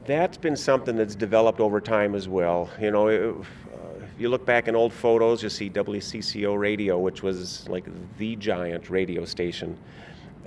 That's 0.06 0.36
been 0.36 0.56
something 0.56 0.96
that's 0.96 1.14
developed 1.14 1.60
over 1.60 1.80
time 1.80 2.14
as 2.14 2.28
well. 2.28 2.68
You 2.80 2.90
know, 2.90 3.08
if 3.08 3.46
uh, 3.72 4.04
you 4.18 4.28
look 4.28 4.44
back 4.44 4.66
in 4.66 4.74
old 4.74 4.92
photos, 4.92 5.42
you 5.42 5.50
see 5.50 5.70
WCCO 5.70 6.58
radio, 6.58 6.98
which 6.98 7.22
was 7.22 7.68
like 7.68 7.84
the 8.18 8.34
giant 8.36 8.90
radio 8.90 9.24
station 9.24 9.78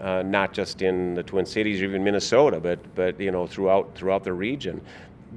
uh, 0.02 0.24
not 0.24 0.54
just 0.54 0.82
in 0.82 1.14
the 1.14 1.24
Twin 1.24 1.46
Cities 1.46 1.82
or 1.82 1.86
even 1.86 2.04
Minnesota, 2.04 2.60
but 2.60 2.80
but 2.96 3.20
you 3.20 3.32
know 3.32 3.48
throughout 3.48 3.96
throughout 3.96 4.24
the 4.24 4.34
region. 4.34 4.82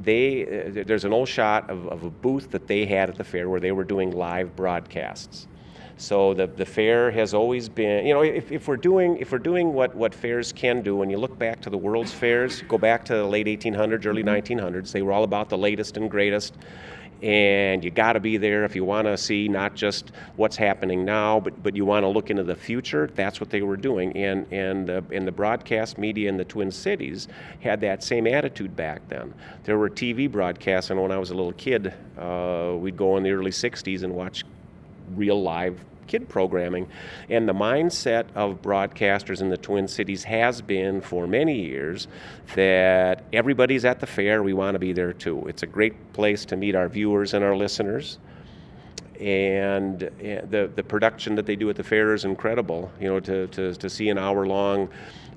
They 0.03 0.45
uh, 0.45 0.85
there's 0.87 1.05
an 1.05 1.13
old 1.13 1.29
shot 1.29 1.71
of, 1.71 1.87
of 1.89 2.05
a 2.05 2.11
booth 2.11 2.51
that 2.51 2.67
they 2.67 2.85
had 2.87 3.09
at 3.09 3.17
the 3.17 3.25
fair 3.25 3.49
where 3.49 3.61
they 3.61 3.73
were 3.73 3.85
doing 3.85 4.11
live 4.11 4.55
broadcasts. 4.57 5.47
So 5.99 6.35
the, 6.35 6.47
the 6.47 6.67
fair 6.67 7.11
has 7.11 7.33
always 7.33 7.71
been, 7.71 8.07
you 8.07 8.13
know, 8.13 8.21
if, 8.21 8.53
if 8.53 8.69
we're 8.69 8.77
doing 8.77 9.17
if 9.17 9.33
we're 9.33 9.39
doing 9.39 9.73
what, 9.73 9.95
what 9.95 10.15
fairs 10.15 10.53
can 10.53 10.83
do, 10.83 10.95
when 10.95 11.09
you 11.09 11.17
look 11.17 11.39
back 11.39 11.61
to 11.63 11.71
the 11.71 11.79
world's 11.79 12.13
fairs, 12.13 12.61
go 12.63 12.77
back 12.77 13.05
to 13.07 13.15
the 13.15 13.25
late 13.25 13.47
1800s, 13.47 14.05
early 14.05 14.23
1900s, 14.23 14.59
mm-hmm. 14.59 14.93
they 14.93 15.03
were 15.03 15.13
all 15.13 15.25
about 15.25 15.49
the 15.49 15.57
latest 15.57 15.97
and 15.97 16.11
greatest 16.11 16.55
and 17.23 17.83
you 17.83 17.91
got 17.91 18.13
to 18.13 18.21
be 18.21 18.37
there 18.37 18.65
if 18.65 18.77
you 18.77 18.85
want 18.85 19.07
to 19.07 19.17
see 19.17 19.49
not 19.49 19.75
just 19.75 20.13
what's 20.37 20.57
happening 20.57 21.05
now, 21.05 21.41
but, 21.41 21.63
but 21.63 21.75
you 21.75 21.85
want 21.85 22.05
to 22.05 22.09
look 22.09 22.31
into 22.31 22.43
the 22.43 22.55
future. 22.55 23.11
That's 23.15 23.41
what 23.41 23.51
they 23.51 23.63
were 23.63 23.77
doing, 23.77 24.17
and 24.17 24.47
and 24.53 24.91
uh, 24.91 25.01
and 25.13 25.27
the 25.27 25.33
broadcast 25.33 25.99
media 25.99 26.29
in 26.29 26.37
the 26.37 26.45
Twin 26.45 26.71
Cities 26.71 27.29
had 27.61 27.81
that 27.81 28.03
same 28.03 28.27
attitude 28.27 28.77
back 28.77 29.07
then. 29.09 29.33
There 29.65 29.79
were 29.79 29.89
TV 29.89 30.31
broadcasts, 30.31 30.91
and 30.91 31.01
when 31.01 31.13
I 31.13 31.19
was 31.19 31.31
a 31.31 31.35
little 31.35 31.53
kid, 31.53 31.95
uh, 32.19 32.75
we'd 32.79 32.97
go 32.97 33.17
in 33.17 33.23
the 33.23 33.31
early 33.31 33.51
'60s 33.51 34.03
and 34.03 34.15
watch 34.15 34.45
real 35.15 35.43
live 35.43 35.81
kid 36.07 36.29
programming. 36.29 36.89
And 37.29 37.49
the 37.49 37.55
mindset 37.55 38.27
of 38.35 38.63
broadcasters 38.63 39.41
in 39.41 39.49
the 39.49 39.57
Twin 39.57 39.89
Cities 39.89 40.25
has 40.25 40.63
been 40.63 41.01
for 41.01 41.27
many 41.27 41.61
years 41.61 42.09
that 42.55 43.25
everybody's 43.33 43.85
at 43.85 44.01
the 44.01 44.07
fair, 44.07 44.43
we 44.43 44.53
want 44.53 44.75
to 44.75 44.79
be 44.79 44.93
there 44.93 45.13
too. 45.13 45.47
It's 45.47 45.63
a 45.63 45.67
great 45.67 46.13
place 46.13 46.45
to 46.47 46.57
meet 46.57 46.75
our 46.75 46.89
viewers 46.89 47.35
and 47.35 47.45
our 47.45 47.57
listeners. 47.57 48.19
And 49.21 50.03
eh, 50.21 50.43
the, 50.49 50.71
the 50.75 50.83
production 50.83 51.35
that 51.37 51.47
they 51.47 51.57
do 51.57 51.71
at 51.71 51.77
the 51.77 51.85
fair 51.85 52.15
is 52.15 52.25
incredible. 52.25 52.91
You 53.01 53.09
know, 53.09 53.21
to, 53.21 53.47
to, 53.49 53.75
to 53.75 53.91
see 53.91 54.09
an 54.11 54.19
hour 54.19 54.47
long 54.47 54.89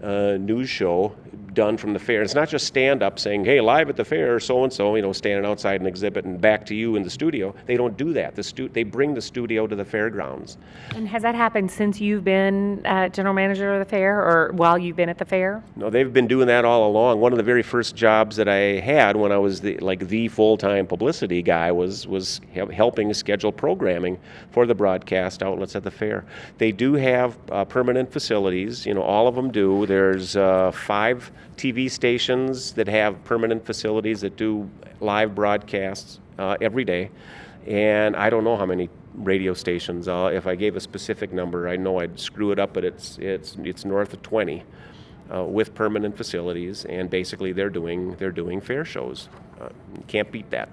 uh, 0.03 0.37
news 0.39 0.69
show 0.69 1.15
done 1.53 1.77
from 1.77 1.93
the 1.93 1.99
fair. 1.99 2.21
It's 2.21 2.35
not 2.35 2.47
just 2.47 2.67
stand 2.67 3.03
up 3.03 3.19
saying, 3.19 3.43
hey, 3.43 3.59
live 3.59 3.89
at 3.89 3.95
the 3.95 4.05
fair, 4.05 4.39
so 4.39 4.63
and 4.63 4.71
so, 4.71 4.95
you 4.95 5.01
know, 5.01 5.11
standing 5.13 5.49
outside 5.49 5.81
an 5.81 5.87
exhibit 5.87 6.25
and 6.25 6.39
back 6.39 6.65
to 6.67 6.75
you 6.75 6.95
in 6.95 7.03
the 7.03 7.09
studio. 7.09 7.53
They 7.65 7.75
don't 7.75 7.97
do 7.97 8.13
that. 8.13 8.35
The 8.35 8.43
stu- 8.43 8.69
they 8.69 8.83
bring 8.83 9.13
the 9.13 9.21
studio 9.21 9.67
to 9.67 9.75
the 9.75 9.83
fairgrounds. 9.83 10.57
And 10.95 11.07
has 11.07 11.21
that 11.23 11.35
happened 11.35 11.71
since 11.71 11.99
you've 11.99 12.23
been 12.23 12.85
uh, 12.85 13.09
general 13.09 13.33
manager 13.33 13.73
of 13.73 13.79
the 13.79 13.89
fair 13.89 14.19
or 14.19 14.51
while 14.53 14.77
you've 14.77 14.95
been 14.95 15.09
at 15.09 15.17
the 15.17 15.25
fair? 15.25 15.63
No, 15.75 15.89
they've 15.89 16.13
been 16.13 16.27
doing 16.27 16.47
that 16.47 16.65
all 16.65 16.87
along. 16.87 17.19
One 17.19 17.33
of 17.33 17.37
the 17.37 17.43
very 17.43 17.63
first 17.63 17.95
jobs 17.95 18.35
that 18.37 18.47
I 18.47 18.79
had 18.79 19.15
when 19.15 19.31
I 19.31 19.37
was 19.37 19.61
the, 19.61 19.77
like 19.77 20.07
the 20.07 20.27
full-time 20.27 20.87
publicity 20.87 21.41
guy 21.41 21.71
was 21.71 22.07
was 22.07 22.41
helping 22.53 23.13
schedule 23.13 23.51
programming 23.51 24.17
for 24.51 24.65
the 24.65 24.75
broadcast 24.75 25.43
outlets 25.43 25.75
at 25.75 25.83
the 25.83 25.91
fair. 25.91 26.25
They 26.57 26.71
do 26.71 26.93
have 26.93 27.37
uh, 27.51 27.65
permanent 27.65 28.11
facilities, 28.11 28.85
you 28.85 28.93
know, 28.93 29.01
all 29.01 29.27
of 29.27 29.35
them 29.35 29.51
do. 29.51 29.85
There's 29.89 30.35
uh, 30.35 30.71
five 30.71 31.31
TV 31.57 31.89
stations 31.89 32.73
that 32.73 32.87
have 32.87 33.23
permanent 33.23 33.65
facilities 33.65 34.21
that 34.21 34.37
do 34.37 34.69
live 34.99 35.33
broadcasts 35.33 36.19
uh, 36.37 36.57
every 36.61 36.85
day. 36.85 37.09
And 37.65 38.15
I 38.15 38.29
don't 38.29 38.43
know 38.43 38.55
how 38.55 38.67
many 38.67 38.87
radio 39.15 39.55
stations. 39.55 40.07
Uh, 40.07 40.29
if 40.31 40.45
I 40.45 40.53
gave 40.53 40.75
a 40.75 40.79
specific 40.79 41.33
number, 41.33 41.67
I 41.67 41.75
know 41.75 42.01
I'd 42.01 42.19
screw 42.19 42.51
it 42.51 42.59
up, 42.59 42.71
but 42.71 42.85
it's, 42.85 43.17
it's, 43.17 43.57
it's 43.63 43.83
north 43.83 44.13
of 44.13 44.21
20. 44.21 44.63
Uh, 45.31 45.43
with 45.43 45.75
permanent 45.75 46.17
facilities, 46.17 46.85
and 46.85 47.07
basically 47.07 47.51
they're 47.51 47.69
doing 47.69 48.15
they're 48.15 48.31
doing 48.31 48.59
fair 48.59 48.83
shows. 48.83 49.29
Uh, 49.61 49.69
can't 50.07 50.31
beat 50.31 50.49
that. 50.49 50.69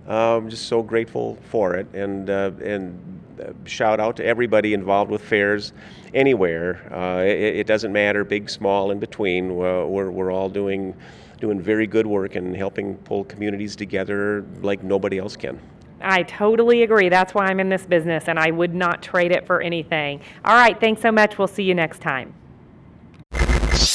I'm 0.08 0.48
just 0.48 0.66
so 0.68 0.82
grateful 0.82 1.36
for 1.50 1.74
it, 1.74 1.86
and 1.94 2.30
uh, 2.30 2.52
and 2.62 3.20
uh, 3.40 3.52
shout 3.64 4.00
out 4.00 4.16
to 4.16 4.24
everybody 4.24 4.74
involved 4.74 5.10
with 5.10 5.22
fairs 5.22 5.72
anywhere. 6.14 6.92
Uh, 6.92 7.22
it, 7.22 7.56
it, 7.56 7.66
doesn't 7.66 7.92
matter, 7.92 8.24
big, 8.24 8.48
small, 8.48 8.90
in 8.90 8.98
between. 8.98 9.56
We're, 9.56 10.10
we're 10.10 10.32
all 10.32 10.48
doing 10.48 10.94
doing 11.40 11.60
very 11.60 11.86
good 11.86 12.06
work 12.06 12.34
and 12.34 12.56
helping 12.56 12.96
pull 12.98 13.24
communities 13.24 13.76
together 13.76 14.46
like 14.62 14.82
nobody 14.82 15.18
else 15.18 15.36
can. 15.36 15.60
I 16.00 16.22
totally 16.22 16.82
agree. 16.82 17.08
That's 17.08 17.34
why 17.34 17.46
I'm 17.46 17.60
in 17.60 17.68
this 17.68 17.84
business, 17.84 18.24
and 18.28 18.38
I 18.38 18.50
would 18.50 18.74
not 18.74 19.02
trade 19.02 19.32
it 19.32 19.46
for 19.46 19.60
anything. 19.60 20.20
All 20.44 20.54
right, 20.54 20.78
thanks 20.78 21.02
so 21.02 21.10
much. 21.12 21.38
We'll 21.38 21.48
see 21.48 21.64
you 21.64 21.74
next 21.74 22.00
time. 22.00 22.34